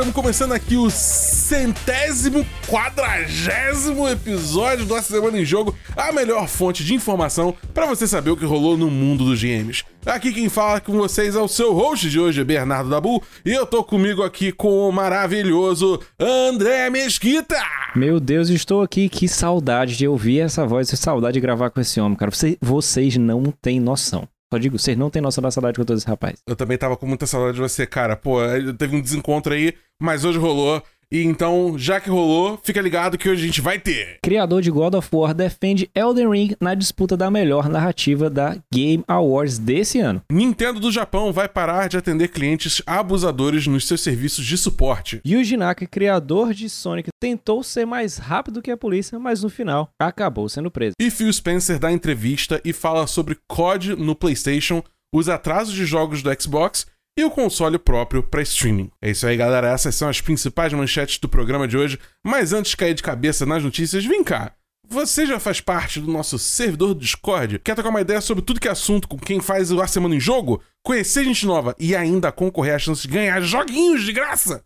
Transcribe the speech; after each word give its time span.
Estamos 0.00 0.14
começando 0.14 0.52
aqui 0.52 0.78
o 0.78 0.88
centésimo, 0.88 2.46
quadragésimo 2.66 4.08
episódio 4.08 4.86
do 4.86 4.96
Essa 4.96 5.12
Semana 5.12 5.38
em 5.38 5.44
Jogo, 5.44 5.76
a 5.94 6.10
melhor 6.10 6.48
fonte 6.48 6.82
de 6.82 6.94
informação 6.94 7.54
para 7.74 7.84
você 7.84 8.06
saber 8.06 8.30
o 8.30 8.36
que 8.36 8.46
rolou 8.46 8.78
no 8.78 8.90
mundo 8.90 9.26
dos 9.26 9.42
games. 9.42 9.84
Aqui 10.06 10.32
quem 10.32 10.48
fala 10.48 10.80
com 10.80 10.94
vocês 10.94 11.36
é 11.36 11.38
o 11.38 11.46
seu 11.46 11.74
host 11.74 12.08
de 12.08 12.18
hoje, 12.18 12.42
Bernardo 12.42 12.88
Dabu, 12.88 13.22
e 13.44 13.50
eu 13.50 13.66
tô 13.66 13.84
comigo 13.84 14.22
aqui 14.22 14.50
com 14.50 14.88
o 14.88 14.90
maravilhoso 14.90 16.00
André 16.18 16.88
Mesquita! 16.88 17.62
Meu 17.94 18.18
Deus, 18.18 18.48
estou 18.48 18.80
aqui, 18.80 19.06
que 19.06 19.28
saudade 19.28 19.98
de 19.98 20.08
ouvir 20.08 20.40
essa 20.40 20.64
voz, 20.64 20.88
que 20.88 20.96
saudade 20.96 21.34
de 21.34 21.40
gravar 21.40 21.68
com 21.68 21.78
esse 21.78 22.00
homem, 22.00 22.16
cara. 22.16 22.30
Você, 22.30 22.56
vocês 22.58 23.18
não 23.18 23.52
têm 23.60 23.78
noção. 23.78 24.26
Só 24.52 24.58
digo, 24.58 24.78
vocês 24.78 24.98
não 24.98 25.10
têm 25.10 25.22
noção 25.22 25.42
da 25.42 25.50
saudade 25.50 25.76
que 25.76 25.80
eu 25.80 25.84
tô 25.84 25.94
desse 25.94 26.08
rapaz. 26.08 26.42
Eu 26.44 26.56
também 26.56 26.76
tava 26.76 26.96
com 26.96 27.06
muita 27.06 27.24
saudade 27.24 27.54
de 27.54 27.60
você, 27.60 27.86
cara. 27.86 28.16
Pô, 28.16 28.40
teve 28.76 28.96
um 28.96 29.00
desencontro 29.00 29.54
aí, 29.54 29.74
mas 30.00 30.24
hoje 30.24 30.38
rolou. 30.38 30.82
E 31.12 31.24
então, 31.24 31.76
já 31.76 32.00
que 32.00 32.08
rolou, 32.08 32.56
fica 32.62 32.80
ligado 32.80 33.18
que 33.18 33.28
hoje 33.28 33.42
a 33.42 33.46
gente 33.46 33.60
vai 33.60 33.80
ter. 33.80 34.18
Criador 34.22 34.62
de 34.62 34.70
God 34.70 34.94
of 34.94 35.08
War 35.12 35.34
defende 35.34 35.90
Elden 35.92 36.30
Ring 36.30 36.56
na 36.60 36.72
disputa 36.72 37.16
da 37.16 37.28
melhor 37.28 37.68
narrativa 37.68 38.30
da 38.30 38.56
Game 38.72 39.02
Awards 39.08 39.58
desse 39.58 39.98
ano. 39.98 40.22
Nintendo 40.30 40.78
do 40.78 40.92
Japão 40.92 41.32
vai 41.32 41.48
parar 41.48 41.88
de 41.88 41.96
atender 41.96 42.28
clientes 42.28 42.80
abusadores 42.86 43.66
nos 43.66 43.88
seus 43.88 44.02
serviços 44.02 44.46
de 44.46 44.56
suporte. 44.56 45.20
Yuji 45.26 45.56
Naka, 45.56 45.84
criador 45.84 46.54
de 46.54 46.70
Sonic, 46.70 47.08
tentou 47.20 47.64
ser 47.64 47.84
mais 47.84 48.16
rápido 48.16 48.62
que 48.62 48.70
a 48.70 48.76
polícia, 48.76 49.18
mas 49.18 49.42
no 49.42 49.50
final 49.50 49.90
acabou 50.00 50.48
sendo 50.48 50.70
preso. 50.70 50.94
E 51.00 51.10
Phil 51.10 51.32
Spencer 51.32 51.80
dá 51.80 51.90
entrevista 51.90 52.60
e 52.64 52.72
fala 52.72 53.08
sobre 53.08 53.36
COD 53.48 53.96
no 53.96 54.14
PlayStation, 54.14 54.80
os 55.12 55.28
atrasos 55.28 55.74
de 55.74 55.84
jogos 55.84 56.22
do 56.22 56.30
Xbox 56.40 56.86
e 57.18 57.24
o 57.24 57.30
console 57.30 57.78
próprio 57.78 58.22
para 58.22 58.42
streaming. 58.42 58.90
É 59.00 59.10
isso 59.10 59.26
aí, 59.26 59.36
galera. 59.36 59.68
Essas 59.68 59.94
são 59.94 60.08
as 60.08 60.20
principais 60.20 60.72
manchetes 60.72 61.18
do 61.18 61.28
programa 61.28 61.68
de 61.68 61.76
hoje. 61.76 61.98
Mas 62.24 62.52
antes 62.52 62.70
de 62.70 62.76
cair 62.76 62.94
de 62.94 63.02
cabeça 63.02 63.44
nas 63.44 63.62
notícias, 63.62 64.04
vem 64.04 64.24
cá. 64.24 64.54
Você 64.88 65.24
já 65.24 65.38
faz 65.38 65.60
parte 65.60 66.00
do 66.00 66.10
nosso 66.10 66.38
servidor 66.38 66.94
do 66.94 67.00
Discord? 67.00 67.60
Quer 67.60 67.74
trocar 67.74 67.90
uma 67.90 68.00
ideia 68.00 68.20
sobre 68.20 68.42
tudo 68.42 68.58
que 68.58 68.66
é 68.66 68.72
assunto 68.72 69.06
com 69.06 69.16
quem 69.16 69.40
faz 69.40 69.70
o 69.70 69.80
A 69.80 69.86
Semana 69.86 70.16
em 70.16 70.20
Jogo? 70.20 70.60
Conhecer 70.82 71.24
gente 71.24 71.46
nova 71.46 71.76
e 71.78 71.94
ainda 71.94 72.32
concorrer 72.32 72.74
à 72.74 72.78
chance 72.78 73.02
de 73.02 73.08
ganhar 73.08 73.40
joguinhos 73.40 74.02
de 74.02 74.12
graça? 74.12 74.64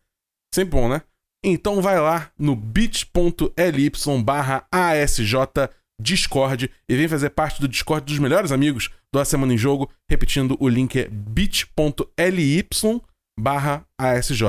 Sempre 0.54 0.80
bom, 0.80 0.88
né? 0.88 1.02
Então 1.44 1.82
vai 1.82 2.00
lá 2.00 2.30
no 2.38 2.56
bit.ly 2.56 3.92
barra 4.24 4.66
ASJ 4.72 5.34
Discord 6.00 6.70
e 6.88 6.96
vem 6.96 7.08
fazer 7.08 7.30
parte 7.30 7.60
do 7.60 7.68
Discord 7.68 8.06
dos 8.06 8.18
melhores 8.18 8.52
amigos 8.52 8.90
do 9.12 9.20
A 9.20 9.24
Semana 9.24 9.54
em 9.54 9.58
Jogo. 9.58 9.90
Repetindo, 10.10 10.56
o 10.60 10.68
link 10.68 10.98
é 10.98 11.08
bit.ly 11.08 12.68
barra 13.38 13.86
ASJ 13.98 14.42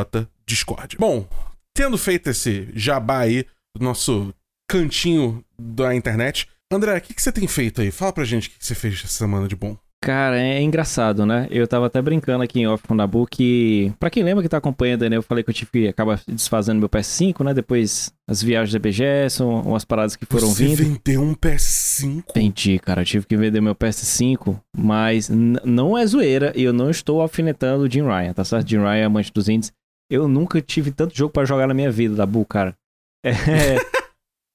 Discord. 0.47 0.97
Bom, 0.97 1.27
tendo 1.75 1.97
feito 1.97 2.29
esse 2.29 2.69
jabá 2.73 3.19
aí 3.19 3.45
nosso 3.79 4.33
cantinho 4.69 5.43
da 5.59 5.93
internet, 5.93 6.47
André, 6.71 6.97
o 6.97 7.01
que, 7.01 7.13
que 7.13 7.21
você 7.21 7.31
tem 7.31 7.47
feito 7.47 7.81
aí? 7.81 7.91
Fala 7.91 8.13
pra 8.13 8.25
gente 8.25 8.47
o 8.47 8.51
que, 8.51 8.59
que 8.59 8.65
você 8.65 8.75
fez 8.75 8.95
essa 8.95 9.07
semana 9.07 9.47
de 9.47 9.55
bom. 9.55 9.77
Cara, 10.05 10.39
é 10.39 10.61
engraçado, 10.61 11.25
né? 11.25 11.47
Eu 11.49 11.67
tava 11.67 11.87
até 11.87 11.99
brincando 11.99 12.43
aqui 12.43 12.59
em 12.59 12.67
off 12.67 12.87
com 12.87 12.93
o 12.93 12.97
Nabu 12.97 13.25
que, 13.25 13.91
pra 13.99 14.07
quem 14.07 14.21
lembra 14.21 14.43
que 14.43 14.47
tá 14.47 14.57
acompanhando, 14.57 15.09
né? 15.09 15.17
Eu 15.17 15.23
falei 15.23 15.43
que 15.43 15.49
eu 15.49 15.53
tive 15.53 15.71
que 15.71 15.87
acabar 15.87 16.21
desfazendo 16.27 16.77
meu 16.77 16.87
PS5, 16.87 17.43
né? 17.43 17.55
Depois 17.55 18.13
as 18.29 18.39
viagens 18.39 18.71
da 18.71 18.77
BGS, 18.77 19.41
umas 19.41 19.83
paradas 19.83 20.15
que 20.15 20.23
foram 20.27 20.47
Você 20.49 20.63
vindo. 20.67 20.77
vendeu 20.77 21.23
um 21.23 21.33
PS5? 21.33 22.23
Vendi, 22.35 22.77
cara. 22.77 23.01
Eu 23.01 23.05
tive 23.05 23.25
que 23.25 23.35
vender 23.35 23.59
meu 23.61 23.73
PS5, 23.73 24.55
mas 24.77 25.27
não 25.27 25.97
é 25.97 26.05
zoeira 26.05 26.53
e 26.55 26.63
eu 26.63 26.71
não 26.71 26.91
estou 26.91 27.19
alfinetando 27.19 27.85
o 27.85 27.89
Jim 27.89 28.03
Ryan, 28.03 28.33
tá 28.33 28.43
certo? 28.43 28.69
Jim 28.69 28.77
Ryan 28.77 28.95
é 28.97 29.03
amante 29.05 29.33
dos 29.33 29.49
indies. 29.49 29.73
Eu 30.07 30.27
nunca 30.27 30.61
tive 30.61 30.91
tanto 30.91 31.17
jogo 31.17 31.33
pra 31.33 31.45
jogar 31.45 31.65
na 31.65 31.73
minha 31.73 31.89
vida, 31.89 32.13
Dabu, 32.13 32.45
cara. 32.45 32.75
É. 33.23 33.33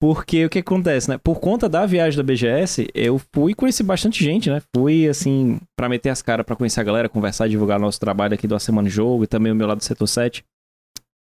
Porque 0.00 0.46
o 0.46 0.48
que 0.48 0.60
acontece, 0.60 1.10
né? 1.10 1.18
Por 1.18 1.40
conta 1.40 1.68
da 1.68 1.84
viagem 1.84 2.16
da 2.16 2.22
BGS, 2.22 2.88
eu 2.94 3.20
fui 3.34 3.54
conheci 3.54 3.82
bastante 3.82 4.24
gente, 4.24 4.48
né? 4.48 4.62
Fui, 4.74 5.06
assim, 5.06 5.60
pra 5.76 5.90
meter 5.90 6.08
as 6.08 6.22
caras, 6.22 6.46
pra 6.46 6.56
conhecer 6.56 6.80
a 6.80 6.84
galera, 6.84 7.08
conversar, 7.08 7.48
divulgar 7.48 7.78
nosso 7.78 8.00
trabalho 8.00 8.32
aqui 8.32 8.46
do 8.46 8.54
A 8.54 8.58
Semana 8.58 8.88
de 8.88 8.94
Jogo 8.94 9.24
e 9.24 9.26
também 9.26 9.52
o 9.52 9.54
meu 9.54 9.66
lado 9.66 9.78
do 9.78 9.84
Setor 9.84 10.06
7. 10.08 10.42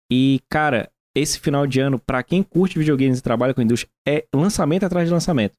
E, 0.10 0.40
cara, 0.50 0.90
esse 1.16 1.40
final 1.40 1.68
de 1.68 1.82
ano, 1.82 2.00
pra 2.00 2.24
quem 2.24 2.42
curte 2.42 2.80
videogames 2.80 3.20
e 3.20 3.22
trabalha 3.22 3.54
com 3.54 3.62
indústria, 3.62 3.92
é 4.08 4.24
lançamento 4.34 4.86
atrás 4.86 5.08
de 5.08 5.14
lançamento. 5.14 5.54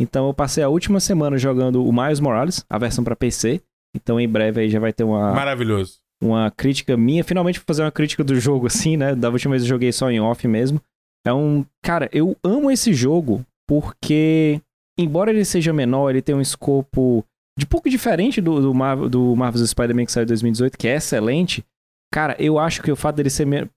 Então 0.00 0.26
eu 0.28 0.34
passei 0.34 0.62
a 0.62 0.68
última 0.68 1.00
semana 1.00 1.38
jogando 1.38 1.84
o 1.84 1.92
Miles 1.92 2.20
Morales, 2.20 2.64
a 2.68 2.78
versão 2.78 3.02
pra 3.02 3.16
PC. 3.16 3.62
Então 3.96 4.20
em 4.20 4.28
breve 4.28 4.60
aí 4.60 4.68
já 4.68 4.78
vai 4.78 4.92
ter 4.92 5.04
uma... 5.04 5.32
Maravilhoso. 5.32 5.98
Uma 6.22 6.50
crítica 6.50 6.96
minha. 6.96 7.24
Finalmente 7.24 7.58
vou 7.58 7.64
fazer 7.66 7.82
uma 7.82 7.90
crítica 7.90 8.22
do 8.22 8.38
jogo, 8.38 8.66
assim, 8.66 8.96
né? 8.96 9.14
Da 9.14 9.30
última 9.30 9.52
vez 9.52 9.62
eu 9.62 9.68
joguei 9.68 9.90
só 9.90 10.10
em 10.10 10.20
off 10.20 10.46
mesmo. 10.46 10.80
É 11.26 11.32
um. 11.32 11.64
Cara, 11.82 12.08
eu 12.12 12.36
amo 12.42 12.70
esse 12.70 12.92
jogo 12.92 13.44
porque, 13.68 14.60
embora 14.98 15.30
ele 15.30 15.44
seja 15.44 15.72
menor, 15.72 16.10
ele 16.10 16.22
tem 16.22 16.34
um 16.34 16.40
escopo 16.40 17.24
de 17.58 17.66
pouco 17.66 17.90
diferente 17.90 18.40
do, 18.40 18.60
do, 18.60 18.72
Marvel, 18.72 19.08
do 19.08 19.34
Marvel's 19.34 19.68
Spider-Man 19.70 20.06
que 20.06 20.12
saiu 20.12 20.24
em 20.24 20.28
2018, 20.28 20.78
que 20.78 20.88
é 20.88 20.94
excelente. 20.94 21.64
Cara, 22.12 22.36
eu 22.38 22.58
acho 22.58 22.82
que 22.82 22.90
o 22.90 22.96
fato 22.96 23.16
dele 23.16 23.30
ser 23.30 23.46
me 23.46 23.68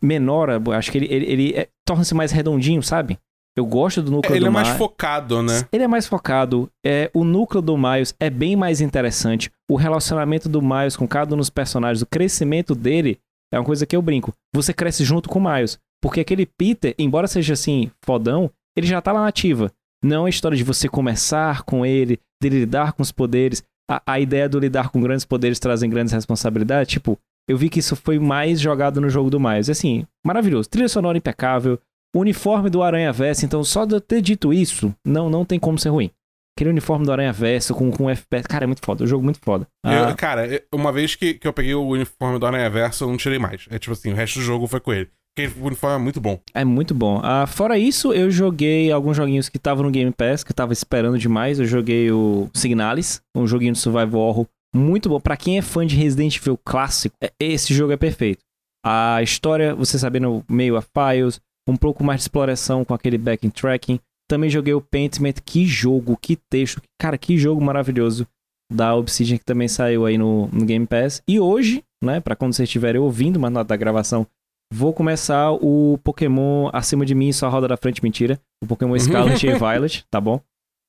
menor, 0.00 0.50
acho 0.72 0.90
que 0.90 0.98
ele, 0.98 1.06
ele, 1.12 1.26
ele 1.26 1.54
é, 1.54 1.68
torna-se 1.86 2.14
mais 2.14 2.30
redondinho, 2.30 2.82
sabe? 2.82 3.18
Eu 3.56 3.66
gosto 3.66 4.00
do 4.02 4.10
núcleo 4.10 4.34
ele 4.34 4.40
do 4.40 4.46
é 4.46 4.50
mais 4.50 4.68
focado, 4.68 5.42
né? 5.42 5.66
Ele 5.70 5.84
é 5.84 5.88
mais 5.88 6.06
focado. 6.06 6.70
É, 6.84 7.10
o 7.12 7.22
núcleo 7.22 7.60
do 7.60 7.76
Miles 7.76 8.14
é 8.18 8.30
bem 8.30 8.56
mais 8.56 8.80
interessante. 8.80 9.50
O 9.70 9.76
relacionamento 9.76 10.48
do 10.48 10.62
Miles 10.62 10.96
com 10.96 11.06
cada 11.06 11.34
um 11.34 11.38
dos 11.38 11.50
personagens, 11.50 12.00
o 12.00 12.06
crescimento 12.06 12.74
dele 12.74 13.18
é 13.52 13.58
uma 13.58 13.64
coisa 13.64 13.84
que 13.84 13.94
eu 13.94 14.00
brinco. 14.00 14.32
Você 14.54 14.72
cresce 14.72 15.04
junto 15.04 15.28
com 15.28 15.38
o 15.38 15.52
Miles. 15.52 15.78
Porque 16.02 16.20
aquele 16.20 16.44
Peter, 16.46 16.94
embora 16.98 17.28
seja 17.28 17.52
assim, 17.54 17.90
fodão, 18.04 18.50
ele 18.76 18.86
já 18.86 19.00
tá 19.00 19.12
lá 19.12 19.20
na 19.20 19.28
ativa. 19.28 19.70
Não 20.04 20.24
é 20.24 20.26
a 20.26 20.30
história 20.30 20.56
de 20.56 20.64
você 20.64 20.88
começar 20.88 21.62
com 21.62 21.86
ele, 21.86 22.18
dele 22.42 22.60
lidar 22.60 22.92
com 22.92 23.02
os 23.02 23.12
poderes. 23.12 23.62
A, 23.90 24.02
a 24.06 24.18
ideia 24.20 24.48
do 24.48 24.58
lidar 24.58 24.88
com 24.90 25.00
grandes 25.00 25.24
poderes 25.24 25.58
trazem 25.60 25.88
grandes 25.88 26.12
responsabilidades. 26.12 26.92
Tipo, 26.92 27.16
eu 27.48 27.56
vi 27.56 27.68
que 27.68 27.78
isso 27.78 27.94
foi 27.94 28.18
mais 28.18 28.60
jogado 28.60 29.00
no 29.00 29.08
jogo 29.08 29.30
do 29.30 29.38
Miles. 29.38 29.70
Assim, 29.70 30.04
maravilhoso. 30.26 30.68
Trilha 30.68 30.88
sonora 30.88 31.16
impecável. 31.18 31.78
Uniforme 32.14 32.68
do 32.68 32.82
Aranha 32.82 33.12
Verso. 33.12 33.44
Então, 33.44 33.62
só 33.62 33.84
de 33.84 33.94
eu 33.94 34.00
ter 34.00 34.20
dito 34.20 34.52
isso, 34.52 34.92
não, 35.06 35.30
não 35.30 35.44
tem 35.44 35.58
como 35.58 35.78
ser 35.78 35.88
ruim. 35.90 36.10
Aquele 36.58 36.70
uniforme 36.70 37.06
do 37.06 37.12
Aranha 37.12 37.32
Verso 37.32 37.74
com, 37.74 37.90
com 37.90 38.10
FPS. 38.10 38.46
Cara, 38.46 38.64
é 38.64 38.66
muito 38.66 38.84
foda. 38.84 39.04
O 39.04 39.06
jogo 39.06 39.22
é 39.22 39.26
muito 39.26 39.40
foda. 39.40 39.66
Eu- 39.84 40.04
Ah, 40.08 40.14
cara, 40.14 40.62
uma 40.74 40.92
vez 40.92 41.14
que, 41.14 41.34
que 41.34 41.46
eu 41.48 41.52
peguei 41.52 41.74
o 41.74 41.86
uniforme 41.86 42.38
do 42.38 42.44
Aranha 42.46 42.68
Verso, 42.68 43.04
eu 43.04 43.08
não 43.08 43.16
tirei 43.16 43.38
mais. 43.38 43.66
É 43.70 43.78
tipo 43.78 43.92
assim, 43.92 44.12
o 44.12 44.14
resto 44.16 44.38
do 44.40 44.44
jogo 44.44 44.66
foi 44.66 44.80
com 44.80 44.92
ele. 44.92 45.08
O 45.38 45.66
uniforme 45.66 45.96
é 45.96 45.98
muito 45.98 46.20
bom. 46.20 46.38
É 46.54 46.64
muito 46.64 46.94
bom. 46.94 47.18
Ah, 47.22 47.46
fora 47.46 47.78
isso, 47.78 48.12
eu 48.12 48.30
joguei 48.30 48.92
alguns 48.92 49.16
joguinhos 49.16 49.48
que 49.48 49.56
estavam 49.56 49.82
no 49.82 49.90
Game 49.90 50.12
Pass, 50.12 50.44
que 50.44 50.50
eu 50.52 50.54
tava 50.56 50.74
esperando 50.74 51.18
demais. 51.18 51.58
Eu 51.58 51.64
joguei 51.64 52.10
o 52.10 52.50
Signalis, 52.52 53.22
um 53.34 53.46
joguinho 53.46 53.72
de 53.72 53.78
survival 53.78 54.20
horror 54.20 54.46
muito 54.74 55.08
bom. 55.08 55.18
Pra 55.20 55.36
quem 55.36 55.56
é 55.56 55.62
fã 55.62 55.86
de 55.86 55.96
Resident 55.96 56.36
Evil 56.36 56.58
clássico, 56.62 57.16
é- 57.22 57.32
esse 57.40 57.72
jogo 57.72 57.92
é 57.92 57.96
perfeito. 57.96 58.40
A 58.84 59.22
história, 59.22 59.74
você 59.74 59.98
sabendo 59.98 60.44
meio 60.48 60.76
a 60.76 60.82
files, 60.82 61.40
um 61.66 61.76
pouco 61.76 62.04
mais 62.04 62.20
de 62.20 62.24
exploração 62.24 62.84
com 62.84 62.92
aquele 62.92 63.16
backing 63.16 63.50
tracking. 63.50 64.00
Também 64.28 64.50
joguei 64.50 64.74
o 64.74 64.80
Pentiment, 64.80 65.34
que 65.44 65.64
jogo, 65.64 66.18
que 66.20 66.36
texto. 66.50 66.82
Cara, 67.00 67.16
que 67.16 67.38
jogo 67.38 67.62
maravilhoso 67.62 68.26
da 68.72 68.94
Obsidian 68.94 69.38
que 69.38 69.44
também 69.44 69.68
saiu 69.68 70.04
aí 70.04 70.18
no, 70.18 70.48
no 70.48 70.64
Game 70.64 70.86
Pass. 70.86 71.22
E 71.28 71.38
hoje, 71.38 71.82
né, 72.02 72.20
pra 72.20 72.34
quando 72.36 72.54
vocês 72.54 72.68
estiverem 72.68 73.00
ouvindo, 73.00 73.38
mas 73.38 73.52
na 73.52 73.62
da 73.62 73.76
gravação, 73.76 74.26
Vou 74.72 74.94
começar 74.94 75.52
o 75.52 75.98
Pokémon 76.02 76.70
acima 76.72 77.04
de 77.04 77.14
mim 77.14 77.28
e 77.28 77.32
só 77.34 77.46
roda 77.50 77.68
da 77.68 77.76
frente, 77.76 78.02
mentira. 78.02 78.40
O 78.64 78.66
Pokémon 78.66 78.98
Scarlet 78.98 79.46
e 79.46 79.52
Violet, 79.58 80.06
tá 80.10 80.18
bom? 80.18 80.40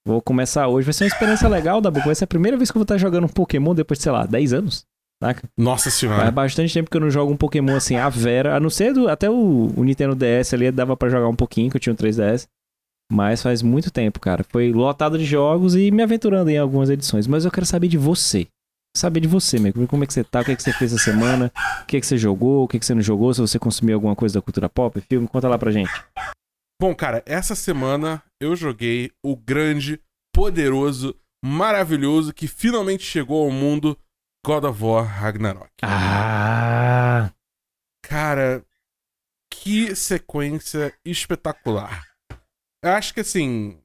Vou 0.08 0.22
começar 0.22 0.70
hoje. 0.70 0.86
Vai 0.86 0.94
ser 0.94 1.04
uma 1.04 1.10
experiência 1.10 1.50
legal, 1.50 1.82
Dabu. 1.82 2.00
Vai 2.00 2.16
ser 2.16 2.24
a 2.24 2.28
primeira 2.28 2.56
vez 2.56 2.72
que 2.72 2.78
eu 2.78 2.80
vou 2.80 2.84
estar 2.84 2.98
jogando 2.98 3.26
um 3.26 3.30
Pokémon 3.30 3.76
depois 3.76 3.98
de, 3.98 4.04
sei 4.04 4.12
lá, 4.14 4.26
10 4.26 4.54
anos. 4.54 4.86
Saca? 5.22 5.50
Nossa 5.58 5.86
Faz 5.86 5.96
senhora. 5.96 6.32
bastante 6.32 6.74
tempo 6.74 6.90
que 6.90 6.96
eu 6.96 7.02
não 7.02 7.10
jogo 7.10 7.34
um 7.34 7.38
Pokémon 7.38 7.76
assim, 7.76 7.98
a 7.98 8.08
Vera. 8.08 8.56
A 8.56 8.60
não 8.60 8.70
ser 8.70 8.94
do, 8.94 9.10
até 9.10 9.30
o, 9.30 9.72
o 9.76 9.84
Nintendo 9.84 10.16
DS 10.16 10.54
ali, 10.54 10.72
dava 10.72 10.96
pra 10.96 11.10
jogar 11.10 11.28
um 11.28 11.36
pouquinho, 11.36 11.70
que 11.70 11.76
eu 11.76 11.82
tinha 11.82 11.94
um 11.94 11.98
3DS. 11.98 12.48
Mas 13.12 13.42
faz 13.44 13.62
muito 13.62 13.92
tempo, 13.92 14.18
cara. 14.20 14.46
Foi 14.50 14.72
lotado 14.72 15.18
de 15.18 15.26
jogos 15.26 15.76
e 15.76 15.92
me 15.92 16.02
aventurando 16.02 16.50
em 16.50 16.58
algumas 16.58 16.90
edições. 16.90 17.28
Mas 17.28 17.44
eu 17.44 17.52
quero 17.52 17.66
saber 17.66 17.90
de 17.90 17.98
você. 17.98 18.48
Saber 18.96 19.22
de 19.22 19.28
você, 19.28 19.58
amigo. 19.58 19.88
Como 19.88 20.04
é 20.04 20.08
que 20.08 20.14
você 20.14 20.24
tá? 20.24 20.42
O 20.42 20.46
que, 20.46 20.52
é 20.52 20.56
que 20.56 20.62
você 20.62 20.72
fez 20.72 20.94
essa 20.94 21.04
semana? 21.04 21.52
O 21.82 21.86
que, 21.86 21.98
é 21.98 22.00
que 22.00 22.06
você 22.06 22.18
jogou? 22.18 22.64
O 22.64 22.68
que, 22.68 22.78
é 22.78 22.80
que 22.80 22.86
você 22.86 22.94
não 22.94 23.02
jogou? 23.02 23.34
Se 23.34 23.42
você 23.42 23.58
consumiu 23.58 23.96
alguma 23.96 24.16
coisa 24.16 24.36
da 24.36 24.42
cultura 24.42 24.70
pop, 24.70 25.02
filme, 25.02 25.28
conta 25.28 25.50
lá 25.50 25.58
pra 25.58 25.72
gente. 25.72 25.92
Bom, 26.80 26.94
cara, 26.94 27.24
essa 27.26 27.56
semana 27.56 28.22
eu 28.40 28.56
joguei 28.56 29.12
o 29.26 29.36
grande, 29.36 30.00
poderoso, 30.34 31.16
maravilhoso 31.44 32.34
que 32.34 32.48
finalmente 32.48 33.04
chegou 33.04 33.44
ao 33.44 33.52
mundo 33.52 33.98
God 34.46 34.66
of 34.66 34.84
War 34.84 35.06
Ragnarok. 35.06 35.72
Ah! 35.82 37.32
Cara, 38.06 38.64
que 39.52 39.96
sequência 39.96 40.94
espetacular. 41.06 42.06
Eu 42.84 42.92
acho 42.92 43.14
que 43.14 43.22
assim, 43.22 43.80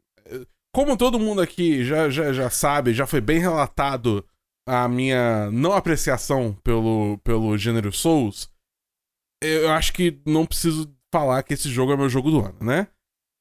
como 0.75 0.97
todo 0.97 1.21
mundo 1.21 1.41
aqui 1.41 1.85
já, 1.85 2.11
já, 2.11 2.33
já 2.33 2.51
sabe, 2.51 2.93
já 2.93 3.07
foi 3.07 3.21
bem 3.21 3.39
relatado 3.39 4.27
a 4.69 4.87
minha 4.87 5.51
não 5.51 5.73
apreciação 5.73 6.53
pelo, 6.63 7.19
pelo 7.25 7.57
gênero 7.57 7.91
Souls, 7.91 8.51
eu 9.43 9.71
acho 9.71 9.95
que 9.95 10.21
não 10.27 10.45
preciso 10.45 10.95
falar 11.11 11.43
que 11.43 11.55
esse 11.55 11.71
jogo 11.71 11.93
é 11.93 11.97
meu 11.97 12.09
jogo 12.09 12.31
do 12.31 12.45
ano, 12.45 12.59
né? 12.61 12.89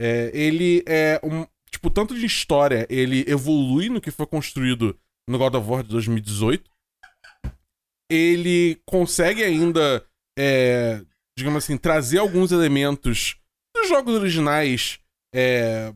É, 0.01 0.31
ele 0.33 0.83
é 0.87 1.19
um. 1.23 1.45
Tipo, 1.69 1.89
tanto 1.89 2.17
de 2.17 2.25
história, 2.25 2.87
ele 2.89 3.25
evolui 3.27 3.89
no 3.89 3.99
que 3.99 4.09
foi 4.09 4.25
construído 4.25 4.97
no 5.29 5.37
God 5.37 5.55
of 5.55 5.69
War 5.69 5.83
de 5.83 5.89
2018. 5.89 6.71
Ele 8.09 8.81
consegue 8.85 9.43
ainda, 9.43 10.05
é, 10.39 11.03
digamos 11.37 11.65
assim, 11.65 11.77
trazer 11.77 12.19
alguns 12.19 12.53
elementos 12.53 13.37
dos 13.75 13.89
jogos 13.89 14.15
originais 14.15 14.99
é, 15.35 15.93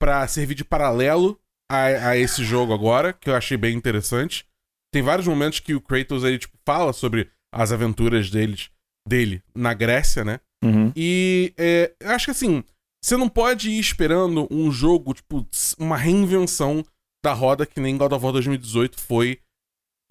para 0.00 0.26
servir 0.26 0.54
de 0.54 0.64
paralelo 0.64 1.38
a, 1.70 2.08
a, 2.08 2.16
esse 2.16 2.42
jogo 2.42 2.72
agora, 2.72 3.12
que 3.12 3.28
eu 3.28 3.36
achei 3.36 3.58
bem 3.58 3.76
interessante. 3.76 4.48
Tem 4.92 5.02
vários 5.02 5.26
momentos 5.26 5.60
que 5.60 5.74
o 5.74 5.80
Kratos 5.80 6.24
aí, 6.24 6.38
tipo, 6.38 6.56
fala 6.66 6.92
sobre 6.92 7.30
as 7.52 7.72
aventuras 7.72 8.30
deles, 8.30 8.70
dele 9.06 9.42
na 9.54 9.74
Grécia, 9.74 10.24
né? 10.24 10.40
Uhum. 10.62 10.92
E 10.94 11.54
é, 11.56 11.94
eu 12.00 12.10
acho 12.10 12.26
que 12.26 12.30
assim, 12.32 12.62
você 13.02 13.16
não 13.16 13.28
pode 13.28 13.70
ir 13.70 13.78
esperando 13.78 14.46
um 14.50 14.70
jogo, 14.70 15.14
tipo, 15.14 15.46
uma 15.78 15.96
reinvenção 15.96 16.84
da 17.24 17.32
roda 17.32 17.66
que 17.66 17.80
nem 17.80 17.96
God 17.96 18.12
of 18.12 18.24
War 18.24 18.32
2018 18.32 19.00
foi 19.00 19.40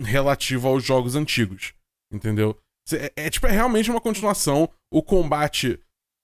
relativo 0.01 0.67
aos 0.67 0.83
jogos 0.83 1.15
antigos. 1.15 1.73
Entendeu? 2.11 2.57
É, 2.91 3.25
é, 3.25 3.29
tipo, 3.29 3.45
é 3.47 3.51
realmente 3.51 3.91
uma 3.91 4.01
continuação. 4.01 4.69
O 4.91 5.03
combate 5.03 5.79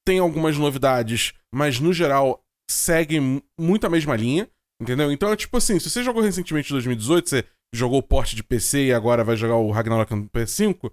tem 0.06 0.20
algumas 0.20 0.58
novidades, 0.58 1.34
mas 1.54 1.80
no 1.80 1.94
geral 1.94 2.44
segue 2.70 3.20
muito 3.60 3.86
a 3.86 3.90
mesma 3.90 4.16
linha. 4.16 4.50
Entendeu? 4.82 5.12
Então 5.12 5.32
é 5.32 5.36
tipo 5.38 5.56
assim, 5.56 5.80
se 5.80 5.90
você 5.90 6.04
jogou 6.04 6.22
recentemente 6.22 6.70
em 6.70 6.74
2018, 6.76 7.30
você 7.30 7.46
jogou 7.74 8.00
o 8.00 8.04
porte 8.04 8.36
de 8.36 8.44
PC 8.44 8.86
e 8.86 8.94
agora 8.94 9.24
vai 9.24 9.36
jogar 9.36 9.56
o 9.56 9.72
Ragnarok 9.72 10.14
no 10.14 10.30
PS5, 10.30 10.92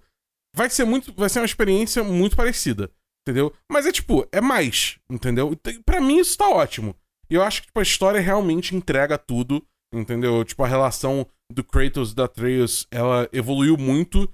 vai 0.55 0.69
ser 0.69 0.85
muito, 0.85 1.13
vai 1.13 1.29
ser 1.29 1.39
uma 1.39 1.45
experiência 1.45 2.03
muito 2.03 2.35
parecida, 2.35 2.91
entendeu? 3.25 3.53
Mas 3.71 3.85
é 3.85 3.91
tipo, 3.91 4.27
é 4.31 4.41
mais, 4.41 4.99
entendeu? 5.09 5.57
Para 5.85 6.01
mim 6.01 6.19
isso 6.19 6.37
tá 6.37 6.49
ótimo. 6.49 6.95
E 7.29 7.35
eu 7.35 7.41
acho 7.41 7.61
que 7.61 7.67
tipo, 7.67 7.79
a 7.79 7.83
história 7.83 8.19
realmente 8.19 8.75
entrega 8.75 9.17
tudo, 9.17 9.65
entendeu? 9.93 10.43
Tipo 10.43 10.63
a 10.63 10.67
relação 10.67 11.25
do 11.51 11.63
Kratos 11.63 12.11
e 12.11 12.15
da 12.15 12.25
Atreus, 12.25 12.87
ela 12.91 13.29
evoluiu 13.31 13.77
muito 13.77 14.29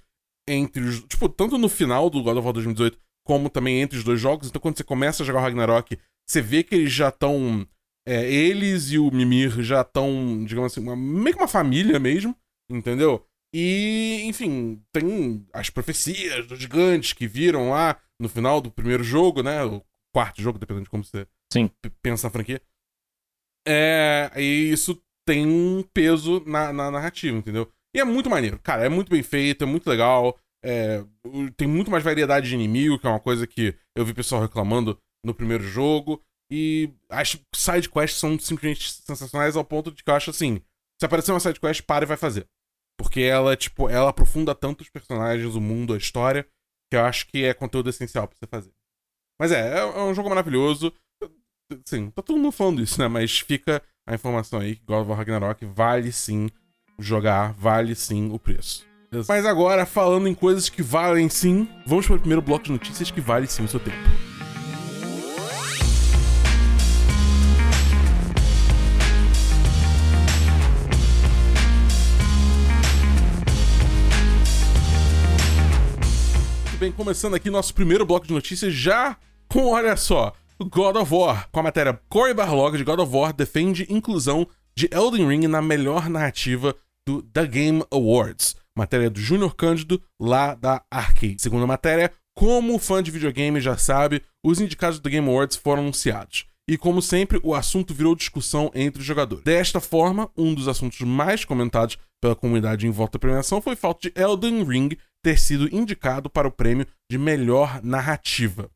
entre 0.47 0.81
os, 0.83 1.03
tipo, 1.03 1.29
tanto 1.29 1.57
no 1.57 1.69
final 1.69 2.09
do 2.09 2.23
God 2.23 2.37
of 2.37 2.45
War 2.45 2.53
2018 2.53 2.97
como 3.25 3.49
também 3.49 3.81
entre 3.81 3.97
os 3.97 4.03
dois 4.03 4.19
jogos. 4.19 4.47
Então 4.47 4.61
quando 4.61 4.77
você 4.77 4.83
começa 4.83 5.21
a 5.21 5.25
jogar 5.25 5.39
o 5.39 5.43
Ragnarok, 5.43 5.97
você 6.27 6.41
vê 6.41 6.63
que 6.63 6.73
eles 6.73 6.91
já 6.91 7.09
estão 7.09 7.67
é, 8.07 8.31
eles 8.31 8.91
e 8.91 8.97
o 8.97 9.11
Mimir 9.11 9.61
já 9.61 9.81
estão, 9.81 10.43
digamos 10.45 10.71
assim, 10.71 10.81
uma, 10.81 10.95
meio 10.95 11.35
que 11.35 11.41
uma 11.41 11.47
família 11.47 11.99
mesmo, 11.99 12.35
entendeu? 12.69 13.25
E, 13.53 14.21
enfim, 14.25 14.81
tem 14.91 15.47
as 15.53 15.69
profecias 15.69 16.47
dos 16.47 16.59
gigantes 16.59 17.13
que 17.13 17.27
viram 17.27 17.69
lá 17.69 17.99
no 18.19 18.29
final 18.29 18.61
do 18.61 18.71
primeiro 18.71 19.03
jogo, 19.03 19.41
né? 19.41 19.63
O 19.63 19.83
quarto 20.13 20.41
jogo, 20.41 20.59
dependendo 20.59 20.85
de 20.85 20.89
como 20.89 21.03
você 21.03 21.27
Sim. 21.51 21.69
pensa 22.01 22.27
na 22.27 22.31
franquia. 22.31 22.61
É, 23.67 24.31
e 24.35 24.71
isso 24.71 25.01
tem 25.27 25.45
um 25.45 25.83
peso 25.93 26.43
na, 26.45 26.71
na, 26.73 26.91
narrativa, 26.91 27.37
entendeu? 27.37 27.71
E 27.95 27.99
é 27.99 28.03
muito 28.03 28.29
maneiro. 28.29 28.59
Cara, 28.59 28.85
é 28.85 28.89
muito 28.89 29.09
bem 29.09 29.23
feito, 29.23 29.63
é 29.63 29.67
muito 29.67 29.87
legal. 29.89 30.39
É, 30.63 31.03
tem 31.55 31.67
muito 31.67 31.89
mais 31.89 32.03
variedade 32.03 32.49
de 32.49 32.55
inimigo, 32.55 32.99
que 32.99 33.07
é 33.07 33.09
uma 33.09 33.19
coisa 33.19 33.47
que 33.47 33.75
eu 33.95 34.05
vi 34.05 34.13
pessoal 34.13 34.41
reclamando 34.41 34.99
no 35.23 35.33
primeiro 35.33 35.63
jogo. 35.63 36.23
E 36.51 36.91
as 37.09 37.37
side 37.53 37.89
quests 37.89 38.19
são 38.19 38.37
simplesmente 38.39 38.91
sensacionais 38.91 39.55
ao 39.55 39.63
ponto 39.63 39.91
de 39.91 40.03
que 40.03 40.09
eu 40.09 40.15
acho 40.15 40.29
assim: 40.31 40.61
se 40.99 41.05
aparecer 41.05 41.31
uma 41.31 41.39
side 41.39 41.59
quest, 41.59 41.81
para 41.83 42.05
e 42.05 42.07
vai 42.07 42.17
fazer. 42.17 42.47
Porque 42.97 43.21
ela, 43.21 43.55
tipo, 43.55 43.87
ela 43.87 44.09
aprofunda 44.09 44.53
tanto 44.53 44.81
os 44.81 44.89
personagens, 44.89 45.55
o 45.55 45.61
mundo, 45.61 45.93
a 45.93 45.97
história, 45.97 46.45
que 46.91 46.97
eu 46.97 47.05
acho 47.05 47.27
que 47.27 47.45
é 47.45 47.53
conteúdo 47.53 47.89
essencial 47.89 48.27
pra 48.27 48.37
você 48.37 48.47
fazer. 48.47 48.71
Mas 49.39 49.51
é, 49.51 49.77
é, 49.77 49.79
é 49.79 50.01
um 50.01 50.13
jogo 50.13 50.27
maravilhoso. 50.27 50.93
Sim, 51.85 52.09
tá 52.09 52.21
todo 52.21 52.37
mundo 52.37 52.51
falando 52.51 52.81
isso, 52.81 52.99
né? 52.99 53.07
Mas 53.07 53.39
fica 53.39 53.81
a 54.07 54.15
informação 54.15 54.59
aí 54.59 54.75
que 54.75 54.85
God 54.85 55.01
of 55.01 55.09
War 55.09 55.17
Ragnarok 55.19 55.65
vale 55.65 56.11
sim 56.11 56.49
jogar, 56.97 57.53
vale 57.53 57.95
sim 57.95 58.31
o 58.31 58.39
preço. 58.39 58.85
Mas 59.27 59.45
agora, 59.45 59.85
falando 59.85 60.27
em 60.27 60.35
coisas 60.35 60.67
que 60.69 60.83
valem 60.83 61.29
sim, 61.29 61.67
vamos 61.85 62.05
para 62.05 62.15
o 62.15 62.19
primeiro 62.19 62.41
bloco 62.41 62.65
de 62.65 62.71
notícias 62.71 63.09
que 63.09 63.21
vale 63.21 63.47
sim 63.47 63.63
o 63.63 63.67
seu 63.67 63.79
tempo. 63.79 64.28
Bem, 76.79 76.93
começando 76.93 77.35
aqui 77.35 77.49
nosso 77.49 77.73
primeiro 77.73 78.05
bloco 78.05 78.25
de 78.25 78.31
notícias, 78.31 78.73
já 78.73 79.17
com, 79.49 79.73
olha 79.73 79.97
só, 79.97 80.31
God 80.61 80.95
of 80.95 81.13
War, 81.13 81.49
com 81.51 81.59
a 81.59 81.63
matéria 81.63 81.99
Corey 82.07 82.33
Barlog 82.33 82.77
de 82.77 82.85
God 82.85 82.99
of 82.99 83.13
War 83.13 83.33
defende 83.33 83.85
inclusão 83.89 84.47
de 84.77 84.87
Elden 84.89 85.27
Ring 85.27 85.45
na 85.47 85.61
melhor 85.61 86.07
narrativa 86.09 86.73
do 87.05 87.21
The 87.21 87.45
Game 87.47 87.83
Awards. 87.91 88.55
Matéria 88.77 89.09
do 89.09 89.19
Júnior 89.19 89.57
Cândido, 89.57 90.01
lá 90.17 90.55
da 90.55 90.81
Arcade. 90.89 91.41
Segundo 91.41 91.65
a 91.65 91.67
matéria, 91.67 92.13
como 92.33 92.79
fã 92.79 93.03
de 93.03 93.11
videogame 93.11 93.59
já 93.59 93.75
sabe, 93.75 94.23
os 94.41 94.61
indicados 94.61 95.01
do 95.01 95.09
Game 95.09 95.27
Awards 95.27 95.57
foram 95.57 95.81
anunciados. 95.81 96.45
E 96.69 96.77
como 96.77 97.01
sempre, 97.01 97.41
o 97.43 97.53
assunto 97.53 97.93
virou 97.93 98.15
discussão 98.15 98.71
entre 98.73 99.01
os 99.01 99.05
jogadores. 99.05 99.43
Desta 99.43 99.81
forma, 99.81 100.29
um 100.37 100.53
dos 100.53 100.69
assuntos 100.69 101.01
mais 101.01 101.43
comentados 101.43 101.97
pela 102.21 102.35
comunidade 102.35 102.87
em 102.87 102.91
volta 102.91 103.17
da 103.17 103.19
premiação 103.19 103.61
foi 103.61 103.73
o 103.73 103.77
fato 103.77 104.03
de 104.03 104.13
Elden 104.15 104.63
Ring 104.63 104.89
ter 105.23 105.39
sido 105.39 105.73
indicado 105.73 106.29
para 106.29 106.47
o 106.47 106.51
prêmio 106.51 106.87
de 107.09 107.17
melhor 107.17 107.81
narrativa. 107.83 108.69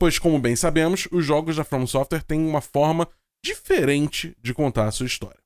Pois, 0.00 0.18
como 0.18 0.38
bem 0.38 0.56
sabemos, 0.56 1.06
os 1.12 1.24
jogos 1.24 1.56
da 1.56 1.64
From 1.64 1.86
Software 1.86 2.22
têm 2.22 2.44
uma 2.44 2.60
forma 2.60 3.08
diferente 3.44 4.36
de 4.40 4.54
contar 4.54 4.86
a 4.86 4.90
sua 4.90 5.06
história. 5.06 5.38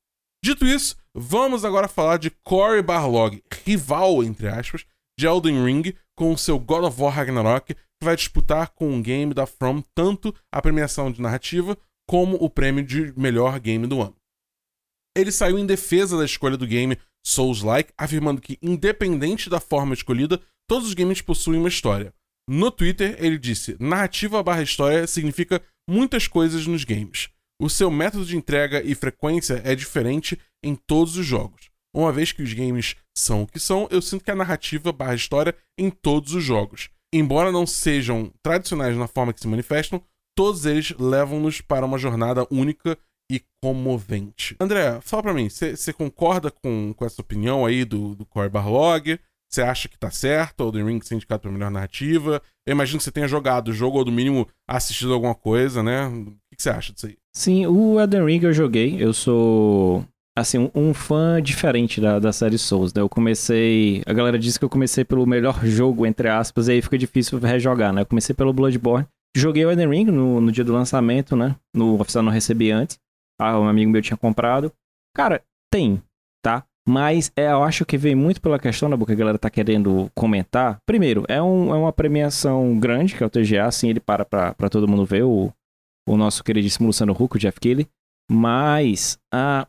Dito 0.45 0.65
isso, 0.65 0.97
vamos 1.15 1.65
agora 1.65 1.89
falar 1.89 2.19
de 2.19 2.31
Cory 2.31 2.83
Barlog, 2.83 3.43
rival, 3.65 4.23
entre 4.23 4.49
aspas, 4.49 4.85
de 5.19 5.27
Elden 5.27 5.65
Ring, 5.65 5.95
com 6.17 6.33
o 6.33 6.39
seu 6.39 6.59
God 6.59 6.85
of 6.85 7.01
War 7.01 7.13
Ragnarok, 7.13 7.75
que 7.75 8.05
vai 8.05 8.15
disputar 8.15 8.71
com 8.71 8.91
um 8.91 9.03
game 9.03 9.35
da 9.35 9.47
From 9.47 9.83
tanto 9.95 10.35
a 10.53 10.61
premiação 10.63 11.11
de 11.11 11.21
narrativa 11.21 11.77
como 12.09 12.37
o 12.37 12.49
prêmio 12.49 12.85
de 12.85 13.13
melhor 13.19 13.59
game 13.59 13.87
do 13.87 14.01
ano. 14.01 14.17
Ele 15.17 15.33
saiu 15.33 15.59
em 15.59 15.67
defesa 15.67 16.17
da 16.17 16.25
escolha 16.25 16.57
do 16.57 16.67
game 16.67 16.99
Souls-like, 17.27 17.93
afirmando 17.99 18.41
que, 18.41 18.57
independente 18.63 19.51
da 19.51 19.59
forma 19.59 19.95
escolhida, 19.95 20.41
todos 20.69 20.87
os 20.87 20.95
games 20.95 21.21
possuem 21.21 21.59
uma 21.59 21.69
história. 21.69 22.15
No 22.49 22.71
Twitter, 22.71 23.17
ele 23.19 23.37
disse: 23.37 23.77
narrativa 23.81 24.41
barra 24.45 24.63
história 24.63 25.07
significa 25.09 25.61
muitas 25.91 26.29
coisas 26.29 26.69
nos 26.69 26.85
games. 26.85 27.29
O 27.61 27.69
seu 27.69 27.91
método 27.91 28.25
de 28.25 28.37
entrega 28.37 28.81
e 28.81 28.95
frequência 28.95 29.61
é 29.65 29.75
diferente 29.75 30.39
em 30.63 30.77
todos 30.77 31.17
os 31.17 31.27
jogos. 31.27 31.69
Uma 31.93 32.13
vez 32.13 32.31
que 32.31 32.43
os 32.43 32.53
games 32.53 32.95
são 33.17 33.43
o 33.43 33.47
que 33.47 33.59
são, 33.59 33.89
eu 33.91 34.01
sinto 34.01 34.23
que 34.23 34.31
a 34.31 34.37
narrativa 34.37 34.93
barra 34.93 35.15
história 35.15 35.57
em 35.77 35.91
todos 35.91 36.33
os 36.33 36.45
jogos. 36.45 36.91
Embora 37.13 37.51
não 37.51 37.67
sejam 37.67 38.33
tradicionais 38.43 38.97
na 38.97 39.09
forma 39.09 39.33
que 39.33 39.41
se 39.41 39.49
manifestam, 39.49 40.01
todos 40.37 40.65
eles 40.67 40.93
levam-nos 40.99 41.61
para 41.61 41.87
uma 41.87 41.99
jornada 41.99 42.47
única 42.51 42.97
e 43.31 43.43
comovente. 43.63 44.57
André, 44.61 44.99
fala 45.01 45.23
pra 45.25 45.35
mim, 45.35 45.49
você 45.49 45.93
concorda 45.93 46.51
com, 46.51 46.93
com 46.95 47.05
essa 47.05 47.21
opinião 47.21 47.67
aí 47.67 47.85
do, 47.85 48.15
do 48.15 48.25
Core 48.27 48.49
Barlog? 48.49 49.19
Você 49.49 49.63
acha 49.63 49.89
que 49.89 49.99
tá 49.99 50.11
certo 50.11 50.65
o 50.65 50.73
The 50.73 50.83
Ring 50.83 51.01
ser 51.01 51.15
indicado 51.15 51.43
pra 51.43 51.51
melhor 51.51 51.71
narrativa? 51.71 52.43
Eu 52.67 52.73
imagino 52.73 52.99
que 52.99 53.05
você 53.05 53.13
tenha 53.13 53.29
jogado 53.29 53.69
o 53.69 53.73
jogo 53.73 53.99
ou, 53.99 54.05
no 54.05 54.11
mínimo, 54.11 54.47
assistido 54.69 55.15
alguma 55.15 55.35
coisa, 55.35 55.83
né? 55.83 56.09
O 56.09 56.57
que 56.57 56.63
você 56.63 56.71
acha 56.71 56.93
disso 56.93 57.07
aí? 57.07 57.17
Sim, 57.35 57.67
o 57.67 58.01
Elden 58.01 58.25
Ring 58.25 58.41
eu 58.43 58.53
joguei. 58.53 58.97
Eu 59.03 59.15
sou, 59.15 60.05
assim, 60.37 60.59
um, 60.59 60.71
um 60.75 60.93
fã 60.93 61.41
diferente 61.41 62.01
da, 62.01 62.19
da 62.19 62.33
série 62.33 62.59
Souls, 62.59 62.93
né? 62.93 63.01
Eu 63.01 63.09
comecei... 63.09 64.03
A 64.05 64.13
galera 64.13 64.39
disse 64.39 64.59
que 64.59 64.65
eu 64.65 64.71
comecei 64.71 65.05
pelo 65.05 65.25
melhor 65.27 65.65
jogo, 65.65 66.05
entre 66.05 66.29
aspas, 66.29 66.67
e 66.67 66.73
aí 66.73 66.83
fica 66.83 66.99
difícil 66.99 67.39
rejogar, 67.39 67.93
né? 67.93 68.03
Eu 68.03 68.07
comecei 68.07 68.35
pelo 68.35 68.53
Bloodborne. 68.53 69.07
Joguei 69.37 69.65
o 69.65 69.71
Elden 69.71 69.91
Ring 69.91 70.07
no, 70.07 70.41
no 70.41 70.51
dia 70.51 70.65
do 70.65 70.73
lançamento, 70.73 71.37
né? 71.37 71.55
No 71.75 72.01
oficial 72.01 72.25
não 72.25 72.33
recebi 72.33 72.73
antes. 72.73 72.99
Ah, 73.41 73.59
um 73.59 73.69
amigo 73.69 73.91
meu 73.91 74.03
tinha 74.03 74.17
comprado. 74.17 74.73
Cara, 75.15 75.43
tem, 75.71 76.03
tá? 76.43 76.65
Mas 76.89 77.33
é, 77.37 77.51
eu 77.51 77.65
acho 77.65 77.85
que 77.85 77.99
vem 77.99 78.15
muito 78.15 78.41
pela 78.41 78.61
questão 78.61 78.89
da 78.89 78.97
né, 78.97 79.05
que 79.05 79.13
a 79.13 79.17
galera 79.17 79.39
tá 79.39 79.51
querendo 79.51 80.09
comentar. 80.15 80.79
Primeiro, 80.87 81.25
é, 81.29 81.43
um, 81.43 81.75
é 81.75 81.79
uma 81.79 81.93
premiação 81.93 82.79
grande, 82.79 83.15
que 83.15 83.25
é 83.25 83.27
o 83.27 83.31
TGA, 83.31 83.65
assim, 83.65 83.89
ele 83.89 83.99
para 83.99 84.25
pra, 84.25 84.55
pra 84.55 84.69
todo 84.69 84.87
mundo 84.87 85.05
ver, 85.05 85.25
o, 85.25 85.53
o 86.09 86.17
nosso 86.17 86.45
queridíssimo 86.45 86.87
Luciano 86.87 87.13
Huck, 87.13 87.37
o 87.37 87.39
Jeff 87.41 87.59
Kelly. 87.59 87.89
Mas 88.31 89.19
ah, 89.35 89.67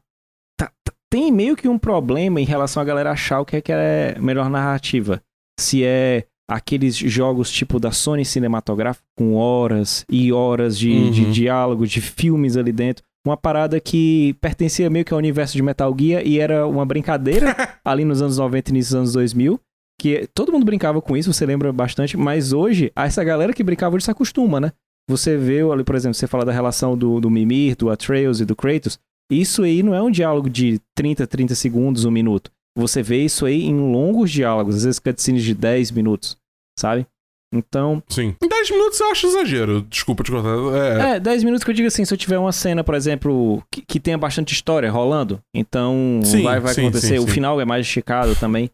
tá, 0.60 0.72
tá, 0.84 0.94
tem 1.12 1.32
meio 1.32 1.56
que 1.56 1.68
um 1.68 1.80
problema 1.80 2.40
em 2.40 2.46
relação 2.46 2.82
a 2.82 2.86
galera 2.86 3.12
achar 3.12 3.40
o 3.40 3.46
que 3.46 3.56
é, 3.56 3.62
que 3.62 3.72
é 3.72 4.16
melhor 4.20 4.48
narrativa. 4.50 5.22
Se 5.60 5.84
é 5.84 6.28
aqueles 6.50 6.96
jogos 6.96 7.52
tipo 7.52 7.80
da 7.80 7.92
Sony 7.92 8.24
cinematográfica 8.24 9.06
com 9.18 9.36
horas 9.36 10.06
e 10.10 10.32
horas 10.32 10.78
de, 10.78 10.92
uhum. 10.92 11.12
de 11.12 11.32
diálogo, 11.32 11.88
de 11.88 12.00
filmes 12.00 12.56
ali 12.56 12.72
dentro 12.72 13.04
uma 13.26 13.38
parada 13.38 13.80
que 13.80 14.36
pertencia 14.42 14.90
meio 14.90 15.04
que 15.04 15.14
ao 15.14 15.18
universo 15.18 15.54
de 15.54 15.62
Metal 15.62 15.94
Gear 15.98 16.26
e 16.26 16.40
era 16.40 16.66
uma 16.68 16.86
brincadeira 16.86 17.56
ali 17.84 18.06
nos 18.06 18.22
anos 18.22 18.38
90 18.38 18.70
e 18.70 18.74
início 18.74 18.92
dos 18.92 18.96
anos 18.96 19.14
2000. 19.14 19.60
que 20.00 20.28
todo 20.34 20.52
mundo 20.52 20.66
brincava 20.66 21.02
com 21.02 21.18
isso, 21.18 21.34
você 21.34 21.46
lembra 21.46 21.72
bastante, 21.74 22.16
mas 22.16 22.54
hoje, 22.54 22.92
essa 22.96 23.24
galera 23.24 23.54
que 23.54 23.64
brincava 23.64 23.96
hoje 23.96 24.06
se 24.06 24.12
acostuma, 24.12 24.60
né? 24.60 24.72
Você 25.10 25.38
vê 25.38 25.62
ali, 25.62 25.84
por 25.84 25.96
exemplo, 25.96 26.16
você 26.16 26.28
fala 26.28 26.44
da 26.44 26.52
relação 26.52 26.98
do, 26.98 27.22
do 27.22 27.30
Mimir, 27.30 27.78
do 27.78 27.90
Atreus 27.90 28.42
e 28.42 28.46
do 28.46 28.56
Kratos. 28.56 29.00
Isso 29.32 29.64
aí 29.64 29.82
não 29.82 29.96
é 29.96 30.02
um 30.02 30.12
diálogo 30.12 30.50
de 30.50 30.82
30, 30.96 31.26
30 31.26 31.56
segundos, 31.56 32.06
um 32.06 32.12
minuto. 32.12 32.52
Você 32.78 33.02
vê 33.02 33.24
isso 33.24 33.46
aí 33.46 33.64
em 33.64 33.76
longos 33.76 34.30
diálogos, 34.30 34.76
às 34.76 34.84
vezes 34.84 35.00
cutscenes 35.00 35.44
de 35.44 35.56
10 35.56 35.92
minutos, 35.92 36.38
sabe? 36.78 37.08
Então. 37.54 38.04
Sim. 38.10 38.36
Em 38.44 38.48
10 38.48 38.72
minutos 38.72 39.00
eu 39.00 39.10
acho 39.12 39.27
exagero. 39.27 39.82
Desculpa 39.84 40.24
te 40.24 40.32
cortar. 40.32 40.50
É... 40.75 41.16
é, 41.16 41.20
10 41.20 41.44
minutos 41.44 41.63
que 41.63 41.72
eu 41.72 41.75
digo 41.75 41.88
assim, 41.88 42.04
se 42.04 42.13
eu 42.13 42.18
tiver 42.18 42.38
uma 42.38 42.51
cena, 42.51 42.84
por 42.84 42.96
exemplo, 42.96 43.63
que, 43.72 43.82
que 43.82 44.00
tenha 44.00 44.18
bastante 44.18 44.54
história 44.54 44.92
rolando, 44.92 45.42
então 45.56 46.20
sim, 46.24 46.44
vai, 46.44 46.60
vai 46.60 46.74
sim, 46.74 46.82
acontecer. 46.82 47.20
Sim, 47.20 47.24
o 47.24 47.27
final 47.27 47.60
é 47.62 47.66
mais 47.66 47.86
esticado 47.86 48.36
também. 48.36 48.70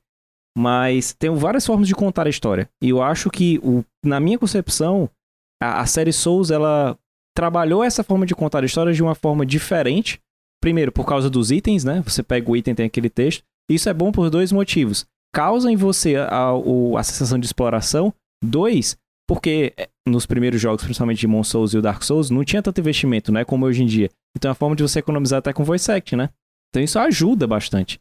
Mas 0.58 1.13
tem 1.13 1.34
várias 1.34 1.65
formas 1.65 1.88
de 1.88 1.96
contar 1.96 2.27
a 2.27 2.30
história. 2.30 2.70
E 2.82 2.89
eu 2.89 3.01
acho 3.01 3.30
que, 3.30 3.60
o, 3.63 3.84
na 4.06 4.20
minha 4.20 4.38
concepção, 4.38 5.10
a, 5.62 5.82
a 5.82 5.86
série 5.86 6.13
Souls, 6.13 6.51
ela 6.51 6.98
trabalhou 7.36 7.84
essa 7.84 8.03
forma 8.03 8.25
de 8.25 8.36
contar 8.36 8.62
a 8.62 8.65
história 8.65 8.94
de 8.94 9.01
uma 9.01 9.15
forma 9.15 9.46
diferente. 9.46 10.20
Primeiro, 10.62 10.92
por 10.92 11.06
causa 11.06 11.30
dos 11.30 11.51
itens, 11.51 11.84
né? 11.84 12.01
Você 12.06 12.22
pega 12.22 12.50
o 12.50 12.56
item, 12.56 12.75
tem 12.75 12.86
aquele 12.86 13.10
texto. 13.10 13.44
Isso 13.70 13.89
é 13.89 13.94
bom 13.94 14.12
por 14.12 14.30
dois 14.30 14.51
motivos. 14.51 15.06
Causa 15.34 15.72
em 15.72 15.75
você 15.75 16.15
a, 16.15 16.27
a, 16.27 17.00
a 17.00 17.03
sensação 17.03 17.39
de 17.39 17.46
exploração. 17.46 18.13
Dois, 18.44 18.98
porque 19.28 19.74
é, 19.78 19.90
nos 20.08 20.26
primeiros 20.26 20.60
jogos, 20.60 20.84
principalmente 20.84 21.20
de 21.20 21.28
Mon 21.28 21.44
Souls 21.44 21.74
e 21.74 21.78
o 21.78 21.82
Dark 21.82 22.04
Souls, 22.04 22.30
não 22.30 22.44
tinha 22.44 22.62
tanto 22.62 22.82
investimento, 22.82 23.32
né? 23.32 23.46
Como 23.46 23.66
hoje 23.66 23.84
em 23.84 23.86
dia. 23.86 24.10
Então 24.36 24.50
é 24.50 24.52
a 24.52 24.56
forma 24.56 24.76
de 24.76 24.84
você 24.84 25.00
economizar 25.00 25.40
até 25.40 25.54
com 25.54 25.64
voice 25.64 25.90
act, 25.92 26.16
né? 26.16 26.30
Então 26.70 26.84
isso 26.84 27.00
ajuda 27.00 27.48
bastante. 27.48 28.00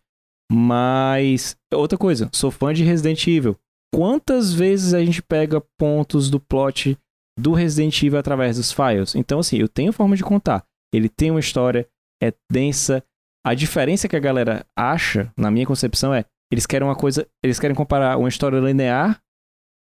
Mas, 0.50 1.56
outra 1.72 1.96
coisa, 1.96 2.28
sou 2.32 2.50
fã 2.50 2.74
de 2.74 2.82
Resident 2.82 3.26
Evil. 3.26 3.56
Quantas 3.94 4.52
vezes 4.52 4.94
a 4.94 5.04
gente 5.04 5.22
pega 5.22 5.62
pontos 5.78 6.28
do 6.28 6.40
plot 6.40 6.98
do 7.38 7.52
Resident 7.52 8.02
Evil 8.02 8.18
através 8.18 8.56
dos 8.56 8.72
files? 8.72 9.14
Então, 9.14 9.38
assim, 9.38 9.58
eu 9.58 9.68
tenho 9.68 9.92
forma 9.92 10.16
de 10.16 10.24
contar. 10.24 10.64
Ele 10.92 11.08
tem 11.08 11.30
uma 11.30 11.40
história, 11.40 11.86
é 12.22 12.32
densa. 12.50 13.02
A 13.46 13.54
diferença 13.54 14.08
que 14.08 14.16
a 14.16 14.20
galera 14.20 14.66
acha, 14.76 15.32
na 15.36 15.50
minha 15.50 15.66
concepção, 15.66 16.12
é 16.12 16.24
eles 16.50 16.66
querem 16.66 16.86
uma 16.86 16.96
coisa, 16.96 17.26
eles 17.42 17.58
querem 17.58 17.74
comparar 17.74 18.18
uma 18.18 18.28
história 18.28 18.58
linear 18.58 19.22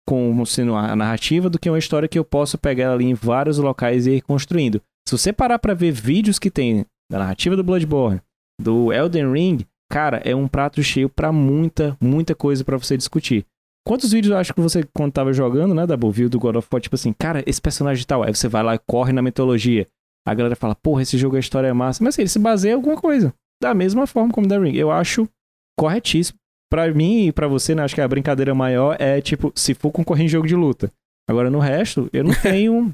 com 0.10 0.44
sendo 0.44 0.74
a 0.74 0.96
narrativa 0.96 1.51
do 1.51 1.60
que 1.60 1.70
uma 1.70 1.78
história 1.78 2.10
que 2.10 2.18
eu 2.18 2.25
posso 2.25 2.58
pegar 2.58 2.92
ali 2.92 3.06
em 3.06 3.13
vários 3.13 3.60
locais 3.60 4.08
e 4.08 4.13
ir 4.13 4.22
construindo. 4.22 4.82
Se 5.08 5.16
você 5.16 5.32
parar 5.32 5.60
para 5.60 5.75
ver 5.75 5.92
vídeos 5.92 6.39
que 6.39 6.50
tem 6.50 6.84
da 7.12 7.20
narrativa 7.20 7.56
do 7.56 7.63
Bloodborne, 7.63 8.20
do 8.60 8.92
Elden 8.92 9.32
Ring, 9.32 9.60
cara, 9.92 10.18
é 10.25 10.36
um 10.36 10.48
prato 10.48 10.82
cheio 10.82 11.10
para 11.10 11.32
muita, 11.32 11.96
muita 12.01 12.34
coisa 12.34 12.63
para 12.63 12.75
você 12.75 12.98
discutir. 12.98 13.46
Quantos 13.88 14.12
vídeos 14.12 14.32
eu 14.32 14.38
acho 14.39 14.51
que 14.51 14.60
você, 14.60 14.84
quando 14.96 15.13
tava 15.13 15.32
jogando, 15.32 15.75
né, 15.75 15.86
Dabu, 15.86 16.10
viu 16.10 16.28
do 16.28 16.39
God 16.39 16.56
of 16.56 16.68
War, 16.72 16.82
tipo 16.82 16.96
assim, 16.96 17.13
cara, 17.13 17.44
esse 17.46 17.62
personagem 17.62 18.04
tal, 18.04 18.24
aí 18.24 18.34
você 18.34 18.48
vai 18.48 18.63
lá 18.63 18.74
e 18.74 18.80
corre 18.89 19.13
na 19.13 19.22
mitologia. 19.22 19.88
A 20.28 20.34
galera 20.34 20.56
fala, 20.56 20.74
porra, 20.74 21.04
esse 21.04 21.20
jogo, 21.20 21.36
a 21.36 21.39
história 21.39 21.68
é 21.68 21.74
massa. 21.74 22.04
Mas 22.04 22.16
assim, 22.16 22.24
ele 22.24 22.30
se 22.30 22.39
baseia 22.39 22.72
em 22.72 22.75
alguma 22.75 22.98
coisa. 22.98 23.32
Da 23.62 23.75
mesma 23.75 24.08
forma 24.08 24.34
como 24.34 24.48
The 24.48 24.58
Ring. 24.58 24.75
Eu 24.75 24.89
acho 24.89 25.30
corretíssimo. 25.78 26.38
Pra 26.72 26.92
mim 26.94 27.28
e 27.28 27.32
pra 27.32 27.48
você, 27.48 27.74
né, 27.74 27.84
acho 27.84 27.96
que 27.96 28.02
a 28.02 28.08
brincadeira 28.08 28.54
maior 28.54 28.96
é, 29.00 29.20
tipo, 29.22 29.52
se 29.56 29.74
for 29.74 29.92
concorrer 29.92 30.26
em 30.26 30.30
jogo 30.30 30.48
de 30.48 30.56
luta. 30.56 30.92
Agora, 31.28 31.50
no 31.50 31.60
resto, 31.60 32.10
eu 32.14 32.24
não 32.24 32.34
tenho 32.42 32.94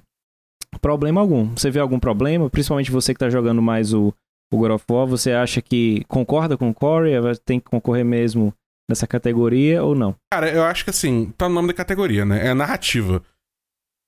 problema 0.81 1.21
algum. 1.21 1.53
Você 1.55 1.69
vê 1.69 1.79
algum 1.79 1.99
problema? 1.99 2.49
Principalmente 2.49 2.91
você 2.91 3.13
que 3.13 3.19
tá 3.19 3.29
jogando 3.29 3.61
mais 3.61 3.93
o, 3.93 4.13
o 4.53 4.57
God 4.57 4.71
of 4.71 4.85
War, 4.89 5.07
você 5.07 5.31
acha 5.31 5.61
que 5.61 6.03
concorda 6.07 6.57
com 6.57 6.69
o 6.69 6.73
Corey? 6.73 7.13
Tem 7.45 7.59
que 7.59 7.69
concorrer 7.69 8.05
mesmo 8.05 8.53
nessa 8.89 9.07
categoria 9.07 9.83
ou 9.83 9.95
não? 9.95 10.15
Cara, 10.31 10.49
eu 10.49 10.63
acho 10.63 10.83
que 10.83 10.89
assim, 10.89 11.33
tá 11.37 11.49
no 11.49 11.55
nome 11.55 11.69
da 11.69 11.73
categoria, 11.73 12.25
né? 12.25 12.47
É 12.47 12.53
narrativa. 12.53 13.21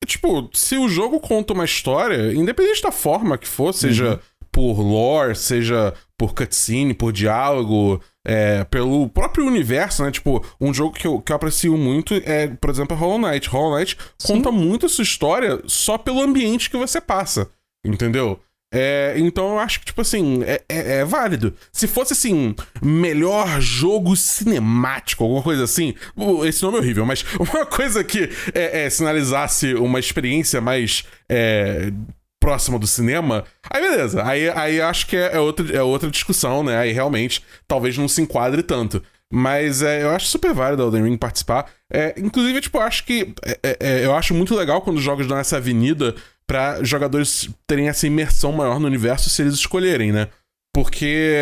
Tipo, 0.05 0.49
se 0.53 0.77
o 0.77 0.87
jogo 0.87 1.19
conta 1.19 1.53
uma 1.53 1.65
história, 1.65 2.33
independente 2.33 2.81
da 2.81 2.91
forma 2.91 3.37
que 3.37 3.47
for, 3.47 3.73
seja 3.73 4.13
uhum. 4.13 4.19
por 4.51 4.79
lore, 4.79 5.35
seja 5.35 5.93
por 6.17 6.33
cutscene, 6.33 6.93
por 6.93 7.11
diálogo, 7.11 8.01
é, 8.27 8.65
pelo 8.65 9.07
próprio 9.07 9.45
universo, 9.45 10.03
né? 10.03 10.11
Tipo, 10.11 10.45
um 10.59 10.73
jogo 10.73 10.93
que 10.93 11.07
eu, 11.07 11.21
que 11.21 11.31
eu 11.31 11.35
aprecio 11.35 11.77
muito 11.77 12.13
é, 12.25 12.47
por 12.47 12.69
exemplo, 12.69 12.97
Hollow 12.97 13.17
Knight. 13.17 13.47
Hollow 13.47 13.77
Knight 13.77 13.97
Sim. 14.17 14.33
conta 14.33 14.51
muito 14.51 14.85
a 14.85 14.89
sua 14.89 15.03
história 15.03 15.61
só 15.65 15.97
pelo 15.97 16.21
ambiente 16.21 16.69
que 16.69 16.75
você 16.75 16.99
passa, 16.99 17.49
entendeu? 17.85 18.37
É, 18.73 19.13
então 19.15 19.51
eu 19.51 19.59
acho 19.59 19.79
que, 19.79 19.85
tipo 19.85 20.01
assim, 20.01 20.43
é, 20.43 20.61
é, 20.67 20.97
é, 20.99 21.05
válido. 21.05 21.53
Se 21.71 21.87
fosse 21.87 22.11
assim, 22.11 22.53
melhor 22.81 23.61
jogo 23.61 24.13
cinemático, 24.17 25.23
alguma 25.23 25.41
coisa 25.41 25.63
assim. 25.63 25.93
Esse 26.45 26.63
nome 26.63 26.77
é 26.77 26.81
horrível, 26.81 27.05
mas 27.05 27.23
uma 27.39 27.65
coisa 27.65 28.03
que 28.03 28.29
é, 28.53 28.85
é, 28.85 28.89
sinalizasse 28.89 29.73
uma 29.73 29.99
experiência 29.99 30.59
mais 30.59 31.05
é, 31.29 31.93
próxima 32.39 32.77
do 32.77 32.87
cinema, 32.87 33.43
aí 33.69 33.81
beleza. 33.81 34.23
Aí, 34.23 34.49
aí 34.49 34.81
acho 34.81 35.07
que 35.07 35.15
é, 35.15 35.35
é, 35.35 35.39
outra, 35.39 35.75
é 35.75 35.81
outra 35.81 36.09
discussão, 36.09 36.63
né? 36.63 36.77
Aí 36.77 36.91
realmente 36.91 37.43
talvez 37.67 37.97
não 37.97 38.07
se 38.07 38.21
enquadre 38.21 38.63
tanto. 38.63 39.01
Mas 39.31 39.81
é, 39.81 40.03
eu 40.03 40.11
acho 40.11 40.27
super 40.27 40.53
válido 40.53 40.83
o 40.83 40.87
Elden 40.87 41.03
Ring 41.03 41.17
participar. 41.17 41.69
É, 41.91 42.13
inclusive, 42.17 42.61
tipo, 42.61 42.77
eu 42.77 42.81
acho 42.81 43.03
que. 43.03 43.33
É, 43.61 43.77
é, 43.79 44.05
eu 44.05 44.15
acho 44.15 44.33
muito 44.33 44.55
legal 44.55 44.81
quando 44.81 44.97
os 44.97 45.03
jogos 45.03 45.27
dão 45.27 45.37
essa 45.37 45.57
avenida 45.57 46.15
para 46.47 46.81
jogadores 46.83 47.49
terem 47.67 47.89
essa 47.89 48.07
imersão 48.07 48.53
maior 48.53 48.79
no 48.79 48.87
universo 48.87 49.29
se 49.29 49.41
eles 49.41 49.55
escolherem, 49.55 50.13
né? 50.13 50.29
Porque, 50.73 51.35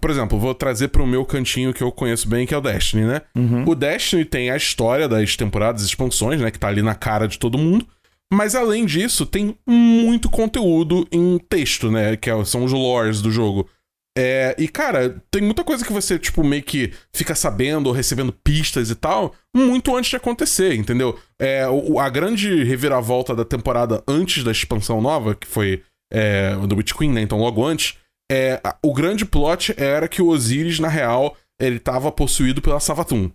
por 0.00 0.10
exemplo, 0.10 0.38
vou 0.38 0.54
trazer 0.54 0.88
para 0.88 1.02
o 1.02 1.06
meu 1.06 1.24
cantinho 1.24 1.72
que 1.72 1.82
eu 1.82 1.92
conheço 1.92 2.28
bem, 2.28 2.44
que 2.44 2.52
é 2.52 2.58
o 2.58 2.60
Destiny, 2.60 3.04
né? 3.04 3.22
Uhum. 3.36 3.64
O 3.66 3.74
Destiny 3.74 4.24
tem 4.24 4.50
a 4.50 4.56
história 4.56 5.08
das 5.08 5.36
temporadas 5.36 5.82
expansões, 5.82 6.40
né? 6.40 6.50
Que 6.50 6.58
tá 6.58 6.68
ali 6.68 6.82
na 6.82 6.94
cara 6.94 7.28
de 7.28 7.38
todo 7.38 7.56
mundo. 7.56 7.86
Mas 8.32 8.54
além 8.54 8.86
disso, 8.86 9.26
tem 9.26 9.56
muito 9.66 10.30
conteúdo 10.30 11.06
em 11.10 11.38
texto, 11.38 11.90
né? 11.90 12.16
Que 12.16 12.30
é, 12.30 12.44
são 12.44 12.64
os 12.64 12.72
lores 12.72 13.20
do 13.20 13.30
jogo. 13.30 13.68
É, 14.16 14.56
e, 14.58 14.68
cara, 14.68 15.22
tem 15.30 15.40
muita 15.40 15.64
coisa 15.64 15.84
que 15.84 15.92
você, 15.92 16.18
tipo, 16.18 16.42
meio 16.42 16.62
que 16.62 16.92
fica 17.12 17.34
sabendo 17.34 17.86
ou 17.86 17.92
recebendo 17.92 18.32
pistas 18.32 18.90
e 18.90 18.94
tal, 18.94 19.34
muito 19.54 19.96
antes 19.96 20.10
de 20.10 20.16
acontecer, 20.16 20.74
entendeu? 20.74 21.18
É, 21.38 21.68
o, 21.68 21.98
a 21.98 22.08
grande 22.08 22.64
reviravolta 22.64 23.34
da 23.34 23.44
temporada 23.44 24.02
antes 24.06 24.42
da 24.42 24.50
expansão 24.50 25.00
nova, 25.00 25.34
que 25.34 25.46
foi 25.46 25.82
é, 26.12 26.54
do 26.54 26.76
Witch 26.76 26.92
Queen, 26.92 27.12
né? 27.12 27.20
Então, 27.22 27.38
logo 27.38 27.64
antes, 27.64 27.96
é, 28.30 28.60
o 28.82 28.92
grande 28.92 29.24
plot 29.24 29.74
era 29.76 30.08
que 30.08 30.20
o 30.20 30.28
Osiris, 30.28 30.78
na 30.78 30.88
real, 30.88 31.36
ele 31.60 31.78
tava 31.78 32.10
possuído 32.10 32.60
pela 32.60 32.80
Savathun. 32.80 33.30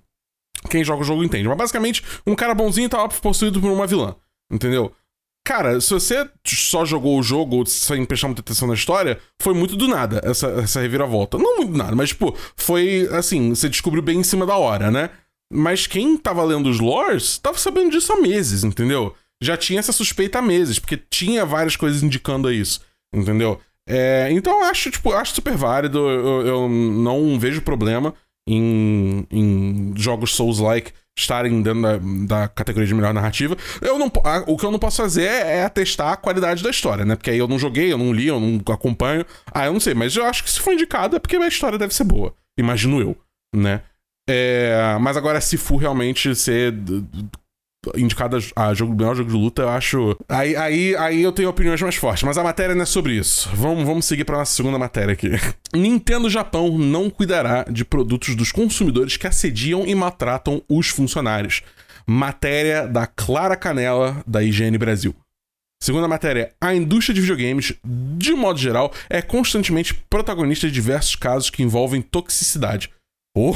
Quem 0.69 0.83
joga 0.83 1.01
o 1.01 1.05
jogo 1.05 1.23
entende. 1.23 1.47
Mas 1.47 1.57
basicamente, 1.57 2.03
um 2.25 2.35
cara 2.35 2.53
bonzinho 2.53 2.89
tava 2.89 3.07
possuído 3.07 3.61
por 3.61 3.71
uma 3.71 3.87
vilã, 3.87 4.15
entendeu? 4.51 4.93
Cara, 5.45 5.79
se 5.79 5.93
você 5.93 6.27
só 6.43 6.83
jogou 6.83 7.19
o 7.19 7.23
jogo 7.23 7.63
sem 7.67 8.03
prestar 8.03 8.27
muita 8.27 8.41
atenção 8.41 8.67
na 8.67 8.73
história, 8.73 9.19
foi 9.39 9.53
muito 9.53 9.75
do 9.75 9.87
nada 9.87 10.19
essa, 10.23 10.47
essa 10.47 10.81
reviravolta. 10.81 11.37
Não 11.37 11.57
muito 11.57 11.71
do 11.71 11.77
nada, 11.77 11.95
mas, 11.95 12.09
tipo, 12.09 12.35
foi 12.55 13.07
assim, 13.11 13.49
você 13.49 13.69
descobriu 13.69 14.01
bem 14.01 14.19
em 14.19 14.23
cima 14.23 14.43
da 14.43 14.57
hora, 14.57 14.89
né? 14.89 15.11
Mas 15.53 15.85
quem 15.85 16.17
tava 16.17 16.43
lendo 16.43 16.67
os 16.67 16.79
lores 16.79 17.37
tava 17.37 17.59
sabendo 17.59 17.91
disso 17.91 18.11
há 18.11 18.19
meses, 18.19 18.63
entendeu? 18.63 19.13
Já 19.39 19.55
tinha 19.55 19.79
essa 19.79 19.91
suspeita 19.91 20.39
há 20.39 20.41
meses, 20.41 20.79
porque 20.79 20.97
tinha 20.97 21.45
várias 21.45 21.75
coisas 21.75 22.01
indicando 22.01 22.51
isso, 22.51 22.81
entendeu? 23.13 23.61
É, 23.87 24.29
então 24.31 24.61
eu 24.61 24.65
acho, 24.65 24.89
tipo, 24.89 25.13
acho 25.13 25.35
super 25.35 25.55
válido, 25.55 25.99
eu, 25.99 26.47
eu 26.47 26.69
não 26.69 27.39
vejo 27.39 27.61
problema 27.61 28.15
em, 28.49 29.27
em 29.29 29.93
jogos 29.95 30.33
Souls-like 30.33 30.91
estarem 31.17 31.61
dentro 31.61 31.81
da, 31.81 31.97
da, 32.41 32.47
categoria 32.47 32.87
de 32.87 32.93
melhor 32.93 33.13
narrativa. 33.13 33.55
Eu 33.81 33.97
não, 33.97 34.11
o 34.47 34.57
que 34.57 34.65
eu 34.65 34.71
não 34.71 34.79
posso 34.79 35.01
fazer 35.01 35.23
é, 35.23 35.57
é 35.57 35.63
atestar 35.63 36.13
a 36.13 36.17
qualidade 36.17 36.61
da 36.61 36.69
história, 36.69 37.05
né? 37.05 37.15
Porque 37.15 37.29
aí 37.29 37.37
eu 37.37 37.47
não 37.47 37.57
joguei, 37.57 37.91
eu 37.91 37.97
não 37.97 38.11
li, 38.11 38.27
eu 38.27 38.39
não 38.39 38.61
acompanho. 38.73 39.25
Ah, 39.51 39.65
eu 39.65 39.73
não 39.73 39.79
sei, 39.79 39.93
mas 39.93 40.15
eu 40.15 40.25
acho 40.25 40.43
que 40.43 40.51
se 40.51 40.59
for 40.59 40.73
indicado 40.73 41.15
é 41.15 41.19
porque 41.19 41.37
a 41.37 41.47
história 41.47 41.77
deve 41.77 41.93
ser 41.93 42.03
boa. 42.03 42.33
Imagino 42.57 42.99
eu, 42.99 43.17
né? 43.55 43.81
É, 44.27 44.97
mas 44.99 45.15
agora, 45.15 45.39
se 45.39 45.55
for 45.55 45.77
realmente 45.77 46.35
ser 46.35 46.73
indicada 47.95 48.37
a 48.55 48.73
jogo, 48.73 48.95
melhor 48.95 49.15
jogo 49.15 49.29
de 49.29 49.35
luta, 49.35 49.61
eu 49.63 49.69
acho. 49.69 50.17
Aí, 50.27 50.55
aí, 50.55 50.95
aí 50.95 51.21
eu 51.21 51.31
tenho 51.31 51.49
opiniões 51.49 51.81
mais 51.81 51.95
fortes. 51.95 52.23
Mas 52.23 52.37
a 52.37 52.43
matéria 52.43 52.75
não 52.75 52.83
é 52.83 52.85
sobre 52.85 53.13
isso. 53.13 53.49
Vamos, 53.53 53.83
vamos 53.83 54.05
seguir 54.05 54.23
para 54.23 54.37
nossa 54.37 54.55
segunda 54.55 54.77
matéria 54.77 55.13
aqui. 55.13 55.31
Nintendo 55.75 56.29
Japão 56.29 56.77
não 56.77 57.09
cuidará 57.09 57.63
de 57.63 57.85
produtos 57.85 58.35
dos 58.35 58.51
consumidores 58.51 59.17
que 59.17 59.27
assediam 59.27 59.85
e 59.85 59.93
maltratam 59.93 60.61
os 60.69 60.89
funcionários. 60.89 61.61
Matéria 62.07 62.87
da 62.87 63.07
Clara 63.07 63.55
Canela, 63.55 64.23
da 64.27 64.43
IGN 64.43 64.77
Brasil. 64.77 65.15
Segundo 65.81 66.05
a 66.05 66.07
matéria, 66.07 66.51
a 66.59 66.73
indústria 66.73 67.13
de 67.13 67.21
videogames, 67.21 67.73
de 67.83 68.33
modo 68.33 68.57
geral, 68.57 68.91
é 69.09 69.21
constantemente 69.21 69.93
protagonista 70.09 70.67
de 70.67 70.73
diversos 70.73 71.15
casos 71.15 71.49
que 71.49 71.61
envolvem 71.61 72.01
toxicidade. 72.01 72.89
Oh, 73.37 73.55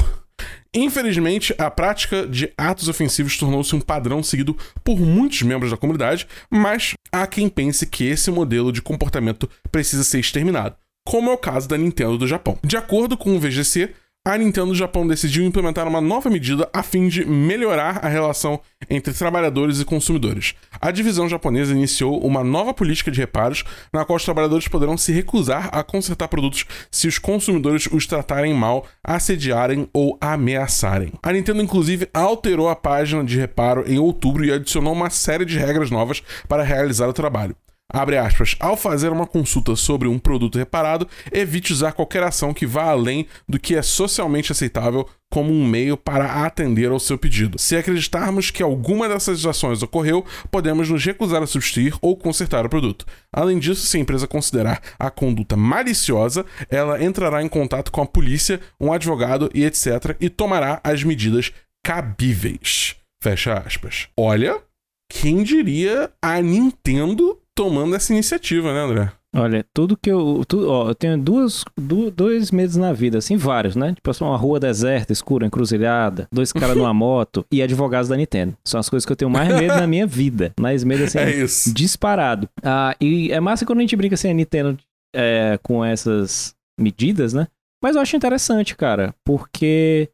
Infelizmente, 0.72 1.54
a 1.58 1.70
prática 1.70 2.26
de 2.26 2.52
atos 2.56 2.88
ofensivos 2.88 3.36
tornou-se 3.36 3.74
um 3.74 3.80
padrão 3.80 4.22
seguido 4.22 4.56
por 4.84 5.00
muitos 5.00 5.42
membros 5.42 5.70
da 5.70 5.76
comunidade, 5.76 6.28
mas 6.48 6.94
há 7.10 7.26
quem 7.26 7.48
pense 7.48 7.86
que 7.86 8.04
esse 8.04 8.30
modelo 8.30 8.72
de 8.72 8.80
comportamento 8.80 9.50
precisa 9.72 10.04
ser 10.04 10.20
exterminado, 10.20 10.76
como 11.04 11.30
é 11.30 11.32
o 11.32 11.38
caso 11.38 11.68
da 11.68 11.76
Nintendo 11.76 12.16
do 12.16 12.26
Japão. 12.26 12.56
De 12.62 12.76
acordo 12.76 13.16
com 13.16 13.34
o 13.34 13.40
VGC, 13.40 13.92
a 14.22 14.36
Nintendo 14.36 14.66
do 14.68 14.74
Japão 14.74 15.06
decidiu 15.06 15.44
implementar 15.44 15.88
uma 15.88 16.00
nova 16.00 16.28
medida 16.28 16.68
a 16.74 16.82
fim 16.82 17.08
de 17.08 17.24
melhorar 17.24 18.04
a 18.04 18.08
relação 18.08 18.60
entre 18.88 19.14
trabalhadores 19.14 19.80
e 19.80 19.84
consumidores. 19.84 20.54
A 20.78 20.90
divisão 20.90 21.26
japonesa 21.26 21.72
iniciou 21.72 22.22
uma 22.22 22.44
nova 22.44 22.74
política 22.74 23.10
de 23.10 23.18
reparos, 23.18 23.64
na 23.90 24.04
qual 24.04 24.18
os 24.18 24.24
trabalhadores 24.24 24.68
poderão 24.68 24.98
se 24.98 25.10
recusar 25.10 25.70
a 25.72 25.82
consertar 25.82 26.28
produtos 26.28 26.66
se 26.90 27.08
os 27.08 27.18
consumidores 27.18 27.88
os 27.90 28.06
tratarem 28.06 28.52
mal, 28.52 28.86
assediarem 29.02 29.88
ou 29.90 30.18
ameaçarem. 30.20 31.12
A 31.22 31.32
Nintendo, 31.32 31.62
inclusive, 31.62 32.06
alterou 32.12 32.68
a 32.68 32.76
página 32.76 33.24
de 33.24 33.38
reparo 33.38 33.90
em 33.90 33.98
outubro 33.98 34.44
e 34.44 34.52
adicionou 34.52 34.92
uma 34.92 35.08
série 35.08 35.46
de 35.46 35.58
regras 35.58 35.90
novas 35.90 36.22
para 36.46 36.62
realizar 36.62 37.08
o 37.08 37.14
trabalho. 37.14 37.56
Abre 37.92 38.16
aspas. 38.16 38.56
Ao 38.60 38.76
fazer 38.76 39.10
uma 39.10 39.26
consulta 39.26 39.74
sobre 39.74 40.08
um 40.08 40.18
produto 40.18 40.58
reparado, 40.58 41.08
evite 41.32 41.72
usar 41.72 41.92
qualquer 41.92 42.22
ação 42.22 42.54
que 42.54 42.66
vá 42.66 42.84
além 42.84 43.26
do 43.48 43.58
que 43.58 43.74
é 43.74 43.82
socialmente 43.82 44.52
aceitável 44.52 45.08
como 45.30 45.52
um 45.52 45.64
meio 45.64 45.96
para 45.96 46.44
atender 46.44 46.90
ao 46.90 46.98
seu 46.98 47.16
pedido. 47.16 47.58
Se 47.58 47.76
acreditarmos 47.76 48.50
que 48.50 48.62
alguma 48.62 49.08
dessas 49.08 49.46
ações 49.46 49.82
ocorreu, 49.82 50.24
podemos 50.50 50.90
nos 50.90 51.04
recusar 51.04 51.42
a 51.42 51.46
substituir 51.46 51.94
ou 52.00 52.16
consertar 52.16 52.66
o 52.66 52.68
produto. 52.68 53.06
Além 53.32 53.58
disso, 53.58 53.86
se 53.86 53.96
a 53.96 54.00
empresa 54.00 54.26
considerar 54.26 54.80
a 54.98 55.08
conduta 55.08 55.56
maliciosa, 55.56 56.44
ela 56.68 57.02
entrará 57.02 57.42
em 57.42 57.48
contato 57.48 57.92
com 57.92 58.02
a 58.02 58.06
polícia, 58.06 58.60
um 58.80 58.92
advogado 58.92 59.48
e 59.54 59.64
etc. 59.64 60.16
e 60.20 60.28
tomará 60.28 60.80
as 60.82 61.04
medidas 61.04 61.52
cabíveis. 61.84 62.96
Fecha 63.22 63.54
aspas. 63.54 64.08
Olha, 64.16 64.60
quem 65.08 65.42
diria 65.42 66.10
a 66.22 66.40
Nintendo 66.40 67.38
tomando 67.60 67.94
essa 67.94 68.10
iniciativa, 68.14 68.72
né, 68.72 68.80
André? 68.80 69.12
Olha, 69.36 69.62
tudo 69.74 69.94
que 69.94 70.10
eu. 70.10 70.42
Tudo, 70.48 70.70
ó, 70.70 70.88
eu 70.88 70.94
tenho 70.94 71.18
duas, 71.18 71.62
du, 71.78 72.10
dois 72.10 72.50
medos 72.50 72.76
na 72.76 72.90
vida, 72.90 73.18
assim, 73.18 73.36
vários, 73.36 73.76
né? 73.76 73.92
Tipo 73.92 74.10
assim, 74.10 74.24
uma 74.24 74.36
rua 74.36 74.58
deserta, 74.58 75.12
escura, 75.12 75.46
encruzilhada, 75.46 76.26
dois 76.32 76.54
caras 76.54 76.74
numa 76.74 76.92
moto 76.94 77.44
e 77.52 77.62
advogados 77.62 78.08
da 78.08 78.16
Nintendo. 78.16 78.56
São 78.64 78.80
as 78.80 78.88
coisas 78.88 79.04
que 79.04 79.12
eu 79.12 79.16
tenho 79.16 79.30
mais 79.30 79.54
medo 79.54 79.74
na 79.74 79.86
minha 79.86 80.06
vida. 80.06 80.54
Mais 80.58 80.82
medo, 80.82 81.04
assim, 81.04 81.18
é 81.20 81.30
isso. 81.36 81.72
disparado. 81.74 82.48
Ah, 82.62 82.96
e 82.98 83.30
é 83.30 83.38
massa 83.40 83.66
quando 83.66 83.80
a 83.80 83.82
gente 83.82 83.94
brinca 83.94 84.14
assim, 84.14 84.30
a 84.30 84.34
Nintendo 84.34 84.78
é, 85.14 85.58
com 85.62 85.84
essas 85.84 86.54
medidas, 86.80 87.34
né? 87.34 87.46
Mas 87.84 87.94
eu 87.94 88.00
acho 88.00 88.16
interessante, 88.16 88.74
cara, 88.74 89.14
porque 89.22 90.08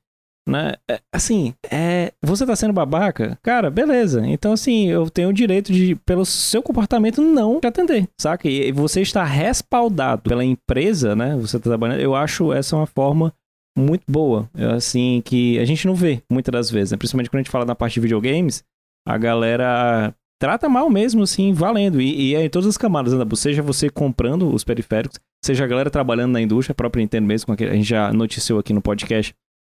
né? 0.49 0.75
É, 0.89 1.01
assim, 1.13 1.53
é, 1.71 2.13
você 2.23 2.47
tá 2.47 2.55
sendo 2.55 2.73
babaca? 2.73 3.39
Cara, 3.43 3.71
beleza. 3.71 4.27
Então, 4.27 4.53
assim, 4.53 4.89
eu 4.89 5.11
tenho 5.11 5.31
o 5.31 5.33
direito 5.33 5.73
de, 5.73 5.97
pelo 5.97 6.25
seu 6.25 6.63
comportamento, 6.63 7.21
não 7.21 7.61
te 7.61 7.67
atender, 7.67 8.09
saca? 8.21 8.49
E 8.49 8.71
você 8.71 9.01
está 9.01 9.25
respaldado 9.25 10.23
pela 10.23 10.45
empresa, 10.45 11.17
né? 11.17 11.37
Você 11.37 11.59
tá 11.59 11.65
trabalhando. 11.65 12.01
Eu 12.01 12.15
acho 12.15 12.53
essa 12.53 12.77
uma 12.77 12.87
forma 12.87 13.35
muito 13.77 14.05
boa, 14.09 14.49
assim, 14.75 15.21
que 15.25 15.59
a 15.59 15.65
gente 15.65 15.87
não 15.87 15.95
vê 15.95 16.23
muitas 16.31 16.53
das 16.53 16.71
vezes, 16.71 16.93
né? 16.93 16.97
Principalmente 16.97 17.29
quando 17.29 17.41
a 17.41 17.43
gente 17.43 17.51
fala 17.51 17.65
na 17.65 17.75
parte 17.75 17.95
de 17.95 18.01
videogames, 18.01 18.65
a 19.07 19.19
galera 19.19 20.15
trata 20.41 20.69
mal 20.69 20.89
mesmo, 20.89 21.25
assim, 21.25 21.53
valendo. 21.53 22.01
E, 22.01 22.31
e 22.31 22.35
é 22.35 22.45
em 22.45 22.49
todas 22.49 22.69
as 22.69 22.79
camadas, 22.79 23.13
né? 23.13 23.25
Seja 23.35 23.63
você 23.63 23.91
comprando 23.91 24.53
os 24.55 24.65
periféricos, 24.65 25.19
seja 25.45 25.65
a 25.65 25.67
galera 25.67 25.91
trabalhando 25.91 26.33
na 26.33 26.41
indústria, 26.41 26.73
a 26.73 26.77
própria 26.77 27.03
Nintendo 27.03 27.27
mesmo, 27.27 27.53
a 27.53 27.75
gente 27.75 27.89
já 27.89 28.13
noticiou 28.13 28.59
aqui 28.59 28.73
no 28.73 28.81
podcast 28.81 29.35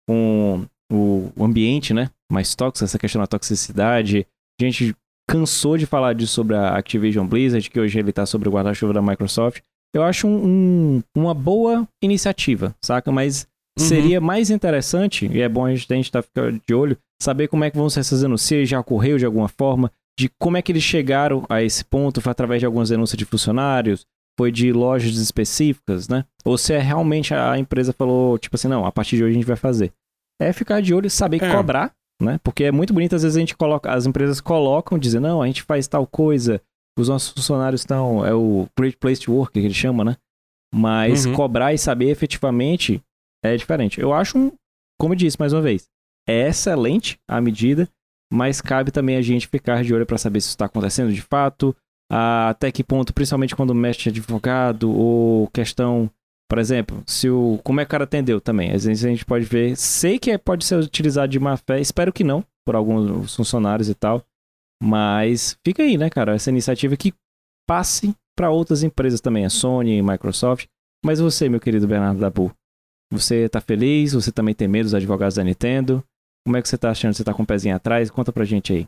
com 0.09 0.65
o 0.91 1.45
ambiente, 1.45 1.93
né? 1.93 2.09
Mais 2.31 2.55
tóxico, 2.55 2.83
essa 2.83 2.97
questão 2.97 3.21
da 3.21 3.27
toxicidade. 3.27 4.25
A 4.59 4.65
gente 4.65 4.95
cansou 5.29 5.77
de 5.77 5.85
falar 5.85 6.13
disso 6.13 6.33
sobre 6.33 6.55
a 6.55 6.75
Activision 6.75 7.27
Blizzard, 7.27 7.69
que 7.69 7.79
hoje 7.79 7.99
ele 7.99 8.11
tá 8.11 8.25
sobre 8.25 8.49
o 8.49 8.51
guarda-chuva 8.51 8.91
da 8.91 9.01
Microsoft. 9.01 9.61
Eu 9.93 10.03
acho 10.03 10.27
um, 10.27 10.45
um, 10.45 11.03
uma 11.15 11.35
boa 11.35 11.87
iniciativa, 12.03 12.75
saca? 12.83 13.11
Mas 13.11 13.47
uhum. 13.79 13.85
seria 13.85 14.19
mais 14.19 14.49
interessante, 14.49 15.27
e 15.27 15.41
é 15.41 15.49
bom 15.49 15.65
a 15.65 15.75
gente 15.75 15.87
estar 15.99 16.23
tá 16.23 16.49
de 16.49 16.73
olho, 16.73 16.97
saber 17.21 17.47
como 17.47 17.63
é 17.63 17.69
que 17.69 17.77
vão 17.77 17.89
ser 17.89 17.99
essas 17.99 18.21
denúncias, 18.21 18.67
já 18.67 18.79
ocorreu 18.79 19.17
de 19.17 19.25
alguma 19.25 19.47
forma, 19.47 19.91
de 20.19 20.29
como 20.39 20.57
é 20.57 20.61
que 20.61 20.71
eles 20.71 20.83
chegaram 20.83 21.45
a 21.47 21.61
esse 21.61 21.85
ponto, 21.85 22.19
foi 22.19 22.31
através 22.31 22.59
de 22.59 22.65
algumas 22.65 22.89
denúncias 22.89 23.17
de 23.17 23.25
funcionários, 23.25 24.05
foi 24.37 24.51
de 24.51 24.71
lojas 24.71 25.17
específicas, 25.17 26.07
né? 26.07 26.25
Ou 26.43 26.57
se 26.57 26.73
é 26.73 26.79
realmente 26.79 27.33
a 27.33 27.57
empresa 27.57 27.93
falou, 27.93 28.37
tipo 28.39 28.55
assim, 28.55 28.67
não, 28.67 28.85
a 28.85 28.91
partir 28.91 29.17
de 29.17 29.23
hoje 29.23 29.31
a 29.31 29.35
gente 29.35 29.45
vai 29.45 29.55
fazer 29.57 29.91
é 30.41 30.53
ficar 30.53 30.81
de 30.81 30.93
olho 30.93 31.07
e 31.07 31.09
saber 31.09 31.43
é. 31.43 31.55
cobrar, 31.55 31.93
né? 32.21 32.39
Porque 32.43 32.63
é 32.63 32.71
muito 32.71 32.93
bonito, 32.93 33.15
às 33.15 33.23
vezes 33.23 33.35
a 33.35 33.39
gente 33.39 33.55
coloca, 33.55 33.91
as 33.91 34.05
empresas 34.05 34.39
colocam, 34.39 34.97
dizem, 34.97 35.19
não, 35.19 35.41
a 35.41 35.47
gente 35.47 35.63
faz 35.63 35.87
tal 35.87 36.07
coisa, 36.07 36.61
os 36.97 37.09
nossos 37.09 37.29
funcionários 37.29 37.81
estão, 37.81 38.25
é 38.25 38.33
o 38.33 38.67
Great 38.77 38.97
Place 38.97 39.21
to 39.21 39.33
Work, 39.33 39.53
que 39.53 39.59
ele 39.59 39.73
chama, 39.73 40.03
né? 40.03 40.17
Mas 40.73 41.25
uhum. 41.25 41.33
cobrar 41.33 41.73
e 41.73 41.77
saber 41.77 42.09
efetivamente 42.09 43.01
é 43.43 43.55
diferente. 43.55 43.99
Eu 43.99 44.13
acho, 44.13 44.37
um, 44.37 44.51
como 44.99 45.13
eu 45.13 45.17
disse 45.17 45.39
mais 45.39 45.53
uma 45.53 45.61
vez, 45.61 45.87
é 46.27 46.47
excelente 46.47 47.17
a 47.27 47.41
medida, 47.41 47.89
mas 48.31 48.61
cabe 48.61 48.91
também 48.91 49.15
a 49.15 49.21
gente 49.21 49.47
ficar 49.47 49.83
de 49.83 49.93
olho 49.93 50.05
para 50.05 50.17
saber 50.17 50.41
se 50.41 50.47
isso 50.47 50.55
está 50.55 50.65
acontecendo 50.65 51.11
de 51.11 51.21
fato, 51.21 51.75
até 52.11 52.71
que 52.71 52.83
ponto, 52.83 53.13
principalmente 53.13 53.55
quando 53.55 53.73
mexe 53.73 54.09
advogado 54.09 54.91
ou 54.91 55.47
questão 55.47 56.09
por 56.49 56.57
exemplo, 56.57 57.03
se 57.05 57.29
o 57.29 57.59
como 57.63 57.79
é 57.79 57.85
que 57.85 57.89
o 57.89 57.91
cara 57.91 58.05
atendeu 58.05 58.41
também. 58.41 58.71
Às 58.71 58.85
vezes 58.85 59.05
a 59.05 59.09
gente 59.09 59.23
pode 59.23 59.45
ver, 59.45 59.77
sei 59.77 60.17
que 60.17 60.31
é, 60.31 60.37
pode 60.37 60.65
ser 60.65 60.79
utilizado 60.79 61.31
de 61.31 61.39
má 61.39 61.55
fé, 61.55 61.79
espero 61.79 62.11
que 62.11 62.23
não, 62.23 62.43
por 62.65 62.75
alguns 62.75 63.35
funcionários 63.35 63.87
e 63.87 63.93
tal. 63.93 64.25
Mas 64.81 65.57
fica 65.63 65.83
aí, 65.83 65.97
né, 65.97 66.09
cara, 66.09 66.33
essa 66.33 66.49
iniciativa 66.49 66.97
que 66.97 67.13
passe 67.67 68.15
para 68.35 68.49
outras 68.49 68.81
empresas 68.81 69.21
também, 69.21 69.45
a 69.45 69.49
Sony, 69.49 70.01
Microsoft. 70.01 70.65
Mas 71.05 71.19
você, 71.19 71.47
meu 71.47 71.59
querido 71.59 71.87
Bernardo 71.87 72.19
Dabu, 72.19 72.51
você 73.11 73.47
tá 73.47 73.61
feliz? 73.61 74.13
Você 74.13 74.31
também 74.31 74.55
tem 74.55 74.67
medo 74.67 74.85
dos 74.85 74.93
advogados 74.93 75.35
da 75.35 75.43
Nintendo? 75.43 76.03
Como 76.45 76.57
é 76.57 76.61
que 76.61 76.67
você 76.67 76.77
tá 76.77 76.89
achando? 76.89 77.13
Você 77.13 77.23
tá 77.23 77.33
com 77.33 77.41
o 77.41 77.43
um 77.43 77.45
pezinho 77.45 77.75
atrás? 77.75 78.09
Conta 78.09 78.31
pra 78.31 78.43
gente 78.43 78.73
aí. 78.73 78.87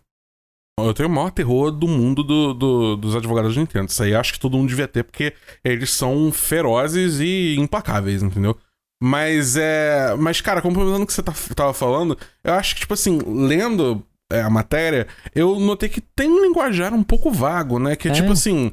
Eu 0.80 0.94
tenho 0.94 1.10
o 1.10 1.12
maior 1.12 1.32
terror 1.32 1.72
do 1.72 1.88
mundo 1.88 2.24
do, 2.24 2.54
do, 2.54 2.96
dos 2.96 3.16
advogados 3.16 3.54
de 3.54 3.60
Nintendo. 3.60 3.90
Isso 3.90 4.02
aí 4.02 4.16
acho 4.16 4.34
que 4.34 4.40
todo 4.40 4.58
mundo 4.58 4.70
devia 4.70 4.88
ter, 4.88 5.04
porque 5.04 5.34
eles 5.64 5.92
são 5.92 6.32
ferozes 6.32 7.20
e 7.20 7.56
implacáveis, 7.60 8.24
entendeu? 8.24 8.58
Mas 9.02 9.56
é. 9.58 10.16
Mas, 10.18 10.42
cara, 10.42 10.62
complementando 10.62 11.04
o 11.04 11.08
que 11.08 11.14
você 11.14 11.24
tá, 11.24 11.34
tava 11.56 11.74
falando, 11.74 12.18
eu 12.44 12.54
acho 12.54 12.76
que, 12.76 12.82
tipo 12.82 12.94
assim, 12.94 13.20
lendo 13.26 14.06
é, 14.32 14.42
a 14.42 14.50
matéria, 14.50 15.08
eu 15.34 15.60
notei 15.60 15.90
que 15.90 16.02
tem 16.02 16.30
um 16.30 16.42
linguajar 16.42 16.94
um 16.94 17.04
pouco 17.04 17.32
vago, 17.32 17.80
né? 17.80 17.96
Que 17.96 18.08
é, 18.08 18.12
é. 18.12 18.14
tipo 18.14 18.32
assim. 18.32 18.72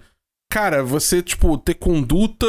Cara, 0.51 0.83
você, 0.83 1.23
tipo, 1.23 1.59
ter 1.59 1.75
conduta 1.75 2.47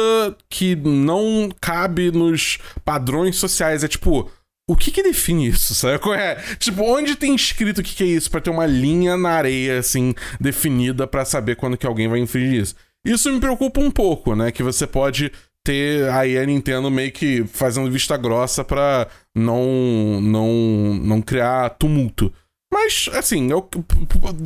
que 0.48 0.74
não 0.74 1.50
cabe 1.60 2.10
nos 2.10 2.58
padrões 2.82 3.36
sociais. 3.36 3.84
É 3.84 3.88
tipo 3.88 4.30
o 4.70 4.76
que 4.76 4.92
que 4.92 5.02
define 5.02 5.48
isso, 5.48 5.74
sabe? 5.74 5.98
É, 6.14 6.36
tipo, 6.56 6.84
onde 6.84 7.16
tem 7.16 7.34
escrito 7.34 7.78
o 7.78 7.82
que 7.82 7.92
que 7.92 8.04
é 8.04 8.06
isso 8.06 8.30
para 8.30 8.40
ter 8.40 8.50
uma 8.50 8.66
linha 8.66 9.16
na 9.16 9.30
areia, 9.30 9.80
assim, 9.80 10.14
definida 10.40 11.08
para 11.08 11.24
saber 11.24 11.56
quando 11.56 11.76
que 11.76 11.86
alguém 11.86 12.06
vai 12.06 12.20
infringir 12.20 12.60
isso? 12.60 12.76
Isso 13.04 13.32
me 13.32 13.40
preocupa 13.40 13.80
um 13.80 13.90
pouco, 13.90 14.36
né? 14.36 14.52
Que 14.52 14.62
você 14.62 14.86
pode 14.86 15.32
ter 15.64 16.08
aí 16.10 16.38
a 16.38 16.46
Nintendo 16.46 16.88
meio 16.88 17.10
que 17.10 17.44
fazendo 17.48 17.90
vista 17.90 18.16
grossa 18.16 18.62
pra 18.62 19.08
não, 19.34 20.20
não, 20.20 20.94
não 20.94 21.20
criar 21.20 21.70
tumulto. 21.70 22.32
Mas, 22.72 23.08
assim, 23.14 23.50
eu, 23.50 23.68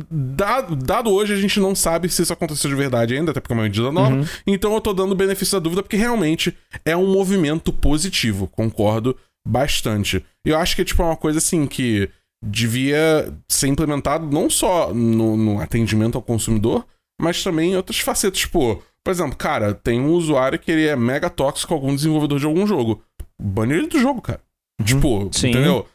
dado, 0.09 0.75
dado 0.75 1.11
hoje, 1.11 1.33
a 1.33 1.37
gente 1.37 1.59
não 1.59 1.75
sabe 1.75 2.09
se 2.09 2.23
isso 2.23 2.33
aconteceu 2.33 2.67
de 2.67 2.75
verdade 2.75 3.15
ainda, 3.15 3.29
até 3.29 3.39
porque 3.39 3.53
é 3.53 3.57
uma 3.57 3.63
medida 3.63 3.91
nova. 3.91 4.15
Uhum. 4.15 4.25
Então 4.47 4.73
eu 4.73 4.81
tô 4.81 4.91
dando 4.91 5.13
benefício 5.13 5.53
da 5.53 5.63
dúvida, 5.63 5.83
porque 5.83 5.95
realmente 5.95 6.57
é 6.83 6.97
um 6.97 7.05
movimento 7.05 7.71
positivo, 7.71 8.47
concordo 8.47 9.15
bastante. 9.47 10.25
E 10.45 10.49
eu 10.49 10.57
acho 10.57 10.75
que 10.75 10.81
é 10.81 10.85
tipo 10.85 11.03
uma 11.03 11.15
coisa 11.15 11.37
assim 11.37 11.67
que 11.67 12.09
devia 12.43 13.33
ser 13.47 13.67
implementado 13.67 14.25
não 14.27 14.49
só 14.49 14.93
no, 14.93 15.35
no 15.35 15.59
atendimento 15.59 16.15
ao 16.15 16.21
consumidor, 16.21 16.85
mas 17.19 17.43
também 17.43 17.71
em 17.71 17.75
outras 17.77 17.99
facetas. 17.99 18.39
Tipo, 18.39 18.81
por 19.03 19.11
exemplo, 19.11 19.35
cara, 19.35 19.73
tem 19.73 19.99
um 19.99 20.11
usuário 20.11 20.59
que 20.59 20.71
ele 20.71 20.87
é 20.87 20.95
mega 20.95 21.29
tóxico 21.29 21.69
com 21.69 21.75
algum 21.75 21.95
desenvolvedor 21.95 22.39
de 22.39 22.45
algum 22.45 22.65
jogo. 22.67 23.01
Bane 23.41 23.73
ele 23.73 23.87
do 23.87 23.99
jogo, 23.99 24.21
cara. 24.21 24.41
Uhum. 24.79 24.85
Tipo, 24.85 25.29
Sim. 25.31 25.49
entendeu? 25.49 25.87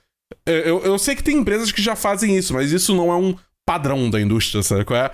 Eu, 0.47 0.81
eu 0.85 0.99
sei 0.99 1.17
que 1.17 1.23
tem 1.23 1.39
empresas 1.39 1.73
que 1.73 1.83
já 1.83 1.97
fazem 1.97 2.37
isso, 2.37 2.55
mas 2.55 2.73
isso 2.73 2.95
não 2.95 3.11
é 3.11 3.17
um 3.17 3.37
padrão 3.67 4.09
da 4.09 4.21
indústria, 4.21 4.63
sabe 4.63 4.85
qual 4.85 4.99
é? 4.99 5.11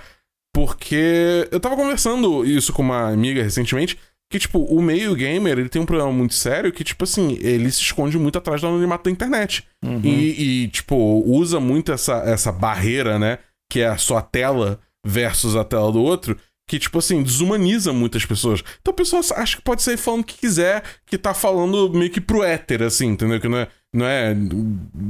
Porque 0.53 1.47
eu 1.51 1.59
tava 1.59 1.75
conversando 1.75 2.45
isso 2.45 2.73
com 2.73 2.81
uma 2.81 3.11
amiga 3.11 3.43
recentemente, 3.43 3.97
que, 4.29 4.39
tipo, 4.39 4.59
o 4.59 4.81
meio 4.81 5.15
gamer, 5.15 5.57
ele 5.57 5.69
tem 5.69 5.81
um 5.81 5.85
problema 5.85 6.11
muito 6.11 6.33
sério 6.33 6.71
que, 6.71 6.83
tipo 6.83 7.05
assim, 7.05 7.37
ele 7.41 7.71
se 7.71 7.81
esconde 7.81 8.17
muito 8.17 8.37
atrás 8.37 8.59
do 8.59 8.67
anonimato 8.67 9.05
da 9.05 9.11
internet. 9.11 9.65
Uhum. 9.83 10.01
E, 10.03 10.63
e, 10.63 10.67
tipo, 10.67 11.23
usa 11.25 11.59
muito 11.59 11.93
essa, 11.93 12.17
essa 12.25 12.51
barreira, 12.51 13.17
né? 13.17 13.39
Que 13.71 13.81
é 13.81 13.87
a 13.87 13.97
sua 13.97 14.21
tela 14.21 14.79
versus 15.05 15.55
a 15.55 15.63
tela 15.63 15.91
do 15.91 16.01
outro. 16.01 16.37
Que, 16.69 16.77
tipo 16.77 16.99
assim, 16.99 17.23
desumaniza 17.23 17.93
muitas 17.93 18.25
pessoas. 18.25 18.61
Então 18.81 18.91
a 18.91 18.95
pessoa 18.95 19.21
acha 19.37 19.55
que 19.55 19.63
pode 19.63 19.81
sair 19.81 19.95
falando 19.95 20.21
o 20.21 20.25
que 20.25 20.37
quiser, 20.37 20.83
que 21.05 21.17
tá 21.17 21.33
falando 21.33 21.89
meio 21.93 22.11
que 22.11 22.19
pro 22.19 22.43
éter, 22.43 22.83
assim, 22.83 23.07
entendeu? 23.07 23.39
Que 23.39 23.47
não 23.47 23.59
é, 23.59 23.69
não 23.95 24.05
é 24.05 24.35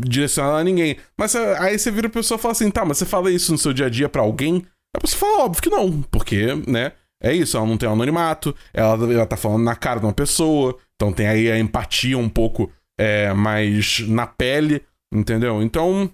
direcionado 0.06 0.58
a 0.58 0.63
ninguém. 0.63 0.97
Mas 1.17 1.36
aí 1.36 1.80
você 1.80 1.89
vira 1.89 2.06
a 2.06 2.12
pessoa 2.12 2.38
e 2.38 2.41
fala 2.41 2.51
assim, 2.51 2.69
tá, 2.69 2.86
mas 2.86 2.99
você 2.99 3.08
fala 3.08 3.32
isso 3.32 3.51
no 3.51 3.58
seu 3.58 3.73
dia 3.73 3.88
a 3.88 3.89
dia 3.89 4.08
pra 4.08 4.21
alguém? 4.21 4.63
A 4.95 4.99
pessoa 4.99 5.19
fala, 5.19 5.45
óbvio 5.45 5.63
que 5.63 5.69
não, 5.71 6.03
porque, 6.03 6.45
né? 6.67 6.91
É 7.21 7.34
isso, 7.34 7.58
ela 7.58 7.65
não 7.65 7.77
tem 7.77 7.89
anonimato, 7.89 8.56
ela, 8.73 9.12
ela 9.12 9.25
tá 9.25 9.36
falando 9.36 9.63
na 9.63 9.75
cara 9.75 9.99
de 9.99 10.06
uma 10.06 10.13
pessoa, 10.13 10.77
então 10.95 11.12
tem 11.12 11.27
aí 11.27 11.51
a 11.51 11.58
empatia 11.58 12.17
um 12.17 12.30
pouco 12.30 12.71
é, 12.99 13.34
mais 13.34 13.99
na 14.08 14.27
pele, 14.27 14.84
entendeu? 15.12 15.62
Então, 15.62 16.12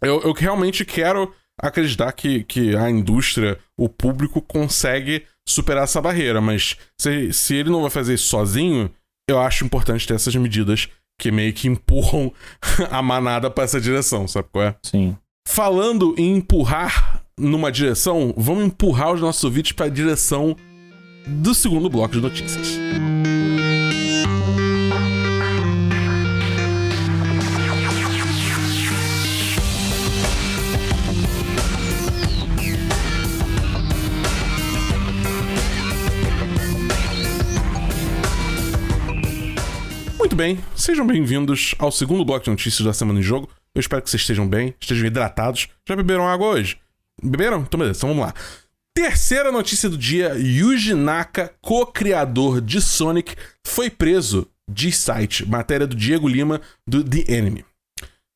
eu, 0.00 0.20
eu 0.22 0.32
realmente 0.32 0.84
quero 0.84 1.34
acreditar 1.60 2.10
que, 2.12 2.44
que 2.44 2.74
a 2.74 2.90
indústria, 2.90 3.58
o 3.78 3.88
público, 3.88 4.40
consegue 4.40 5.26
superar 5.46 5.84
essa 5.84 6.00
barreira, 6.00 6.40
mas 6.40 6.76
se, 6.98 7.32
se 7.32 7.54
ele 7.54 7.70
não 7.70 7.82
vai 7.82 7.90
fazer 7.90 8.14
isso 8.14 8.28
sozinho, 8.28 8.90
eu 9.28 9.40
acho 9.40 9.64
importante 9.64 10.06
ter 10.06 10.14
essas 10.14 10.34
medidas 10.34 10.88
que 11.20 11.30
meio 11.30 11.52
que 11.52 11.68
empurram 11.68 12.32
a 12.90 13.02
manada 13.02 13.50
para 13.50 13.64
essa 13.64 13.80
direção, 13.80 14.26
sabe 14.26 14.48
qual 14.50 14.64
é? 14.64 14.76
Sim. 14.84 15.16
Falando 15.54 16.14
em 16.16 16.36
empurrar 16.36 17.22
numa 17.38 17.70
direção, 17.70 18.32
vamos 18.36 18.64
empurrar 18.64 19.12
os 19.12 19.20
nossos 19.20 19.44
ouvintes 19.44 19.72
para 19.72 19.84
a 19.84 19.90
direção 19.90 20.56
do 21.26 21.54
segundo 21.54 21.90
bloco 21.90 22.14
de 22.14 22.22
notícias. 22.22 22.78
Muito 40.18 40.34
bem, 40.34 40.58
sejam 40.74 41.06
bem-vindos 41.06 41.74
ao 41.78 41.92
segundo 41.92 42.24
bloco 42.24 42.44
de 42.44 42.50
notícias 42.50 42.86
da 42.86 42.94
Semana 42.94 43.20
em 43.20 43.22
Jogo. 43.22 43.50
Eu 43.74 43.80
espero 43.80 44.02
que 44.02 44.10
vocês 44.10 44.20
estejam 44.20 44.46
bem, 44.46 44.74
estejam 44.78 45.06
hidratados. 45.06 45.68
Já 45.88 45.96
beberam 45.96 46.28
água 46.28 46.48
hoje? 46.48 46.76
Beberam? 47.22 47.62
Então 47.62 47.78
beleza, 47.78 47.98
então 47.98 48.10
vamos 48.10 48.24
lá. 48.26 48.34
Terceira 48.94 49.50
notícia 49.50 49.88
do 49.88 49.96
dia: 49.96 50.34
Yuji 50.36 50.94
Naka, 50.94 51.54
co-criador 51.60 52.60
de 52.60 52.80
Sonic, 52.80 53.34
foi 53.66 53.88
preso. 53.88 54.46
De 54.70 54.92
site, 54.92 55.44
matéria 55.44 55.86
do 55.86 55.96
Diego 55.96 56.28
Lima, 56.28 56.60
do 56.86 57.02
The 57.02 57.34
Enemy. 57.34 57.64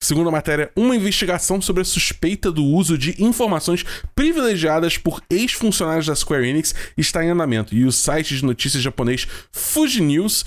Segundo 0.03 0.29
a 0.29 0.33
matéria, 0.33 0.71
uma 0.77 0.95
investigação 0.95 1.63
sobre 1.63 1.83
a 1.83 1.85
suspeita 1.85 2.51
do 2.53 2.65
uso 2.65 2.99
de 2.99 3.23
informações 3.23 3.85
privilegiadas 4.15 4.99
por 4.99 5.23
ex-funcionários 5.31 6.07
da 6.07 6.15
Square 6.15 6.47
Enix 6.47 6.75
está 6.97 7.25
em 7.25 7.31
andamento 7.31 7.75
e 7.75 7.85
o 7.85 7.93
site 7.93 8.37
de 8.37 8.45
notícias 8.45 8.83
japonês 8.83 9.27
Fuji 9.51 10.03
News 10.03 10.45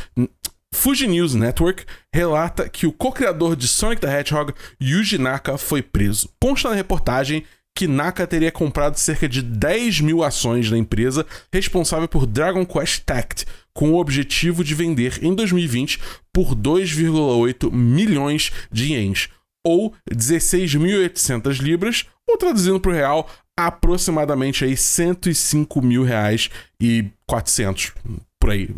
Fuji 0.74 1.08
News 1.08 1.36
Network 1.36 1.86
relata 2.14 2.70
que 2.70 2.88
o 2.88 2.94
co-criador 2.94 3.56
de 3.56 3.68
Sonic 3.68 4.02
the 4.02 4.08
Hedgehog, 4.08 4.54
Yuji 4.82 5.18
Naka, 5.18 5.58
foi 5.58 5.82
preso. 5.82 6.30
Consta 6.42 6.70
na 6.70 6.76
reportagem 6.76 7.44
que 7.76 7.88
Naka 7.88 8.26
teria 8.26 8.52
comprado 8.52 8.96
cerca 8.98 9.28
de 9.28 9.42
10 9.42 10.02
mil 10.02 10.24
ações 10.24 10.70
da 10.70 10.78
empresa 10.78 11.26
responsável 11.52 12.08
por 12.08 12.26
Dragon 12.26 12.66
Quest 12.66 13.04
Tact, 13.06 13.46
com 13.74 13.92
o 13.92 14.00
objetivo 14.00 14.64
de 14.64 14.74
vender 14.74 15.20
em 15.22 15.36
2020 15.36 16.00
por 16.34 16.56
2,8 16.56 17.72
milhões 17.72 18.52
de 18.72 18.94
ienes, 18.94 19.30
ou 19.66 19.94
16.800 20.10 21.62
libras, 21.62 22.06
ou 22.28 22.38
traduzindo 22.38 22.80
para 22.80 22.92
o 22.92 22.94
real, 22.94 23.30
aproximadamente 23.58 24.64
aí 24.64 24.78
105 24.78 25.82
mil 25.82 26.04
reais 26.04 26.50
e 26.82 27.06
400 27.28 27.94
por 28.40 28.52
aí, 28.52 28.70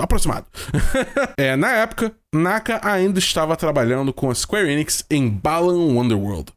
aproximado. 0.00 0.46
é, 1.36 1.54
na 1.54 1.70
época, 1.72 2.14
Naka 2.34 2.80
ainda 2.82 3.18
estava 3.18 3.56
trabalhando 3.56 4.12
com 4.12 4.30
a 4.30 4.34
Square 4.34 4.70
Enix 4.70 5.04
em 5.10 5.28
Balan 5.28 5.94
Wonderworld. 5.94 6.52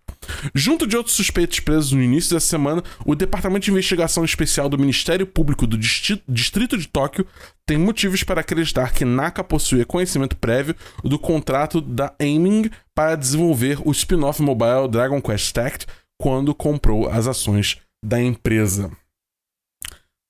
Junto 0.53 0.87
de 0.87 0.97
outros 0.97 1.15
suspeitos 1.15 1.59
presos 1.59 1.91
no 1.91 2.01
início 2.01 2.33
dessa 2.33 2.47
semana, 2.47 2.83
o 3.05 3.13
Departamento 3.13 3.65
de 3.65 3.71
Investigação 3.71 4.23
Especial 4.23 4.69
do 4.69 4.77
Ministério 4.77 5.27
Público 5.27 5.67
do 5.67 5.77
Distrito 5.77 6.77
de 6.77 6.87
Tóquio 6.87 7.27
tem 7.65 7.77
motivos 7.77 8.23
para 8.23 8.41
acreditar 8.41 8.93
que 8.93 9.05
Naka 9.05 9.43
possuía 9.43 9.85
conhecimento 9.85 10.35
prévio 10.35 10.75
do 11.03 11.19
contrato 11.19 11.81
da 11.81 12.13
Aiming 12.19 12.69
para 12.95 13.15
desenvolver 13.15 13.79
o 13.85 13.91
spin-off 13.91 14.41
mobile 14.41 14.87
Dragon 14.89 15.21
Quest 15.21 15.53
Tact 15.53 15.85
quando 16.17 16.55
comprou 16.55 17.09
as 17.09 17.27
ações 17.27 17.77
da 18.03 18.21
empresa. 18.21 18.91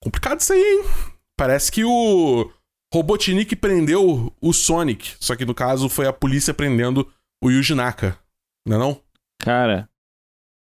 Complicado 0.02 0.40
isso 0.40 0.54
aí, 0.54 0.60
hein? 0.60 1.15
Parece 1.38 1.72
que 1.72 1.84
o 1.84 2.50
Robotnik 2.94 3.56
prendeu 3.56 4.34
o 4.42 4.54
Sonic, 4.54 5.16
só 5.20 5.36
que 5.36 5.46
no 5.46 5.54
caso 5.54 5.90
foi 5.90 6.08
a 6.08 6.14
polícia 6.14 6.54
prendendo 6.54 7.12
o 7.44 7.50
Yuji 7.50 7.76
Naka, 7.76 8.18
não 8.66 8.76
é 8.76 8.80
não? 8.80 9.02
Cara, 9.42 9.90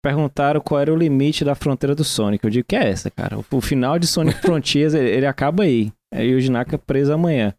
perguntaram 0.03 0.60
qual 0.60 0.82
era 0.82 0.93
o 0.93 0.97
limite 0.97 1.45
da 1.45 1.56
fronteira 1.56 1.95
do 1.95 2.03
Sonic. 2.03 2.43
Eu 2.43 2.49
digo 2.49 2.67
que 2.67 2.75
é 2.75 2.89
essa, 2.89 3.10
cara. 3.10 3.38
O, 3.51 3.62
final 3.62 3.97
de 3.97 4.08
Sonic 4.08 4.39
Frontiers, 4.43 4.93
ele, 4.93 5.10
ele 5.10 5.25
acaba 5.25 5.63
aí. 5.63 5.91
É 6.13 6.21
o 6.21 6.25
Yuji 6.25 6.51
Naka 6.51 6.77
preso 6.77 7.13
amanhã. 7.13 7.53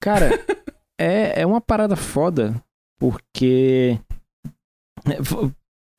Cara, 0.00 0.30
é, 0.98 1.42
é 1.42 1.46
uma 1.46 1.60
parada 1.60 1.96
foda, 1.96 2.62
porque 2.98 3.98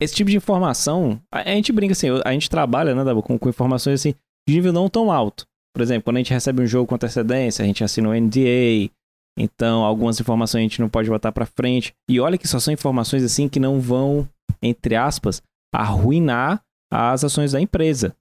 esse 0.00 0.14
tipo 0.14 0.30
de 0.30 0.36
informação, 0.36 1.20
a, 1.32 1.42
gente 1.44 1.72
brinca 1.72 1.92
assim, 1.92 2.08
a 2.24 2.32
gente 2.32 2.50
trabalha, 2.50 2.94
né, 2.94 3.22
com, 3.22 3.38
com 3.38 3.48
informações 3.48 4.00
assim, 4.00 4.14
de 4.48 4.54
nível 4.54 4.72
não 4.72 4.88
tão 4.88 5.10
alto. 5.10 5.46
Por 5.78 5.82
exemplo, 5.84 6.02
quando 6.02 6.16
a 6.16 6.18
gente 6.18 6.34
recebe 6.34 6.60
um 6.60 6.66
jogo 6.66 6.88
com 6.88 6.96
antecedência, 6.96 7.62
a 7.62 7.66
gente 7.66 7.84
assina 7.84 8.08
um 8.08 8.12
NDA, 8.12 8.90
então 9.38 9.84
algumas 9.84 10.18
informações 10.18 10.58
a 10.58 10.62
gente 10.64 10.80
não 10.80 10.88
pode 10.88 11.08
botar 11.08 11.30
para 11.30 11.46
frente. 11.46 11.94
E 12.10 12.18
olha 12.18 12.36
que 12.36 12.48
só 12.48 12.58
são 12.58 12.74
informações 12.74 13.22
assim 13.22 13.48
que 13.48 13.60
não 13.60 13.78
vão, 13.78 14.28
entre 14.60 14.96
aspas, 14.96 15.40
arruinar 15.72 16.60
as 16.92 17.22
ações 17.22 17.52
da 17.52 17.60
empresa. 17.60 18.12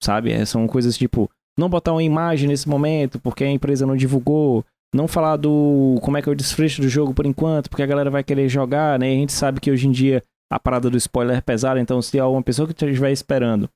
Sabe? 0.00 0.30
É, 0.30 0.44
são 0.44 0.68
coisas 0.68 0.96
tipo, 0.96 1.28
não 1.58 1.68
botar 1.68 1.90
uma 1.90 2.02
imagem 2.04 2.48
nesse 2.48 2.68
momento 2.68 3.18
porque 3.18 3.42
a 3.42 3.50
empresa 3.50 3.84
não 3.84 3.96
divulgou, 3.96 4.64
não 4.94 5.08
falar 5.08 5.36
do 5.36 5.98
como 6.02 6.16
é 6.16 6.22
que 6.22 6.28
é 6.28 6.32
o 6.32 6.36
desfecho 6.36 6.80
do 6.80 6.88
jogo 6.88 7.12
por 7.12 7.26
enquanto, 7.26 7.68
porque 7.68 7.82
a 7.82 7.86
galera 7.86 8.08
vai 8.08 8.22
querer 8.22 8.48
jogar, 8.48 9.00
né? 9.00 9.08
A 9.08 9.16
gente 9.16 9.32
sabe 9.32 9.58
que 9.58 9.68
hoje 9.68 9.88
em 9.88 9.90
dia 9.90 10.22
a 10.48 10.60
parada 10.60 10.88
do 10.88 10.96
spoiler 10.96 11.38
é 11.38 11.40
pesada, 11.40 11.80
então 11.80 12.00
se 12.00 12.20
há 12.20 12.28
uma 12.28 12.40
pessoa 12.40 12.68
que 12.68 12.84
estiver 12.84 13.10
esperando 13.10 13.68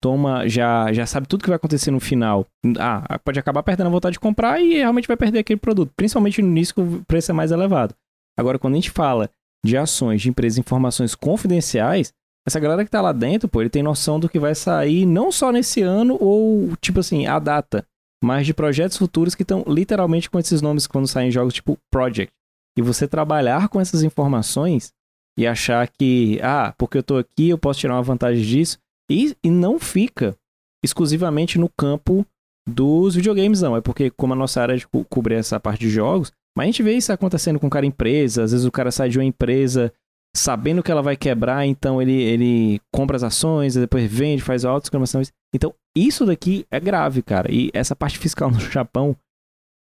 toma, 0.00 0.48
já, 0.48 0.92
já 0.92 1.06
sabe 1.06 1.26
tudo 1.26 1.42
que 1.42 1.48
vai 1.48 1.56
acontecer 1.56 1.90
no 1.90 2.00
final. 2.00 2.46
Ah, 2.78 3.18
pode 3.24 3.38
acabar 3.38 3.62
perdendo 3.62 3.88
a 3.88 3.90
vontade 3.90 4.14
de 4.14 4.20
comprar 4.20 4.60
e 4.60 4.74
realmente 4.74 5.08
vai 5.08 5.16
perder 5.16 5.40
aquele 5.40 5.58
produto, 5.58 5.92
principalmente 5.96 6.40
no 6.42 6.48
início 6.48 6.74
que 6.74 6.80
o 6.80 7.04
preço 7.06 7.30
é 7.30 7.34
mais 7.34 7.50
elevado. 7.50 7.94
Agora, 8.38 8.58
quando 8.58 8.74
a 8.74 8.76
gente 8.76 8.90
fala 8.90 9.30
de 9.64 9.76
ações 9.76 10.22
de 10.22 10.28
empresas, 10.28 10.58
informações 10.58 11.14
confidenciais, 11.14 12.12
essa 12.46 12.60
galera 12.60 12.84
que 12.84 12.90
tá 12.90 13.00
lá 13.00 13.12
dentro, 13.12 13.48
pô, 13.48 13.60
ele 13.60 13.68
tem 13.68 13.82
noção 13.82 14.18
do 14.18 14.28
que 14.28 14.38
vai 14.38 14.54
sair 14.54 15.04
não 15.04 15.30
só 15.30 15.52
nesse 15.52 15.82
ano 15.82 16.16
ou, 16.20 16.74
tipo 16.80 17.00
assim, 17.00 17.26
a 17.26 17.38
data, 17.38 17.84
mas 18.22 18.46
de 18.46 18.54
projetos 18.54 18.96
futuros 18.96 19.34
que 19.34 19.42
estão 19.42 19.64
literalmente 19.66 20.30
com 20.30 20.38
esses 20.38 20.62
nomes 20.62 20.86
quando 20.86 21.06
saem 21.06 21.30
jogos 21.30 21.54
tipo 21.54 21.78
Project. 21.90 22.32
E 22.76 22.82
você 22.82 23.08
trabalhar 23.08 23.68
com 23.68 23.80
essas 23.80 24.02
informações 24.02 24.92
e 25.36 25.46
achar 25.46 25.86
que, 25.88 26.40
ah, 26.42 26.72
porque 26.78 26.98
eu 26.98 27.02
tô 27.02 27.16
aqui, 27.16 27.48
eu 27.48 27.58
posso 27.58 27.80
tirar 27.80 27.94
uma 27.94 28.02
vantagem 28.02 28.42
disso, 28.42 28.78
e, 29.10 29.36
e 29.42 29.50
não 29.50 29.78
fica 29.78 30.36
exclusivamente 30.84 31.58
no 31.58 31.68
campo 31.68 32.26
dos 32.68 33.14
videogames, 33.14 33.62
não. 33.62 33.76
É 33.76 33.80
porque, 33.80 34.10
como 34.10 34.32
a 34.34 34.36
nossa 34.36 34.60
área 34.60 34.76
de 34.76 34.86
co 34.86 35.04
cobrir 35.04 35.36
essa 35.36 35.58
parte 35.58 35.80
de 35.80 35.90
jogos, 35.90 36.32
mas 36.56 36.64
a 36.64 36.66
gente 36.66 36.82
vê 36.82 36.94
isso 36.94 37.12
acontecendo 37.12 37.58
com 37.58 37.70
cara 37.70 37.86
empresa. 37.86 38.42
Às 38.42 38.52
vezes 38.52 38.66
o 38.66 38.72
cara 38.72 38.90
sai 38.90 39.08
de 39.08 39.18
uma 39.18 39.24
empresa 39.24 39.92
sabendo 40.36 40.82
que 40.82 40.90
ela 40.90 41.02
vai 41.02 41.16
quebrar, 41.16 41.66
então 41.66 42.00
ele, 42.00 42.12
ele 42.12 42.80
compra 42.92 43.16
as 43.16 43.22
ações, 43.22 43.74
depois 43.74 44.10
vende, 44.10 44.42
faz 44.42 44.64
auto-exclamações. 44.64 45.32
Então, 45.54 45.74
isso 45.96 46.26
daqui 46.26 46.66
é 46.70 46.78
grave, 46.78 47.22
cara. 47.22 47.52
E 47.52 47.70
essa 47.72 47.96
parte 47.96 48.18
fiscal 48.20 48.50
no 48.50 48.60
Japão 48.60 49.16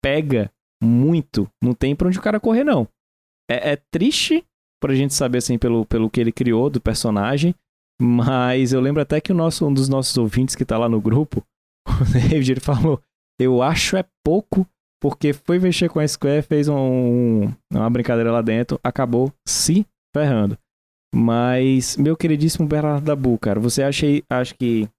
pega 0.04 0.52
muito. 0.82 1.50
Não 1.64 1.74
tem 1.74 1.96
pra 1.96 2.08
onde 2.08 2.20
o 2.20 2.22
cara 2.22 2.40
correr, 2.40 2.64
não. 2.64 2.88
É, 3.50 3.72
é 3.72 3.76
triste 3.92 4.44
pra 4.82 4.94
gente 4.94 5.14
saber, 5.14 5.38
assim, 5.40 5.58
pelo, 5.58 5.86
pelo 5.86 6.10
que 6.10 6.20
ele 6.20 6.32
criou 6.32 6.70
do 6.70 6.82
personagem. 6.82 7.56
Mas 8.02 8.74
eu 8.74 8.82
lembro 8.82 9.02
até 9.02 9.22
que 9.22 9.32
o 9.32 9.36
nosso, 9.36 9.66
um 9.68 9.74
dos 9.74 9.88
nossos 9.88 10.18
ouvintes 10.18 10.56
que 10.56 10.66
tá 10.66 10.78
lá 10.78 10.90
no 10.90 11.00
grupo, 11.00 11.44
o 11.88 12.12
David, 12.12 12.52
ele 12.52 12.60
falou: 12.60 13.02
Eu 13.40 13.62
acho 13.62 13.98
é 13.98 14.06
pouco, 14.26 14.68
porque 15.02 15.34
foi 15.34 15.60
mexer 15.60 15.90
com 15.90 16.00
a 16.00 16.08
Square, 16.08 16.44
fez 16.44 16.68
um, 16.68 17.52
uma 17.72 17.90
brincadeira 17.90 18.32
lá 18.32 18.42
dentro, 18.42 18.80
acabou 18.84 19.32
se 19.48 19.86
ferrando. 20.14 20.58
Mas, 21.16 21.96
meu 21.96 22.18
queridíssimo 22.18 22.68
Bernardo 22.68 23.06
Dabu, 23.06 23.38
cara, 23.38 23.60
você 23.60 23.84
acha, 23.84 24.08
acha 24.30 24.56
que 24.56 24.90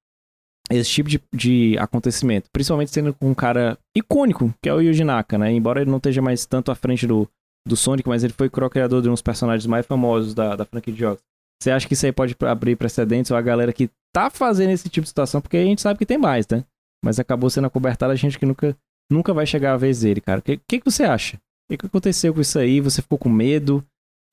esse 0.70 0.90
tipo 0.90 1.08
de, 1.08 1.20
de 1.34 1.76
acontecimento, 1.78 2.48
principalmente 2.52 2.90
sendo 2.90 3.12
com 3.12 3.30
um 3.30 3.34
cara 3.34 3.76
icônico, 3.96 4.54
que 4.62 4.68
é 4.68 4.74
o 4.74 4.80
Yuji 4.80 5.04
Naka, 5.04 5.36
né? 5.36 5.52
Embora 5.52 5.80
ele 5.80 5.90
não 5.90 5.98
esteja 5.98 6.22
mais 6.22 6.46
tanto 6.46 6.70
à 6.70 6.74
frente 6.74 7.06
do, 7.06 7.28
do 7.66 7.76
Sonic, 7.76 8.08
mas 8.08 8.24
ele 8.24 8.32
foi 8.32 8.48
co-criador 8.48 9.02
de 9.02 9.10
uns 9.10 9.20
personagens 9.20 9.66
mais 9.66 9.86
famosos 9.86 10.34
da, 10.34 10.56
da 10.56 10.64
franquia 10.64 10.92
de 10.92 11.00
jogos. 11.00 11.22
Você 11.64 11.70
acha 11.70 11.88
que 11.88 11.94
isso 11.94 12.04
aí 12.04 12.12
pode 12.12 12.36
abrir 12.42 12.76
precedentes 12.76 13.30
ou 13.30 13.38
a 13.38 13.40
galera 13.40 13.72
que 13.72 13.88
tá 14.12 14.28
fazendo 14.28 14.68
esse 14.68 14.86
tipo 14.86 15.04
de 15.04 15.08
situação? 15.08 15.40
Porque 15.40 15.56
a 15.56 15.64
gente 15.64 15.80
sabe 15.80 15.98
que 15.98 16.04
tem 16.04 16.18
mais, 16.18 16.46
né? 16.46 16.62
Mas 17.02 17.18
acabou 17.18 17.48
sendo 17.48 17.66
acobertada 17.66 18.12
a 18.12 18.16
gente 18.16 18.38
que 18.38 18.44
nunca, 18.44 18.76
nunca 19.10 19.32
vai 19.32 19.46
chegar 19.46 19.72
a 19.72 19.76
vez 19.78 20.02
dele, 20.02 20.20
cara. 20.20 20.40
O 20.40 20.42
que, 20.42 20.58
que, 20.58 20.78
que, 20.78 20.84
você 20.84 21.04
acha? 21.04 21.40
O 21.70 21.78
que, 21.78 21.86
aconteceu 21.86 22.34
com 22.34 22.42
isso 22.42 22.58
aí? 22.58 22.82
Você 22.82 23.00
ficou 23.00 23.16
com 23.16 23.30
medo? 23.30 23.82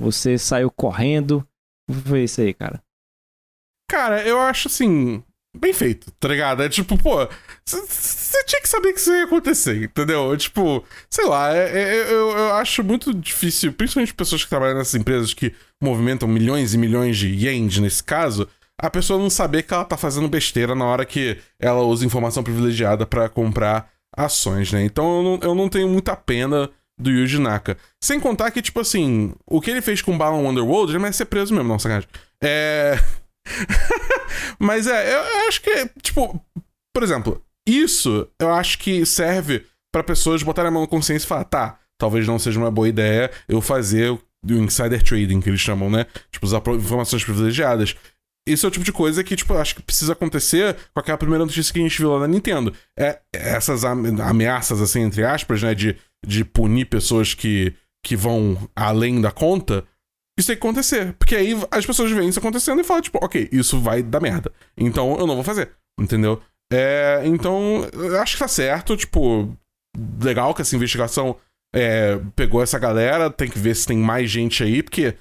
Você 0.01 0.37
saiu 0.37 0.69
correndo? 0.69 1.47
O 1.89 1.93
que 1.93 2.01
foi 2.01 2.23
isso 2.25 2.41
aí, 2.41 2.53
cara? 2.53 2.83
Cara, 3.89 4.27
eu 4.27 4.37
acho 4.37 4.67
assim. 4.67 5.23
Bem 5.57 5.73
feito, 5.73 6.11
tá 6.19 6.27
ligado? 6.27 6.63
É 6.63 6.69
tipo, 6.69 6.97
pô, 6.97 7.27
você 7.65 8.43
tinha 8.45 8.61
que 8.61 8.69
saber 8.69 8.93
que 8.93 8.99
isso 8.99 9.13
ia 9.13 9.25
acontecer, 9.25 9.83
entendeu? 9.83 10.35
Tipo, 10.37 10.83
sei 11.09 11.25
lá, 11.25 11.55
é, 11.55 11.69
é, 11.71 12.11
eu, 12.11 12.31
eu 12.31 12.53
acho 12.53 12.83
muito 12.83 13.13
difícil, 13.13 13.73
principalmente 13.73 14.13
pessoas 14.13 14.43
que 14.43 14.49
trabalham 14.49 14.77
nessas 14.77 14.95
empresas 14.95 15.33
que 15.33 15.53
movimentam 15.81 16.27
milhões 16.27 16.73
e 16.73 16.77
milhões 16.77 17.17
de 17.17 17.27
ienes 17.27 17.77
nesse 17.79 18.03
caso, 18.03 18.47
a 18.81 18.89
pessoa 18.89 19.19
não 19.19 19.29
saber 19.29 19.63
que 19.63 19.73
ela 19.73 19.85
tá 19.85 19.97
fazendo 19.97 20.27
besteira 20.27 20.73
na 20.73 20.85
hora 20.85 21.05
que 21.05 21.37
ela 21.59 21.81
usa 21.81 22.05
informação 22.05 22.43
privilegiada 22.43 23.05
para 23.05 23.29
comprar 23.29 23.89
ações, 24.15 24.71
né? 24.71 24.83
Então 24.83 25.17
eu 25.17 25.23
não, 25.23 25.49
eu 25.49 25.55
não 25.55 25.69
tenho 25.69 25.87
muita 25.87 26.15
pena 26.15 26.69
do 26.97 27.11
Yuji 27.11 27.39
Naka. 27.39 27.77
Sem 28.01 28.19
contar 28.19 28.51
que, 28.51 28.61
tipo 28.61 28.79
assim, 28.79 29.33
o 29.45 29.59
que 29.59 29.71
ele 29.71 29.81
fez 29.81 30.01
com 30.01 30.17
Balan 30.17 30.41
Wonderworld, 30.41 30.91
ele 30.91 30.99
merece 30.99 31.19
ser 31.19 31.25
preso 31.25 31.53
mesmo, 31.53 31.67
não, 31.67 31.79
sacanagem. 31.79 32.09
É. 32.41 32.97
Mas 34.59 34.87
é, 34.87 35.15
eu 35.15 35.47
acho 35.47 35.61
que, 35.61 35.89
tipo, 36.01 36.43
por 36.93 37.03
exemplo, 37.03 37.43
isso 37.67 38.27
eu 38.39 38.51
acho 38.53 38.77
que 38.79 39.05
serve 39.05 39.65
para 39.93 40.03
pessoas 40.03 40.43
botarem 40.43 40.69
a 40.69 40.71
mão 40.71 40.81
na 40.81 40.87
consciência 40.87 41.25
e 41.25 41.27
falar, 41.27 41.43
tá, 41.45 41.79
talvez 41.99 42.27
não 42.27 42.39
seja 42.39 42.59
uma 42.59 42.71
boa 42.71 42.87
ideia 42.87 43.29
eu 43.47 43.61
fazer 43.61 44.11
o 44.11 44.21
insider 44.53 45.03
trading, 45.03 45.39
que 45.39 45.49
eles 45.49 45.59
chamam, 45.59 45.89
né? 45.89 46.05
Tipo, 46.31 46.45
usar 46.45 46.61
informações 46.75 47.23
privilegiadas. 47.23 47.95
Isso 48.47 48.65
é 48.65 48.69
o 48.69 48.71
tipo 48.71 48.83
de 48.83 48.91
coisa 48.91 49.23
que, 49.23 49.35
tipo, 49.35 49.53
acho 49.53 49.75
que 49.75 49.83
precisa 49.83 50.13
acontecer 50.13 50.75
com 50.93 50.99
aquela 50.99 51.17
primeira 51.17 51.45
notícia 51.45 51.71
que 51.71 51.79
a 51.79 51.83
gente 51.83 51.97
viu 51.99 52.11
lá 52.11 52.21
na 52.21 52.27
Nintendo. 52.27 52.73
É 52.97 53.19
essas 53.31 53.85
ameaças, 53.85 54.81
assim, 54.81 55.01
entre 55.01 55.23
aspas, 55.23 55.61
né, 55.61 55.75
de, 55.75 55.95
de 56.25 56.43
punir 56.43 56.85
pessoas 56.85 57.35
que, 57.35 57.73
que 58.03 58.15
vão 58.15 58.57
além 58.75 59.21
da 59.21 59.31
conta. 59.31 59.85
Isso 60.37 60.47
tem 60.47 60.55
que 60.55 60.65
acontecer. 60.65 61.13
Porque 61.13 61.35
aí 61.35 61.53
as 61.69 61.85
pessoas 61.85 62.11
veem 62.11 62.29
isso 62.29 62.39
acontecendo 62.39 62.81
e 62.81 62.83
falam, 62.83 63.01
tipo, 63.01 63.19
ok, 63.23 63.49
isso 63.51 63.79
vai 63.79 64.01
dar 64.01 64.19
merda. 64.19 64.51
Então 64.77 65.17
eu 65.17 65.27
não 65.27 65.35
vou 65.35 65.43
fazer. 65.43 65.71
Entendeu? 65.99 66.41
É, 66.71 67.21
então, 67.25 67.85
acho 68.21 68.33
que 68.33 68.39
tá 68.39 68.47
certo. 68.47 68.95
Tipo, 68.95 69.55
legal 70.21 70.53
que 70.53 70.61
essa 70.61 70.75
investigação 70.75 71.35
é, 71.75 72.19
pegou 72.35 72.63
essa 72.63 72.79
galera. 72.79 73.29
Tem 73.29 73.49
que 73.49 73.59
ver 73.59 73.75
se 73.75 73.85
tem 73.85 73.97
mais 73.97 74.29
gente 74.29 74.63
aí, 74.63 74.81
porque 74.81 75.15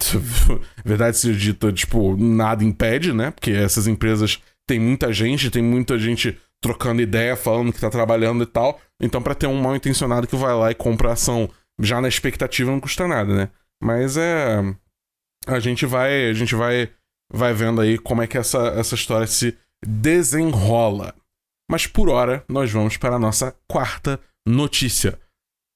verdade 0.84 1.16
seja 1.16 1.38
dita, 1.38 1.72
tipo, 1.72 2.16
nada 2.16 2.64
impede, 2.64 3.12
né? 3.12 3.30
Porque 3.30 3.50
essas 3.50 3.86
empresas 3.86 4.40
têm 4.66 4.78
muita 4.78 5.12
gente, 5.12 5.50
tem 5.50 5.62
muita 5.62 5.98
gente 5.98 6.38
trocando 6.62 7.00
ideia, 7.00 7.36
falando 7.36 7.72
que 7.72 7.80
tá 7.80 7.88
trabalhando 7.88 8.44
e 8.44 8.46
tal. 8.46 8.78
Então, 9.00 9.22
para 9.22 9.34
ter 9.34 9.46
um 9.46 9.60
mal 9.60 9.74
intencionado 9.74 10.26
que 10.26 10.36
vai 10.36 10.54
lá 10.54 10.70
e 10.70 10.74
compra 10.74 11.12
ação 11.12 11.48
já 11.80 12.00
na 12.00 12.08
expectativa 12.08 12.70
não 12.70 12.78
custa 12.78 13.08
nada, 13.08 13.34
né? 13.34 13.48
Mas 13.82 14.16
é. 14.16 14.60
A 15.46 15.58
gente 15.58 15.86
vai. 15.86 16.28
A 16.28 16.32
gente 16.32 16.54
vai. 16.54 16.90
Vai 17.32 17.54
vendo 17.54 17.80
aí 17.80 17.96
como 17.96 18.22
é 18.22 18.26
que 18.26 18.36
essa, 18.36 18.58
essa 18.68 18.94
história 18.94 19.26
se 19.26 19.56
desenrola. 19.86 21.14
Mas 21.70 21.86
por 21.86 22.08
hora, 22.08 22.44
nós 22.48 22.72
vamos 22.72 22.96
para 22.96 23.14
a 23.14 23.18
nossa 23.20 23.56
quarta 23.68 24.20
notícia. 24.46 25.18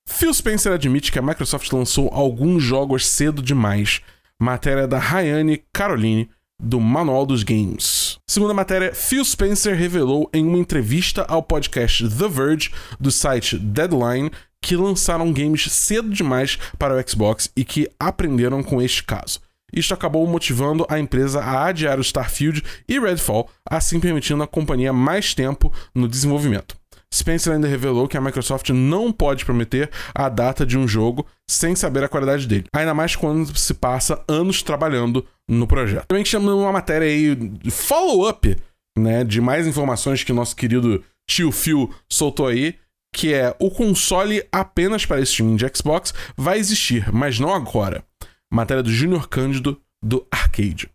Phil 0.09 0.35
Spencer 0.35 0.73
admite 0.73 1.13
que 1.13 1.19
a 1.19 1.23
Microsoft 1.23 1.71
lançou 1.73 2.11
alguns 2.13 2.63
jogos 2.63 3.07
cedo 3.07 3.41
demais 3.41 4.03
Matéria 4.41 4.87
da 4.87 4.99
Rayane 4.99 5.65
Caroline, 5.73 6.29
do 6.65 6.81
Manual 6.81 7.27
dos 7.27 7.43
Games. 7.43 8.19
Segunda 8.27 8.55
matéria, 8.55 8.95
Phil 8.95 9.25
Spencer 9.25 9.77
revelou 9.77 10.29
em 10.33 10.45
uma 10.45 10.59
entrevista 10.59 11.25
ao 11.29 11.43
podcast 11.43 12.09
The 12.09 12.29
Verge 12.29 12.71
do 12.99 13.11
site 13.11 13.59
Deadline 13.59 14.31
que 14.63 14.77
lançaram 14.77 15.31
games 15.31 15.71
cedo 15.71 16.09
demais 16.09 16.59
para 16.79 16.97
o 16.97 17.09
Xbox 17.09 17.51
e 17.55 17.65
que 17.65 17.89
aprenderam 18.01 18.63
com 18.63 18.81
este 18.81 19.05
caso. 19.05 19.41
Isto 19.71 19.93
acabou 19.93 20.27
motivando 20.27 20.87
a 20.89 20.99
empresa 20.99 21.41
a 21.41 21.67
adiar 21.67 21.99
o 21.99 22.03
Starfield 22.03 22.63
e 22.89 22.99
Redfall, 22.99 23.51
assim 23.69 24.01
permitindo 24.01 24.43
a 24.43 24.47
companhia 24.47 24.93
mais 24.93 25.35
tempo 25.35 25.73
no 25.95 26.09
desenvolvimento. 26.09 26.77
Spencer 27.15 27.53
ainda 27.53 27.69
revelou 27.69 28.09
que 28.09 28.17
a 28.17 28.21
Microsoft 28.21 28.71
não 28.71 29.13
pode 29.13 29.45
prometer 29.45 29.91
a 30.15 30.29
data 30.29 30.67
de 30.67 30.77
um 30.77 30.89
jogo 30.89 31.27
sem 31.49 31.77
saber 31.77 32.03
a 32.03 32.09
qualidade 32.09 32.47
dele, 32.47 32.65
ainda 32.75 32.93
mais 32.93 33.15
quando 33.15 33.57
se 33.57 33.75
passa 33.75 34.23
anos 34.27 34.63
trabalhando 34.63 35.25
no 35.49 35.67
projeto. 35.67 36.07
Também 36.07 36.25
chamamos 36.25 36.63
uma 36.63 36.73
matéria 36.73 37.07
aí, 37.07 37.37
follow-up, 37.71 38.57
né, 38.99 39.23
de 39.23 39.41
mais 39.41 39.67
informações 39.67 40.25
que 40.25 40.33
nosso 40.33 40.57
querido 40.57 41.03
tio 41.29 41.53
Phil 41.53 41.95
soltou 42.11 42.49
aí, 42.49 42.75
que 43.15 43.33
é 43.33 43.55
o 43.61 43.71
console 43.71 44.45
apenas 44.51 45.07
para 45.07 45.21
streaming 45.21 45.57
de 45.57 45.71
Xbox 45.75 46.13
vai 46.37 46.59
existir, 46.59 47.13
mas 47.13 47.39
não 47.39 47.55
agora. 47.55 48.05
Matéria 48.53 48.83
do 48.83 48.93
Junior 48.93 49.29
Cândido 49.29 49.81
do 50.03 50.27
Arcade. 50.31 50.91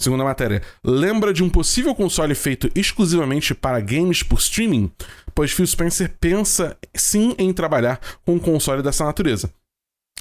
Segunda 0.00 0.24
matéria, 0.24 0.62
lembra 0.82 1.30
de 1.30 1.44
um 1.44 1.50
possível 1.50 1.94
console 1.94 2.34
feito 2.34 2.70
exclusivamente 2.74 3.54
para 3.54 3.78
games 3.80 4.22
por 4.22 4.38
streaming? 4.38 4.90
Pois 5.34 5.52
Phil 5.52 5.66
Spencer 5.66 6.10
pensa 6.18 6.74
sim 6.94 7.34
em 7.36 7.52
trabalhar 7.52 8.00
com 8.24 8.36
um 8.36 8.38
console 8.38 8.82
dessa 8.82 9.04
natureza, 9.04 9.52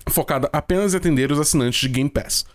focado 0.09 0.49
apenas 0.51 0.93
em 0.93 0.97
atender 0.97 1.31
os 1.31 1.39
assinantes 1.39 1.79
de 1.79 1.87
Game 1.87 2.09
Pass. 2.09 2.45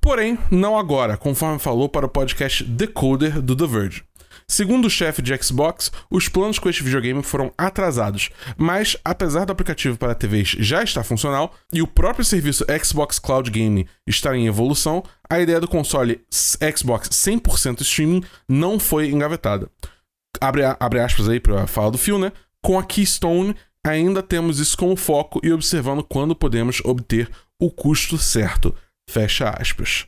Porém, 0.00 0.36
não 0.50 0.76
agora, 0.76 1.16
conforme 1.16 1.60
falou 1.60 1.88
para 1.88 2.06
o 2.06 2.08
podcast 2.08 2.64
Decoder 2.64 3.40
do 3.40 3.54
The 3.54 3.66
Verge. 3.68 4.02
Segundo 4.48 4.84
o 4.84 4.90
chefe 4.90 5.20
de 5.20 5.36
Xbox, 5.36 5.90
os 6.08 6.28
planos 6.28 6.60
com 6.60 6.68
este 6.68 6.82
videogame 6.82 7.20
foram 7.20 7.52
atrasados, 7.58 8.30
mas 8.56 8.96
apesar 9.04 9.44
do 9.44 9.50
aplicativo 9.50 9.98
para 9.98 10.14
TVs 10.14 10.50
já 10.60 10.84
estar 10.84 11.02
funcional 11.02 11.52
e 11.72 11.82
o 11.82 11.86
próprio 11.86 12.24
serviço 12.24 12.64
Xbox 12.82 13.18
Cloud 13.18 13.50
Gaming 13.50 13.86
estar 14.06 14.36
em 14.36 14.46
evolução, 14.46 15.02
a 15.28 15.40
ideia 15.40 15.60
do 15.60 15.66
console 15.66 16.24
Xbox 16.30 17.08
100% 17.08 17.80
streaming 17.80 18.22
não 18.48 18.78
foi 18.78 19.10
engavetada. 19.10 19.68
Abre, 20.40 20.62
abre 20.78 21.00
aspas 21.00 21.28
aí 21.28 21.40
para 21.40 21.66
falar 21.66 21.90
do 21.90 21.98
fio, 21.98 22.16
né? 22.16 22.30
Com 22.62 22.78
a 22.78 22.84
Keystone, 22.84 23.56
ainda 23.84 24.22
temos 24.22 24.60
isso 24.60 24.76
como 24.76 24.94
foco 24.94 25.40
e 25.42 25.52
observando 25.52 26.04
quando 26.04 26.36
podemos 26.36 26.80
obter 26.84 27.28
o 27.60 27.68
custo 27.68 28.16
certo. 28.16 28.72
Fecha 29.10 29.50
aspas. 29.50 30.06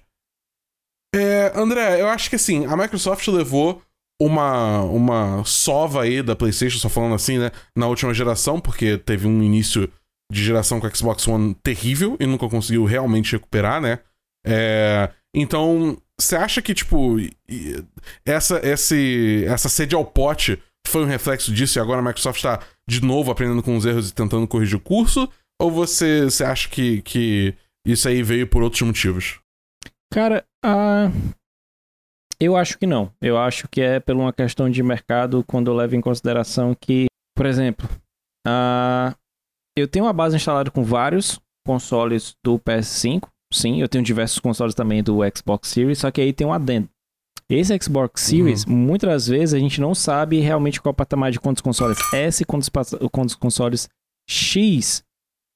É, 1.15 1.53
André, 1.57 2.01
eu 2.01 2.09
acho 2.09 2.29
que 2.31 2.37
assim, 2.37 2.67
a 2.67 2.77
Microsoft 2.77 3.27
levou 3.29 3.83
uma, 4.21 4.83
uma 4.83 5.45
sova 5.45 6.03
aí 6.03 6.23
da 6.23 6.35
PlayStation, 6.35 6.79
só 6.79 6.89
falando 6.89 7.15
assim, 7.15 7.39
né? 7.39 7.51
Na 7.77 7.87
última 7.87 8.13
geração, 8.13 8.61
porque 8.61 8.99
teve 8.99 9.27
um 9.27 9.43
início 9.43 9.91
de 10.31 10.45
geração 10.45 10.81
com 10.81 10.87
a 10.87 10.95
Xbox 10.95 11.27
One 11.27 11.55
terrível 11.63 12.17
e 12.19 12.27
nunca 12.27 12.49
conseguiu 12.49 12.85
realmente 12.85 13.33
recuperar, 13.33 13.81
né? 13.81 14.01
É, 14.47 15.11
então, 15.35 15.97
você 16.19 16.37
acha 16.37 16.61
que, 16.61 16.75
tipo, 16.75 17.17
essa, 18.25 18.61
esse, 18.67 19.45
essa 19.47 19.69
sede 19.69 19.95
ao 19.95 20.05
pote 20.05 20.61
foi 20.87 21.05
um 21.05 21.09
reflexo 21.09 21.53
disso 21.53 21.79
e 21.79 21.81
agora 21.81 22.01
a 22.01 22.03
Microsoft 22.03 22.39
está 22.39 22.61
de 22.89 23.03
novo 23.03 23.31
aprendendo 23.31 23.63
com 23.63 23.77
os 23.77 23.85
erros 23.85 24.11
e 24.11 24.15
tentando 24.15 24.49
corrigir 24.49 24.77
o 24.77 24.81
curso? 24.81 25.29
Ou 25.61 25.71
você, 25.71 26.25
você 26.25 26.45
acha 26.45 26.69
que, 26.69 27.03
que 27.03 27.55
isso 27.87 28.09
aí 28.09 28.23
veio 28.23 28.47
por 28.47 28.63
outros 28.63 28.83
motivos? 28.83 29.39
Cara, 30.13 30.45
a, 30.65 31.11
eu 32.41 32.57
acho 32.57 32.79
que 32.79 32.87
não. 32.87 33.13
Eu 33.21 33.37
acho 33.37 33.69
que 33.69 33.81
é 33.81 34.01
por 34.01 34.15
uma 34.15 34.33
questão 34.33 34.71
de 34.71 34.83
mercado 34.83 35.45
quando 35.47 35.71
eu 35.71 35.75
levo 35.75 35.97
em 35.97 36.01
consideração 36.01 36.75
que, 36.75 37.07
por 37.37 37.47
exemplo, 37.47 37.89
uh, 38.47 39.15
eu 39.77 39.89
tenho 39.89 40.05
uma 40.05 40.13
base 40.13 40.37
instalada 40.37 40.71
com 40.71 40.85
vários 40.85 41.41
consoles 41.67 42.35
do 42.45 42.59
PS5. 42.59 43.29
Sim, 43.53 43.81
eu 43.81 43.89
tenho 43.89 44.05
diversos 44.05 44.39
consoles 44.39 44.75
também 44.75 45.03
do 45.03 45.19
Xbox 45.37 45.69
Series, 45.69 45.99
só 45.99 46.11
que 46.11 46.21
aí 46.21 46.33
tem 46.33 46.47
um 46.47 46.53
adendo. 46.53 46.89
Esse 47.51 47.77
Xbox 47.83 48.21
Series, 48.21 48.65
uhum. 48.65 48.77
muitas 48.77 49.27
vezes 49.27 49.55
a 49.55 49.59
gente 49.59 49.81
não 49.81 49.95
sabe 49.95 50.39
realmente 50.39 50.81
qual 50.83 50.91
é 50.91 50.93
o 50.93 50.97
patamar 50.97 51.31
de 51.31 51.41
quantos 51.41 51.63
consoles 51.63 51.99
S 52.13 52.43
e 52.43 52.47
quantos, 52.47 52.69
quantos 53.11 53.35
consoles 53.35 53.89
X 54.29 55.03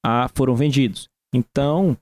ah, 0.03 0.27
foram 0.33 0.55
vendidos. 0.55 1.07
Então, 1.33 1.95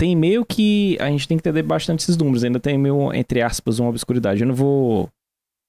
tem 0.00 0.16
meio 0.16 0.46
que. 0.46 0.96
A 0.98 1.10
gente 1.10 1.28
tem 1.28 1.36
que 1.36 1.46
entender 1.46 1.62
bastante 1.62 2.00
esses 2.00 2.16
números. 2.16 2.42
Ainda 2.42 2.58
tem 2.58 2.78
meio, 2.78 3.12
entre 3.12 3.42
aspas, 3.42 3.78
uma 3.78 3.90
obscuridade. 3.90 4.40
Eu 4.40 4.46
não 4.46 4.54
vou 4.54 5.10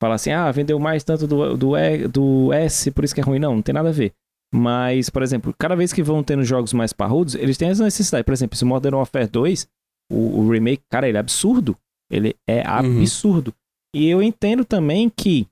falar 0.02 0.16
assim, 0.16 0.32
ah, 0.32 0.50
vendeu 0.52 0.80
mais 0.80 1.04
tanto 1.04 1.28
do, 1.28 1.58
do, 1.58 1.78
e, 1.78 2.08
do 2.08 2.54
S, 2.54 2.90
por 2.92 3.04
isso 3.04 3.14
que 3.14 3.20
é 3.20 3.24
ruim. 3.24 3.40
Não, 3.40 3.56
não 3.56 3.62
tem 3.62 3.74
nada 3.74 3.90
a 3.90 3.92
ver. 3.92 4.14
Mas, 4.54 5.10
por 5.10 5.22
exemplo, 5.22 5.54
cada 5.60 5.76
vez 5.76 5.92
que 5.92 6.02
vão 6.02 6.24
tendo 6.24 6.46
jogos 6.46 6.72
mais 6.72 6.94
parrudos, 6.94 7.36
eles 7.36 7.58
têm 7.58 7.70
essa 7.70 7.84
necessidade. 7.84 8.24
Por 8.24 8.32
exemplo, 8.32 8.56
esse 8.56 8.64
Modern 8.64 8.96
Warfare 8.96 9.28
2, 9.28 9.68
o, 10.10 10.40
o 10.40 10.50
remake, 10.50 10.84
cara, 10.90 11.10
ele 11.10 11.18
é 11.18 11.20
absurdo. 11.20 11.76
Ele 12.10 12.34
é 12.48 12.62
uhum. 12.62 13.02
absurdo. 13.02 13.48
Uhum. 13.50 14.02
E 14.02 14.10
eu 14.10 14.24
entendo 14.24 14.64
também 14.64 15.10
que 15.10 15.46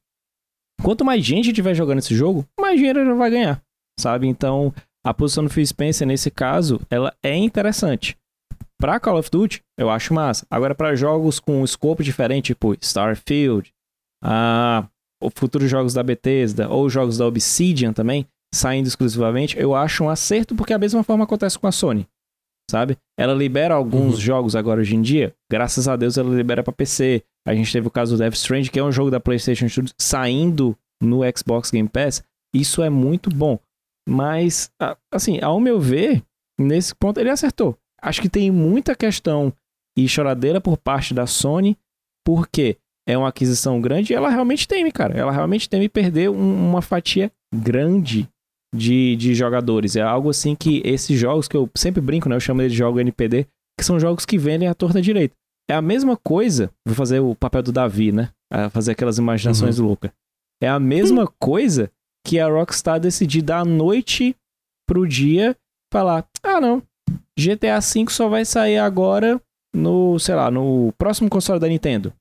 quanto 0.82 1.04
mais 1.04 1.24
gente 1.26 1.52
tiver 1.52 1.74
jogando 1.74 2.00
esse 2.00 2.16
jogo, 2.16 2.46
mais 2.60 2.78
dinheiro 2.78 3.02
ele 3.02 3.14
vai 3.14 3.30
ganhar. 3.30 3.62
Sabe? 4.00 4.28
Então, 4.28 4.74
a 5.06 5.14
posição 5.14 5.44
do 5.44 5.50
Phil 5.50 5.66
Spencer 5.66 6.08
nesse 6.08 6.32
caso, 6.32 6.80
ela 6.90 7.14
é 7.22 7.36
interessante. 7.36 8.18
Pra 8.80 9.00
Call 9.00 9.18
of 9.20 9.30
Duty, 9.30 9.62
eu 9.78 9.90
acho 9.90 10.14
massa. 10.14 10.46
Agora, 10.50 10.74
para 10.74 10.96
jogos 10.96 11.40
com 11.40 11.62
um 11.62 11.66
escopo 11.66 12.02
diferente, 12.04 12.48
tipo 12.48 12.74
Starfield, 12.82 13.74
ah, 14.24 14.88
futuros 15.36 15.70
jogos 15.70 15.94
da 15.94 16.02
Bethesda 16.04 16.70
ou 16.70 16.90
jogos 16.90 17.18
da 17.18 17.26
Obsidian 17.28 17.92
também, 17.92 18.26
saindo 18.54 18.88
exclusivamente, 18.88 19.60
eu 19.60 19.76
acho 19.76 20.04
um 20.04 20.10
acerto 20.10 20.56
porque 20.56 20.74
a 20.74 20.78
mesma 20.80 21.04
forma 21.04 21.24
acontece 21.26 21.60
com 21.60 21.68
a 21.68 21.72
Sony. 21.72 22.08
sabe? 22.72 22.96
Ela 23.18 23.34
libera 23.34 23.74
alguns 23.74 24.14
Uhum. 24.14 24.20
jogos 24.22 24.56
agora 24.56 24.80
hoje 24.80 24.96
em 24.96 25.02
dia. 25.02 25.34
Graças 25.52 25.88
a 25.88 25.96
Deus 25.96 26.20
ela 26.20 26.30
libera 26.36 26.62
pra 26.62 26.72
PC. 26.72 27.24
A 27.48 27.56
gente 27.56 27.74
teve 27.74 27.88
o 27.88 27.90
caso 27.90 28.16
do 28.16 28.20
Death 28.20 28.36
Strange, 28.36 28.70
que 28.70 28.78
é 28.78 28.84
um 28.84 28.92
jogo 28.92 29.10
da 29.10 29.20
PlayStation 29.20 29.68
Studios 29.68 29.92
saindo 30.00 30.78
no 31.02 31.22
Xbox 31.36 31.72
Game 31.72 31.90
Pass. 31.90 32.24
Isso 32.56 32.84
é 32.84 32.90
muito 32.92 33.32
bom. 33.32 33.58
Mas, 34.08 34.72
assim, 35.12 35.40
ao 35.42 35.60
meu 35.60 35.80
ver, 35.80 36.22
nesse 36.60 36.94
ponto 36.94 37.20
ele 37.20 37.32
acertou. 37.32 37.76
Acho 38.02 38.22
que 38.22 38.30
tem 38.30 38.50
muita 38.52 38.96
questão 38.96 39.54
e 39.98 40.08
choradeira 40.08 40.62
por 40.62 40.78
parte 40.78 41.14
da 41.14 41.26
Sony, 41.28 41.78
porque 42.26 42.78
é 43.08 43.18
uma 43.18 43.30
aquisição 43.30 43.82
grande 43.82 44.14
e 44.14 44.16
ela 44.16 44.30
realmente 44.30 44.68
teme, 44.68 44.92
cara. 44.92 45.18
Ela 45.18 45.32
realmente 45.32 45.68
teme 45.70 45.90
perder 45.90 46.30
um- 46.30 46.70
uma 46.70 46.82
fatia 46.82 47.32
grande 47.54 48.30
de, 48.74 49.16
de 49.16 49.34
jogadores. 49.34 49.96
É 49.96 50.02
algo 50.02 50.30
assim 50.30 50.56
que 50.56 50.82
esses 50.86 51.20
jogos 51.20 51.48
que 51.48 51.58
eu 51.58 51.70
sempre 51.76 52.02
brinco, 52.02 52.30
né? 52.30 52.36
Eu 52.36 52.40
chamo 52.40 52.62
eles 52.62 52.72
de 52.72 52.78
jogo 52.78 53.00
NPD, 53.00 53.48
que 53.78 53.84
são 53.86 54.00
jogos 54.00 54.26
que 54.26 54.38
vendem 54.38 54.68
à 54.68 54.76
torta 54.76 55.02
direita. 55.02 55.36
É 55.70 55.74
a 55.74 55.82
mesma 55.82 56.16
coisa, 56.18 56.72
vou 56.86 56.96
fazer 56.96 57.20
o 57.20 57.36
papel 57.36 57.64
do 57.64 57.72
Davi, 57.72 58.12
né? 58.12 58.30
A 58.52 58.70
fazer 58.70 58.92
aquelas 58.92 59.18
imaginações 59.18 59.78
loucas. 59.80 60.12
É 60.62 60.68
a 60.68 60.80
mesma 60.80 61.28
coisa 61.40 61.92
que 62.26 62.40
a 62.40 62.48
Rockstar 62.48 63.00
decidir 63.00 63.42
da 63.42 63.64
noite 63.66 64.36
pro 64.88 65.08
dia 65.08 65.56
falar: 65.92 66.28
ah, 66.44 66.60
não, 66.60 66.82
GTA 67.38 67.80
V 67.80 68.06
só 68.10 68.28
vai 68.28 68.46
sair 68.46 68.78
agora 68.78 69.42
no, 69.74 70.18
sei 70.20 70.36
lá, 70.36 70.50
no 70.50 70.94
próximo 70.98 71.30
console 71.30 71.60
da 71.60 71.68
Nintendo. 71.68 72.14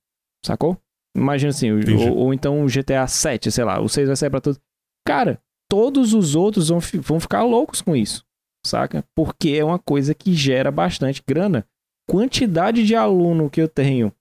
Sacou? 0.45 0.79
Imagina 1.17 1.51
assim, 1.51 1.71
ou, 1.73 2.17
ou 2.17 2.35
então 2.35 2.65
o 2.65 2.69
GTA 2.69 3.07
7, 3.07 3.51
sei 3.51 3.65
lá, 3.65 3.81
o 3.81 3.89
6 3.89 4.07
vai 4.07 4.17
sair 4.17 4.31
pra 4.31 4.41
todos. 4.41 4.61
Cara, 5.07 5.41
todos 5.69 6.15
os 6.15 6.35
outros 6.35 6.69
vão, 6.69 6.79
vão 7.01 7.19
ficar 7.19 7.43
loucos 7.43 7.83
com 7.83 7.97
isso, 7.97 8.25
saca? 8.65 9.05
Porque 9.17 9.51
é 9.51 9.65
uma 9.65 9.79
coisa 9.79 10.15
que 10.15 10.35
gera 10.35 10.71
bastante 10.71 11.23
grana. 11.27 11.67
Quantidade 12.09 12.87
de 12.87 12.95
aluno 12.95 13.51
que 13.51 13.61
eu 13.61 13.69
tenho 13.69 14.13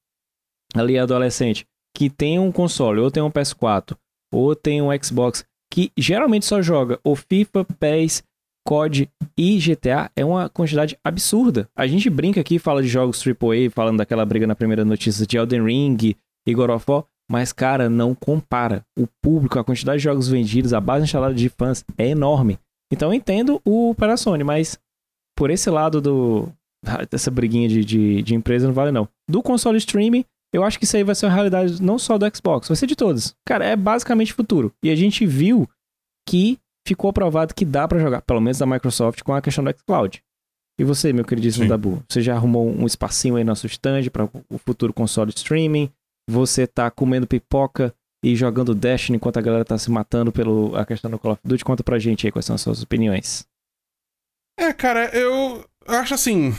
ali 0.76 0.98
adolescente 0.98 1.66
que 1.96 2.12
tem 2.12 2.38
um 2.38 2.52
console, 2.52 3.00
ou 3.00 3.10
tem 3.10 3.24
um 3.24 3.32
PS4, 3.32 3.98
ou 4.32 4.56
tem 4.56 4.82
um 4.84 4.90
Xbox, 5.02 5.44
que 5.72 5.92
geralmente 5.98 6.46
só 6.46 6.62
joga 6.62 7.00
o 7.04 7.16
FIFA, 7.16 7.66
PES, 7.80 8.24
COD 8.68 9.10
e 9.38 9.58
GTA, 9.60 10.12
é 10.14 10.26
uma 10.26 10.50
quantidade 10.50 10.98
absurda. 11.02 11.70
A 11.74 11.88
gente 11.88 12.10
brinca 12.10 12.42
aqui, 12.42 12.60
fala 12.60 12.82
de 12.82 12.90
jogos 12.90 13.26
AAA, 13.26 13.72
falando 13.72 14.00
daquela 14.00 14.26
briga 14.26 14.46
na 14.46 14.56
primeira 14.56 14.84
notícia 14.84 15.26
de 15.26 15.38
Elden 15.38 15.64
Ring 15.64 16.16
e 16.46 16.54
God 16.54 16.72
of 16.72 16.84
War, 16.86 17.06
mas, 17.32 17.54
cara, 17.54 17.90
não 17.90 18.14
compara. 18.14 18.86
O 19.00 19.08
público, 19.24 19.58
a 19.58 19.64
quantidade 19.64 20.00
de 20.00 20.04
jogos 20.04 20.28
vendidos, 20.28 20.74
a 20.74 20.82
base 20.82 21.06
instalada 21.06 21.34
de 21.34 21.48
fãs 21.48 21.86
é 21.98 22.10
enorme. 22.10 22.60
Então 22.92 23.10
eu 23.10 23.14
entendo 23.14 23.62
o 23.66 23.96
para 23.96 24.14
a 24.14 24.18
Sony, 24.18 24.44
mas 24.44 24.78
por 25.38 25.50
esse 25.50 25.70
lado 25.70 26.02
do 26.02 26.50
dessa 27.10 27.32
briguinha 27.32 27.68
de, 27.68 27.84
de, 27.86 28.22
de 28.22 28.36
empresa 28.36 28.68
não 28.68 28.74
vale 28.74 28.92
não. 28.92 29.08
Do 29.30 29.42
console 29.42 29.78
streaming, 29.78 30.26
eu 30.54 30.64
acho 30.64 30.78
que 30.78 30.84
isso 30.84 30.96
aí 30.96 31.04
vai 31.04 31.16
ser 31.16 31.26
uma 31.26 31.34
realidade 31.34 31.82
não 31.82 31.98
só 31.98 32.18
do 32.18 32.26
Xbox, 32.36 32.68
vai 32.68 32.76
ser 32.76 32.88
de 32.88 32.96
todos. 32.96 33.34
Cara, 33.46 33.66
é 33.66 33.76
basicamente 33.76 34.34
futuro. 34.34 34.74
E 34.84 34.90
a 34.90 34.96
gente 34.96 35.26
viu 35.26 35.70
que 36.28 36.58
ficou 36.88 37.12
provado 37.12 37.54
que 37.54 37.66
dá 37.66 37.88
pra 37.88 38.00
jogar, 38.00 38.22
pelo 38.22 38.42
menos 38.42 38.58
da 38.58 38.66
Microsoft, 38.66 39.22
com 39.24 39.34
a 39.34 39.42
questão 39.42 39.64
do 39.64 39.72
xCloud. 39.72 40.24
E 40.80 40.84
você, 40.84 41.12
meu 41.12 41.26
queridíssimo 41.26 41.66
Sim. 41.66 41.70
Dabu, 41.70 42.04
você 42.08 42.22
já 42.22 42.36
arrumou 42.36 42.68
um 42.68 42.86
espacinho 42.86 43.36
aí 43.36 43.44
no 43.44 43.50
nosso 43.50 43.66
stand 43.66 44.10
para 44.12 44.30
o 44.50 44.58
futuro 44.60 44.94
console 44.94 45.32
streaming? 45.36 45.92
Você 46.30 46.68
tá 46.68 46.92
comendo 46.92 47.26
pipoca 47.26 47.94
e 48.24 48.36
jogando 48.36 48.76
Destiny 48.76 49.18
enquanto 49.18 49.38
a 49.38 49.42
galera 49.42 49.66
tá 49.66 49.78
se 49.78 49.90
matando 49.90 50.32
pela 50.32 50.86
questão 50.86 51.10
do 51.10 51.18
Call 51.18 51.34
of 51.34 51.42
Duty? 51.44 51.66
Conta 51.66 51.84
pra 51.84 52.00
gente 52.00 52.28
aí 52.28 52.32
quais 52.32 52.46
são 52.46 52.56
as 52.56 52.62
suas 52.62 52.84
opiniões. 52.84 53.48
É, 54.60 54.72
cara, 54.74 55.10
eu 55.16 55.66
acho 55.88 56.14
assim. 56.14 56.54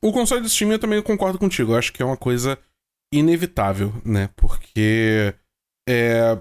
O 0.00 0.12
console 0.12 0.42
de 0.42 0.48
streaming 0.48 0.74
eu 0.74 0.78
também 0.78 1.02
concordo 1.02 1.38
contigo. 1.38 1.72
Eu 1.72 1.78
acho 1.78 1.92
que 1.92 2.02
é 2.02 2.06
uma 2.06 2.16
coisa 2.16 2.58
inevitável, 3.12 3.92
né? 4.04 4.28
Porque. 4.36 5.34
É. 5.88 6.38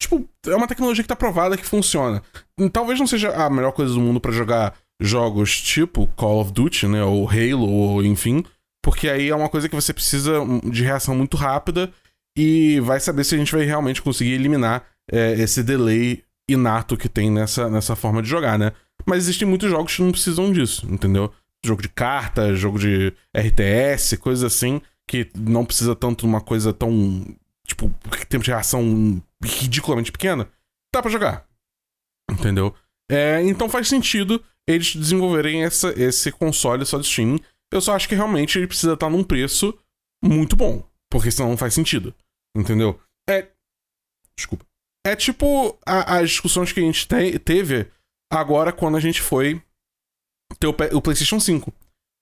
Tipo, 0.00 0.28
é 0.46 0.54
uma 0.54 0.68
tecnologia 0.68 1.02
que 1.02 1.08
tá 1.08 1.16
provada 1.16 1.56
que 1.56 1.64
funciona. 1.64 2.22
Talvez 2.72 2.98
não 2.98 3.06
seja 3.06 3.30
a 3.30 3.48
melhor 3.48 3.72
coisa 3.72 3.94
do 3.94 4.00
mundo 4.00 4.20
pra 4.20 4.32
jogar 4.32 4.74
jogos 5.00 5.60
tipo 5.60 6.06
Call 6.08 6.40
of 6.40 6.52
Duty, 6.52 6.86
né? 6.86 7.02
Ou 7.02 7.28
Halo, 7.28 7.68
ou 7.68 8.04
enfim. 8.04 8.44
Porque 8.84 9.08
aí 9.08 9.28
é 9.28 9.34
uma 9.34 9.48
coisa 9.48 9.68
que 9.68 9.74
você 9.74 9.92
precisa 9.92 10.40
de 10.64 10.84
reação 10.84 11.14
muito 11.14 11.36
rápida 11.36 11.92
e 12.36 12.78
vai 12.80 13.00
saber 13.00 13.24
se 13.24 13.34
a 13.34 13.38
gente 13.38 13.52
vai 13.52 13.64
realmente 13.64 14.02
conseguir 14.02 14.32
eliminar 14.32 14.84
é, 15.10 15.32
esse 15.32 15.62
delay 15.62 16.22
inato 16.48 16.96
que 16.96 17.08
tem 17.08 17.30
nessa, 17.30 17.68
nessa 17.68 17.96
forma 17.96 18.22
de 18.22 18.28
jogar, 18.28 18.58
né? 18.58 18.72
Mas 19.04 19.24
existem 19.24 19.46
muitos 19.46 19.70
jogos 19.70 19.96
que 19.96 20.02
não 20.02 20.12
precisam 20.12 20.52
disso, 20.52 20.86
entendeu? 20.90 21.32
Jogo 21.64 21.82
de 21.82 21.88
carta, 21.88 22.54
jogo 22.54 22.78
de 22.78 23.12
RTS, 23.36 24.16
coisas 24.18 24.44
assim, 24.44 24.80
que 25.08 25.28
não 25.36 25.64
precisa 25.64 25.94
tanto 25.94 26.20
de 26.20 26.26
uma 26.26 26.40
coisa 26.40 26.72
tão. 26.72 27.24
Tipo, 27.76 27.90
tempo 28.28 28.44
de 28.44 28.50
reação 28.50 29.22
ridiculamente 29.44 30.10
pequena. 30.10 30.50
Dá 30.94 31.02
pra 31.02 31.10
jogar. 31.10 31.46
Entendeu? 32.30 32.74
É, 33.10 33.42
então 33.42 33.68
faz 33.68 33.86
sentido 33.88 34.42
eles 34.66 34.96
desenvolverem 34.96 35.62
essa, 35.62 35.92
esse 36.00 36.32
console 36.32 36.84
só 36.86 36.98
de 36.98 37.06
streaming. 37.06 37.38
Eu 37.72 37.80
só 37.80 37.94
acho 37.94 38.08
que 38.08 38.14
realmente 38.14 38.58
ele 38.58 38.66
precisa 38.66 38.94
estar 38.94 39.10
num 39.10 39.22
preço 39.22 39.78
muito 40.24 40.56
bom. 40.56 40.88
Porque 41.10 41.30
senão 41.30 41.50
não 41.50 41.56
faz 41.56 41.74
sentido. 41.74 42.14
Entendeu? 42.56 43.00
É. 43.28 43.48
Desculpa. 44.36 44.64
É 45.06 45.14
tipo 45.14 45.78
a- 45.86 46.18
as 46.18 46.30
discussões 46.30 46.72
que 46.72 46.80
a 46.80 46.82
gente 46.82 47.06
te- 47.06 47.38
teve 47.38 47.88
agora 48.32 48.72
quando 48.72 48.96
a 48.96 49.00
gente 49.00 49.20
foi 49.20 49.62
ter 50.58 50.66
o, 50.66 50.70
o 50.96 51.02
PlayStation 51.02 51.38
5. 51.38 51.72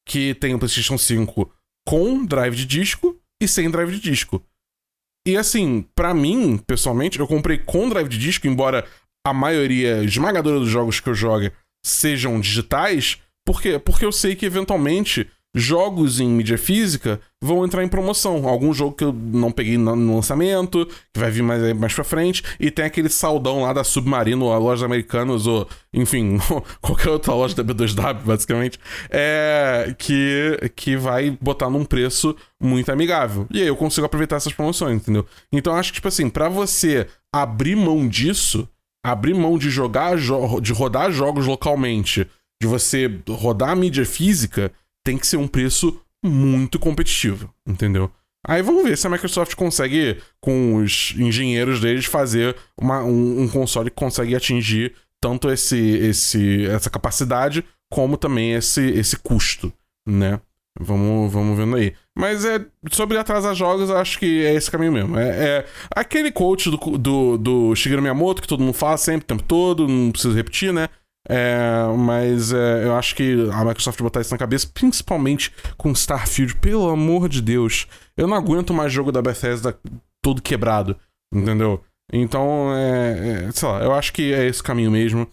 Que 0.06 0.34
tem 0.34 0.54
o 0.54 0.58
PlayStation 0.58 0.98
5 0.98 1.50
com 1.88 2.26
drive 2.26 2.56
de 2.56 2.66
disco 2.66 3.18
e 3.42 3.48
sem 3.48 3.70
drive 3.70 3.92
de 3.92 4.00
disco. 4.00 4.44
E 5.26 5.36
assim, 5.36 5.86
pra 5.94 6.12
mim, 6.12 6.58
pessoalmente, 6.58 7.18
eu 7.18 7.26
comprei 7.26 7.58
com 7.58 7.88
drive 7.88 8.08
de 8.08 8.18
disco, 8.18 8.46
embora 8.46 8.86
a 9.26 9.32
maioria 9.32 10.04
esmagadora 10.04 10.60
dos 10.60 10.68
jogos 10.68 11.00
que 11.00 11.08
eu 11.08 11.14
jogo 11.14 11.50
sejam 11.84 12.38
digitais, 12.38 13.18
por 13.46 13.60
quê? 13.60 13.78
Porque 13.78 14.04
eu 14.04 14.12
sei 14.12 14.36
que 14.36 14.44
eventualmente 14.46 15.30
jogos 15.54 16.18
em 16.18 16.28
mídia 16.28 16.58
física 16.58 17.20
vão 17.40 17.64
entrar 17.64 17.84
em 17.84 17.88
promoção. 17.88 18.48
Algum 18.48 18.72
jogo 18.74 18.96
que 18.96 19.04
eu 19.04 19.12
não 19.12 19.52
peguei 19.52 19.78
no 19.78 20.16
lançamento, 20.16 20.84
que 21.12 21.20
vai 21.20 21.30
vir 21.30 21.42
mais, 21.42 21.72
mais 21.74 21.92
pra 21.94 22.02
frente, 22.02 22.42
e 22.58 22.70
tem 22.70 22.84
aquele 22.84 23.08
saldão 23.08 23.62
lá 23.62 23.72
da 23.72 23.84
Submarino, 23.84 24.50
a 24.50 24.58
lojas 24.58 24.82
americanas, 24.82 25.46
ou 25.46 25.68
enfim, 25.92 26.38
qualquer 26.80 27.10
outra 27.10 27.32
loja 27.34 27.54
da 27.54 27.62
B2W, 27.62 28.22
basicamente, 28.24 28.78
é, 29.10 29.94
que, 29.96 30.58
que 30.74 30.96
vai 30.96 31.36
botar 31.40 31.70
num 31.70 31.84
preço 31.84 32.34
muito 32.60 32.90
amigável. 32.90 33.46
E 33.50 33.60
aí 33.60 33.68
eu 33.68 33.76
consigo 33.76 34.06
aproveitar 34.06 34.36
essas 34.36 34.52
promoções, 34.52 34.96
entendeu? 35.02 35.24
Então 35.52 35.74
acho 35.76 35.90
que, 35.92 35.96
tipo 35.96 36.08
assim, 36.08 36.28
pra 36.28 36.48
você 36.48 37.06
abrir 37.32 37.76
mão 37.76 38.08
disso, 38.08 38.68
abrir 39.04 39.34
mão 39.34 39.56
de 39.58 39.70
jogar, 39.70 40.16
jo- 40.16 40.60
de 40.60 40.72
rodar 40.72 41.12
jogos 41.12 41.46
localmente, 41.46 42.26
de 42.60 42.66
você 42.66 43.20
rodar 43.28 43.70
a 43.70 43.76
mídia 43.76 44.06
física, 44.06 44.72
tem 45.04 45.18
que 45.18 45.26
ser 45.26 45.36
um 45.36 45.46
preço 45.48 46.00
muito 46.24 46.78
competitivo, 46.78 47.52
entendeu? 47.66 48.10
Aí 48.46 48.62
vamos 48.62 48.82
ver 48.84 48.96
se 48.98 49.06
a 49.06 49.10
Microsoft 49.10 49.54
consegue, 49.54 50.18
com 50.40 50.76
os 50.76 51.14
engenheiros 51.18 51.80
deles, 51.80 52.04
fazer 52.04 52.54
uma- 52.78 53.02
um, 53.02 53.42
um 53.42 53.48
console 53.48 53.90
que 53.90 53.96
consegue 53.96 54.34
atingir 54.34 54.94
tanto 55.20 55.50
esse, 55.50 55.78
esse, 55.78 56.66
essa 56.66 56.90
capacidade 56.90 57.64
como 57.90 58.16
também 58.16 58.52
esse, 58.52 58.82
esse 58.90 59.16
custo, 59.16 59.72
né? 60.06 60.40
Vamos, 60.78 61.32
vamos 61.32 61.56
vendo 61.56 61.76
aí. 61.76 61.94
Mas 62.18 62.44
é 62.44 62.66
sobre 62.90 63.16
atrasar 63.16 63.54
jogos, 63.54 63.90
acho 63.90 64.18
que 64.18 64.44
é 64.44 64.54
esse 64.54 64.70
caminho 64.70 64.92
mesmo. 64.92 65.16
É, 65.16 65.28
é 65.58 65.66
aquele 65.94 66.32
coach 66.32 66.68
do, 66.68 66.76
do, 66.98 67.38
do 67.38 67.74
Shigeru 67.76 68.02
Miyamoto 68.02 68.42
que 68.42 68.48
todo 68.48 68.62
mundo 68.62 68.74
fala 68.74 68.96
sempre, 68.96 69.24
o 69.24 69.26
tempo 69.28 69.42
todo, 69.44 69.86
não 69.86 70.10
preciso 70.10 70.34
repetir, 70.34 70.72
né? 70.72 70.88
É, 71.28 71.84
mas 71.96 72.52
é, 72.52 72.84
eu 72.84 72.94
acho 72.96 73.14
que 73.14 73.48
a 73.50 73.64
Microsoft 73.64 74.00
botar 74.00 74.20
isso 74.20 74.32
na 74.32 74.38
cabeça, 74.38 74.68
principalmente 74.72 75.52
com 75.76 75.92
Starfield, 75.92 76.56
pelo 76.56 76.88
amor 76.90 77.28
de 77.28 77.40
Deus. 77.40 77.86
Eu 78.16 78.26
não 78.26 78.36
aguento 78.36 78.74
mais 78.74 78.92
jogo 78.92 79.10
da 79.10 79.22
Bethesda 79.22 79.78
todo 80.22 80.42
quebrado, 80.42 80.96
entendeu? 81.32 81.82
Então, 82.12 82.74
é, 82.74 83.46
é, 83.46 83.52
sei 83.52 83.68
lá, 83.68 83.82
eu 83.82 83.94
acho 83.94 84.12
que 84.12 84.32
é 84.32 84.46
esse 84.46 84.62
caminho 84.62 84.90
mesmo. 84.90 85.26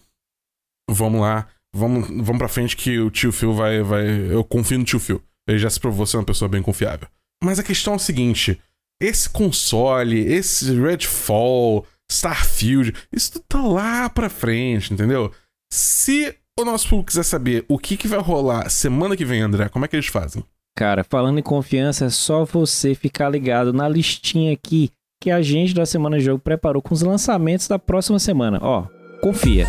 Vamos 0.90 1.20
lá, 1.20 1.46
vamos, 1.74 2.08
vamos 2.08 2.38
pra 2.38 2.48
frente 2.48 2.76
que 2.76 2.98
o 2.98 3.10
tio 3.10 3.32
Phil 3.32 3.52
vai, 3.52 3.82
vai. 3.82 4.32
Eu 4.32 4.42
confio 4.42 4.78
no 4.78 4.84
tio 4.84 4.98
Phil. 4.98 5.22
Ele 5.46 5.58
já 5.58 5.68
se 5.68 5.78
provou 5.78 6.06
ser 6.06 6.16
uma 6.16 6.24
pessoa 6.24 6.48
bem 6.48 6.62
confiável. 6.62 7.06
Mas 7.42 7.58
a 7.58 7.62
questão 7.62 7.94
é 7.94 7.96
o 7.96 8.00
seguinte: 8.00 8.58
esse 9.00 9.28
console, 9.28 10.18
esse 10.20 10.74
Redfall, 10.80 11.86
Starfield, 12.10 12.94
isso 13.12 13.40
tá 13.48 13.60
lá 13.60 14.08
pra 14.08 14.28
frente, 14.28 14.92
entendeu? 14.92 15.32
Se 15.72 16.36
o 16.60 16.66
nosso 16.66 16.86
público 16.86 17.06
quiser 17.06 17.22
saber 17.22 17.64
o 17.66 17.78
que, 17.78 17.96
que 17.96 18.06
vai 18.06 18.18
rolar 18.18 18.68
semana 18.68 19.16
que 19.16 19.24
vem, 19.24 19.40
André, 19.40 19.70
como 19.70 19.86
é 19.86 19.88
que 19.88 19.96
eles 19.96 20.06
fazem? 20.06 20.44
Cara, 20.76 21.02
falando 21.02 21.38
em 21.38 21.42
confiança, 21.42 22.04
é 22.04 22.10
só 22.10 22.44
você 22.44 22.94
ficar 22.94 23.30
ligado 23.30 23.72
na 23.72 23.88
listinha 23.88 24.52
aqui 24.52 24.90
que 25.18 25.30
a 25.30 25.40
gente 25.40 25.72
da 25.72 25.86
Semana 25.86 26.20
Jogo 26.20 26.42
preparou 26.42 26.82
com 26.82 26.92
os 26.92 27.00
lançamentos 27.00 27.68
da 27.68 27.78
próxima 27.78 28.18
semana. 28.18 28.58
Ó, 28.60 28.86
confia. 29.22 29.66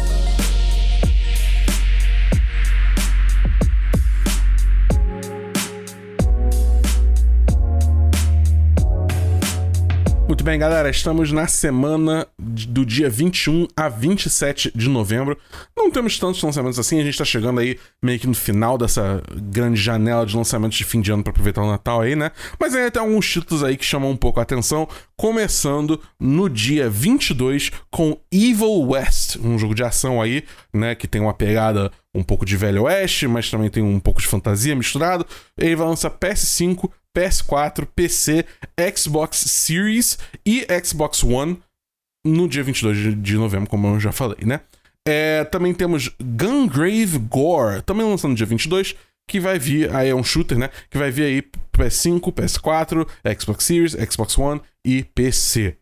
Muito 10.43 10.51
bem, 10.51 10.59
galera, 10.59 10.89
estamos 10.89 11.31
na 11.31 11.47
semana 11.47 12.27
do 12.37 12.85
dia 12.85 13.09
21 13.09 13.65
a 13.77 13.87
27 13.87 14.73
de 14.75 14.89
novembro. 14.89 15.37
Não 15.73 15.89
temos 15.89 16.19
tantos 16.19 16.43
lançamentos 16.43 16.77
assim, 16.77 16.99
a 16.99 17.03
gente 17.05 17.17
tá 17.17 17.23
chegando 17.23 17.61
aí 17.61 17.79
meio 18.01 18.19
que 18.19 18.27
no 18.27 18.33
final 18.33 18.77
dessa 18.77 19.23
grande 19.33 19.81
janela 19.81 20.25
de 20.25 20.35
lançamentos 20.35 20.77
de 20.77 20.83
fim 20.83 20.99
de 20.99 21.13
ano 21.13 21.23
para 21.23 21.31
aproveitar 21.31 21.61
o 21.61 21.71
Natal 21.71 22.01
aí, 22.01 22.13
né? 22.13 22.29
Mas 22.59 22.75
ainda 22.75 22.91
tem 22.91 23.01
alguns 23.01 23.31
títulos 23.31 23.63
aí 23.63 23.77
que 23.77 23.85
chamam 23.85 24.11
um 24.11 24.17
pouco 24.17 24.41
a 24.41 24.43
atenção, 24.43 24.85
começando 25.15 25.97
no 26.19 26.49
dia 26.49 26.89
22 26.89 27.71
com 27.89 28.19
Evil 28.29 28.89
West, 28.89 29.37
um 29.41 29.57
jogo 29.57 29.73
de 29.73 29.85
ação 29.85 30.21
aí, 30.21 30.43
né, 30.73 30.93
que 30.93 31.07
tem 31.07 31.21
uma 31.21 31.33
pegada 31.33 31.89
um 32.13 32.21
pouco 32.21 32.45
de 32.45 32.57
velho 32.57 32.83
oeste, 32.83 33.27
mas 33.27 33.49
também 33.49 33.69
tem 33.69 33.81
um 33.81 33.99
pouco 33.99 34.21
de 34.21 34.27
fantasia 34.27 34.75
misturado. 34.75 35.25
Ele 35.57 35.75
vai 35.75 35.87
lançar 35.87 36.11
PS5, 36.11 36.89
PS4, 37.15 37.87
PC, 37.95 38.45
Xbox 38.95 39.37
Series 39.37 40.17
e 40.45 40.65
Xbox 40.83 41.23
One 41.23 41.59
no 42.25 42.47
dia 42.47 42.63
22 42.63 43.21
de 43.21 43.35
novembro, 43.35 43.69
como 43.69 43.87
eu 43.87 43.99
já 43.99 44.11
falei, 44.11 44.45
né? 44.45 44.61
É, 45.07 45.43
também 45.43 45.73
temos 45.73 46.09
Gungrave 46.21 47.17
Gore, 47.19 47.81
também 47.81 48.05
lançando 48.05 48.31
no 48.31 48.37
dia 48.37 48.45
22, 48.45 48.95
que 49.29 49.39
vai 49.39 49.59
vir, 49.59 49.93
aí 49.93 50.09
é 50.09 50.15
um 50.15 50.23
shooter, 50.23 50.57
né? 50.57 50.69
Que 50.89 50.97
vai 50.97 51.11
vir 51.11 51.23
aí 51.23 51.43
PS5, 51.73 52.31
PS4, 52.31 53.07
Xbox 53.39 53.65
Series, 53.65 53.97
Xbox 54.09 54.37
One 54.37 54.61
e 54.85 55.03
PC. 55.03 55.77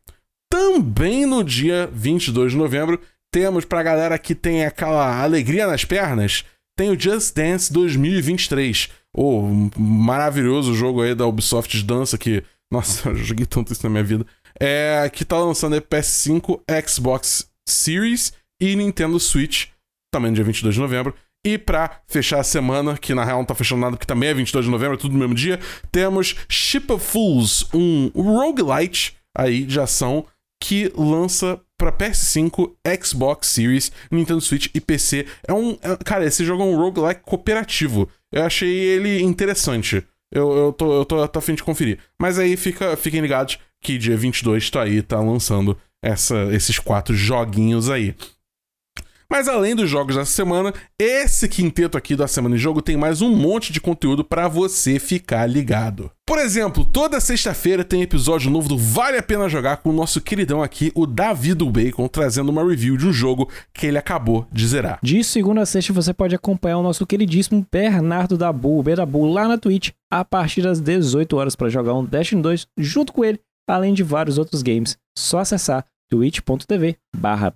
Também 0.52 1.26
no 1.26 1.44
dia 1.44 1.90
22 1.94 2.54
de 2.54 2.58
novembro, 2.58 3.00
temos 3.32 3.64
pra 3.64 3.84
galera 3.84 4.18
que 4.18 4.36
tem 4.36 4.66
aquela 4.66 5.22
alegria 5.22 5.68
nas 5.68 5.86
pernas, 5.86 6.44
tem 6.78 6.90
o 6.90 7.00
Just 7.00 7.36
Dance 7.36 7.72
2023 7.72 8.90
o 9.16 9.70
maravilhoso 9.78 10.74
jogo 10.74 11.02
aí 11.02 11.14
da 11.14 11.26
Ubisoft 11.26 11.78
de 11.78 11.84
dança 11.84 12.18
que. 12.18 12.44
Nossa, 12.72 13.10
eu 13.10 13.16
joguei 13.16 13.46
tanto 13.46 13.74
isso 13.74 13.84
na 13.84 13.90
minha 13.90 14.04
vida. 14.04 14.26
É, 14.60 15.10
que 15.12 15.26
tá 15.26 15.38
lançando 15.38 15.74
aí 15.74 15.82
PS5, 15.82 16.62
Xbox 16.88 17.50
Series 17.68 18.34
e 18.62 18.76
Nintendo 18.76 19.20
Switch, 19.20 19.68
também 20.14 20.32
no 20.32 20.36
dia 20.36 20.44
22 20.44 20.76
de 20.76 20.82
novembro. 20.82 21.14
E 21.46 21.58
pra 21.58 22.02
fechar 22.08 22.40
a 22.40 22.44
semana, 22.44 22.98
que 22.98 23.16
na 23.16 23.26
real 23.26 23.40
não 23.40 23.46
tá 23.46 23.56
fechando 23.56 23.82
nada, 23.82 23.98
porque 23.98 24.06
também 24.06 24.30
é 24.30 24.34
22 24.34 24.66
de 24.66 24.72
novembro, 24.72 24.94
é 24.94 24.98
tudo 24.98 25.14
no 25.14 25.20
mesmo 25.20 25.34
dia, 25.34 25.60
temos 25.92 26.36
Ship 26.48 26.92
of 26.92 27.04
Fools, 27.04 27.68
um 27.74 28.12
roguelite 28.14 29.16
aí 29.36 29.64
de 29.64 29.80
ação 29.80 30.26
que 30.62 30.92
lança 30.96 31.60
para 31.80 31.92
PS5, 31.92 32.74
Xbox 33.04 33.48
Series, 33.48 33.92
Nintendo 34.12 34.40
Switch 34.40 34.68
e 34.76 34.80
PC. 34.80 35.26
É 35.48 35.52
um. 35.52 35.72
É, 35.82 35.98
cara, 36.06 36.24
esse 36.24 36.46
jogo 36.46 36.62
é 36.62 36.66
um 36.68 36.78
roguelike 36.78 37.22
cooperativo. 37.22 38.08
Eu 38.32 38.44
achei 38.44 38.72
ele 38.72 39.22
interessante. 39.22 40.06
Eu, 40.32 40.52
eu, 40.52 40.74
tô, 40.74 40.94
eu 41.00 41.06
tô, 41.06 41.28
tô 41.28 41.40
a 41.40 41.42
fim 41.42 41.56
de 41.56 41.64
conferir. 41.64 42.00
Mas 42.20 42.40
aí 42.40 42.56
fica, 42.56 42.96
fiquem 42.96 43.22
ligados 43.22 43.60
que 43.82 43.98
dia 43.98 44.16
22 44.16 44.70
tá 44.70 44.84
aí, 44.84 45.02
tá 45.02 45.20
lançando 45.20 45.78
essa, 46.02 46.54
esses 46.54 46.80
quatro 46.80 47.14
joguinhos 47.16 47.90
aí. 47.90 48.16
Mas 49.32 49.48
além 49.48 49.74
dos 49.74 49.90
jogos 49.90 50.18
dessa 50.18 50.30
semana, 50.30 50.74
esse 51.00 51.48
quinteto 51.48 51.98
aqui 51.98 52.18
da 52.18 52.28
Semana 52.28 52.56
em 52.56 52.58
Jogo 52.58 52.82
tem 52.82 52.98
mais 52.98 53.22
um 53.22 53.34
monte 53.34 53.72
de 53.72 53.80
conteúdo 53.80 54.26
para 54.26 54.50
você 54.50 55.00
ficar 55.00 55.48
ligado. 55.48 56.12
Por 56.28 56.38
exemplo, 56.38 56.84
toda 56.84 57.18
sexta-feira 57.22 57.86
tem 57.86 58.02
episódio 58.02 58.52
novo 58.52 58.68
do 58.68 58.78
Vale 58.78 59.18
a 59.18 59.24
Pena 59.24 59.48
Jogar 59.48 59.78
com 59.78 59.90
o 59.90 59.94
nosso 59.94 60.20
queridão 60.20 60.62
aqui, 60.62 60.92
o 60.94 61.08
Davi 61.08 61.54
do 61.54 61.70
Bacon, 61.70 62.10
trazendo 62.10 62.50
uma 62.50 62.62
review 62.62 62.98
de 62.98 63.08
um 63.08 63.14
jogo 63.14 63.50
que 63.74 63.88
ele 63.88 63.98
acabou 63.98 64.46
de 64.52 64.68
zerar. 64.68 65.00
De 65.02 65.24
segunda 65.24 65.62
a 65.62 65.66
sexta 65.66 65.94
você 65.94 66.14
pode 66.14 66.36
acompanhar 66.36 66.80
o 66.80 66.84
nosso 66.84 67.08
queridíssimo 67.08 67.66
Bernardo 67.72 68.38
Dabu, 68.38 68.84
Bedabu, 68.84 69.26
lá 69.26 69.48
na 69.48 69.58
Twitch, 69.58 69.92
a 70.12 70.26
partir 70.26 70.62
das 70.62 70.82
18 70.82 71.38
horas 71.38 71.56
para 71.56 71.70
jogar 71.70 71.94
um 71.94 72.04
Destiny 72.04 72.42
2 72.42 72.68
junto 72.78 73.14
com 73.14 73.24
ele, 73.24 73.40
além 73.66 73.94
de 73.94 74.04
vários 74.04 74.38
outros 74.38 74.62
games. 74.62 74.98
Só 75.18 75.40
acessar 75.40 75.86
twitch.tv 76.10 76.98
barra 77.16 77.54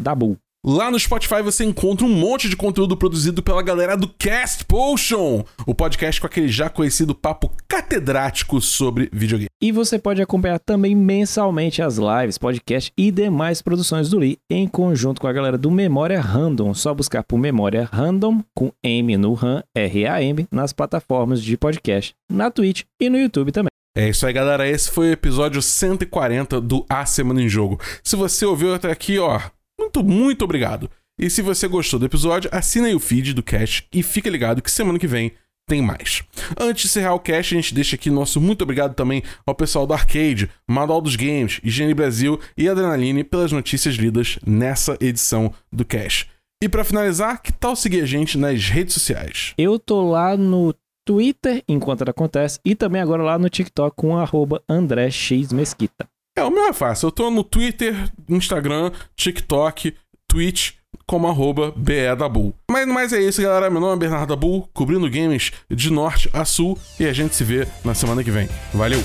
Dabu. 0.00 0.38
Lá 0.66 0.90
no 0.90 0.98
Spotify 0.98 1.40
você 1.40 1.64
encontra 1.64 2.04
um 2.04 2.12
monte 2.12 2.48
de 2.48 2.56
conteúdo 2.56 2.96
produzido 2.96 3.40
pela 3.44 3.62
galera 3.62 3.96
do 3.96 4.08
Cast 4.08 4.64
Potion, 4.64 5.44
o 5.64 5.72
podcast 5.72 6.20
com 6.20 6.26
aquele 6.26 6.48
já 6.48 6.68
conhecido 6.68 7.14
papo 7.14 7.52
catedrático 7.68 8.60
sobre 8.60 9.08
videogame. 9.12 9.46
E 9.62 9.70
você 9.70 10.00
pode 10.00 10.20
acompanhar 10.20 10.58
também 10.58 10.96
mensalmente 10.96 11.80
as 11.80 11.96
lives, 11.96 12.38
podcast 12.38 12.92
e 12.98 13.12
demais 13.12 13.62
produções 13.62 14.10
do 14.10 14.18
Lee 14.18 14.36
em 14.50 14.66
conjunto 14.66 15.20
com 15.20 15.28
a 15.28 15.32
galera 15.32 15.56
do 15.56 15.70
Memória 15.70 16.20
Random. 16.20 16.74
Só 16.74 16.92
buscar 16.92 17.22
por 17.22 17.38
Memória 17.38 17.88
Random 17.92 18.42
com 18.52 18.72
M 18.82 19.16
no 19.16 19.34
RAM, 19.34 19.62
R-A-M, 19.76 20.48
nas 20.50 20.72
plataformas 20.72 21.40
de 21.40 21.56
podcast, 21.56 22.14
na 22.28 22.50
Twitch 22.50 22.82
e 23.00 23.08
no 23.08 23.16
YouTube 23.16 23.52
também. 23.52 23.68
É 23.96 24.08
isso 24.08 24.26
aí, 24.26 24.32
galera. 24.32 24.68
Esse 24.68 24.90
foi 24.90 25.10
o 25.10 25.12
episódio 25.12 25.62
140 25.62 26.60
do 26.60 26.84
A 26.88 27.06
Semana 27.06 27.40
em 27.40 27.48
Jogo. 27.48 27.80
Se 28.02 28.16
você 28.16 28.44
ouviu 28.44 28.74
até 28.74 28.90
aqui, 28.90 29.18
ó, 29.18 29.40
muito, 29.88 30.04
muito 30.04 30.44
obrigado. 30.44 30.90
E 31.18 31.28
se 31.28 31.42
você 31.42 31.66
gostou 31.66 31.98
do 31.98 32.06
episódio, 32.06 32.50
assina 32.52 32.86
aí 32.86 32.94
o 32.94 33.00
feed 33.00 33.34
do 33.34 33.42
Cast 33.42 33.86
e 33.92 34.02
fica 34.02 34.30
ligado 34.30 34.62
que 34.62 34.70
semana 34.70 34.98
que 34.98 35.06
vem 35.06 35.32
tem 35.66 35.82
mais. 35.82 36.22
Antes 36.58 36.82
de 36.82 36.88
encerrar 36.88 37.14
o 37.14 37.20
cast, 37.20 37.54
a 37.54 37.60
gente 37.60 37.74
deixa 37.74 37.94
aqui 37.94 38.10
nosso 38.10 38.40
muito 38.40 38.62
obrigado 38.62 38.94
também 38.94 39.22
ao 39.44 39.54
pessoal 39.54 39.86
do 39.86 39.92
Arcade, 39.92 40.48
Manual 40.66 41.02
dos 41.02 41.14
Games, 41.14 41.60
Higiene 41.62 41.92
Brasil 41.92 42.40
e 42.56 42.66
Adrenaline 42.66 43.22
pelas 43.22 43.52
notícias 43.52 43.96
lidas 43.96 44.38
nessa 44.46 44.96
edição 44.98 45.52
do 45.70 45.84
cast. 45.84 46.30
E 46.62 46.68
para 46.70 46.84
finalizar, 46.84 47.42
que 47.42 47.52
tal 47.52 47.76
seguir 47.76 48.02
a 48.02 48.06
gente 48.06 48.38
nas 48.38 48.64
redes 48.70 48.94
sociais? 48.94 49.52
Eu 49.58 49.78
tô 49.78 50.10
lá 50.10 50.38
no 50.38 50.74
Twitter, 51.06 51.62
enquanto 51.68 52.08
acontece, 52.08 52.58
e 52.64 52.74
também 52.74 53.02
agora 53.02 53.22
lá 53.22 53.38
no 53.38 53.50
TikTok 53.50 53.94
com 53.94 54.16
arroba 54.16 54.62
André 54.66 55.10
X 55.10 55.52
Mesquita. 55.52 56.08
É, 56.38 56.44
o 56.44 56.50
meu 56.52 56.66
é 56.66 56.72
fácil. 56.72 57.08
Eu 57.08 57.10
tô 57.10 57.32
no 57.32 57.42
Twitter, 57.42 57.96
Instagram, 58.28 58.92
TikTok, 59.16 59.92
Twitch, 60.28 60.74
como 61.04 61.26
arroba 61.26 61.72
BEDabull. 61.76 62.54
Mas, 62.70 62.86
mas 62.86 63.12
é 63.12 63.20
isso, 63.20 63.42
galera. 63.42 63.68
Meu 63.68 63.80
nome 63.80 63.94
é 63.94 63.96
Bernardo 63.96 64.28
Dabu, 64.28 64.68
cobrindo 64.72 65.10
games 65.10 65.50
de 65.68 65.90
norte 65.90 66.30
a 66.32 66.44
sul, 66.44 66.78
e 67.00 67.06
a 67.06 67.12
gente 67.12 67.34
se 67.34 67.42
vê 67.42 67.66
na 67.84 67.92
semana 67.92 68.22
que 68.22 68.30
vem. 68.30 68.48
Valeu! 68.72 69.00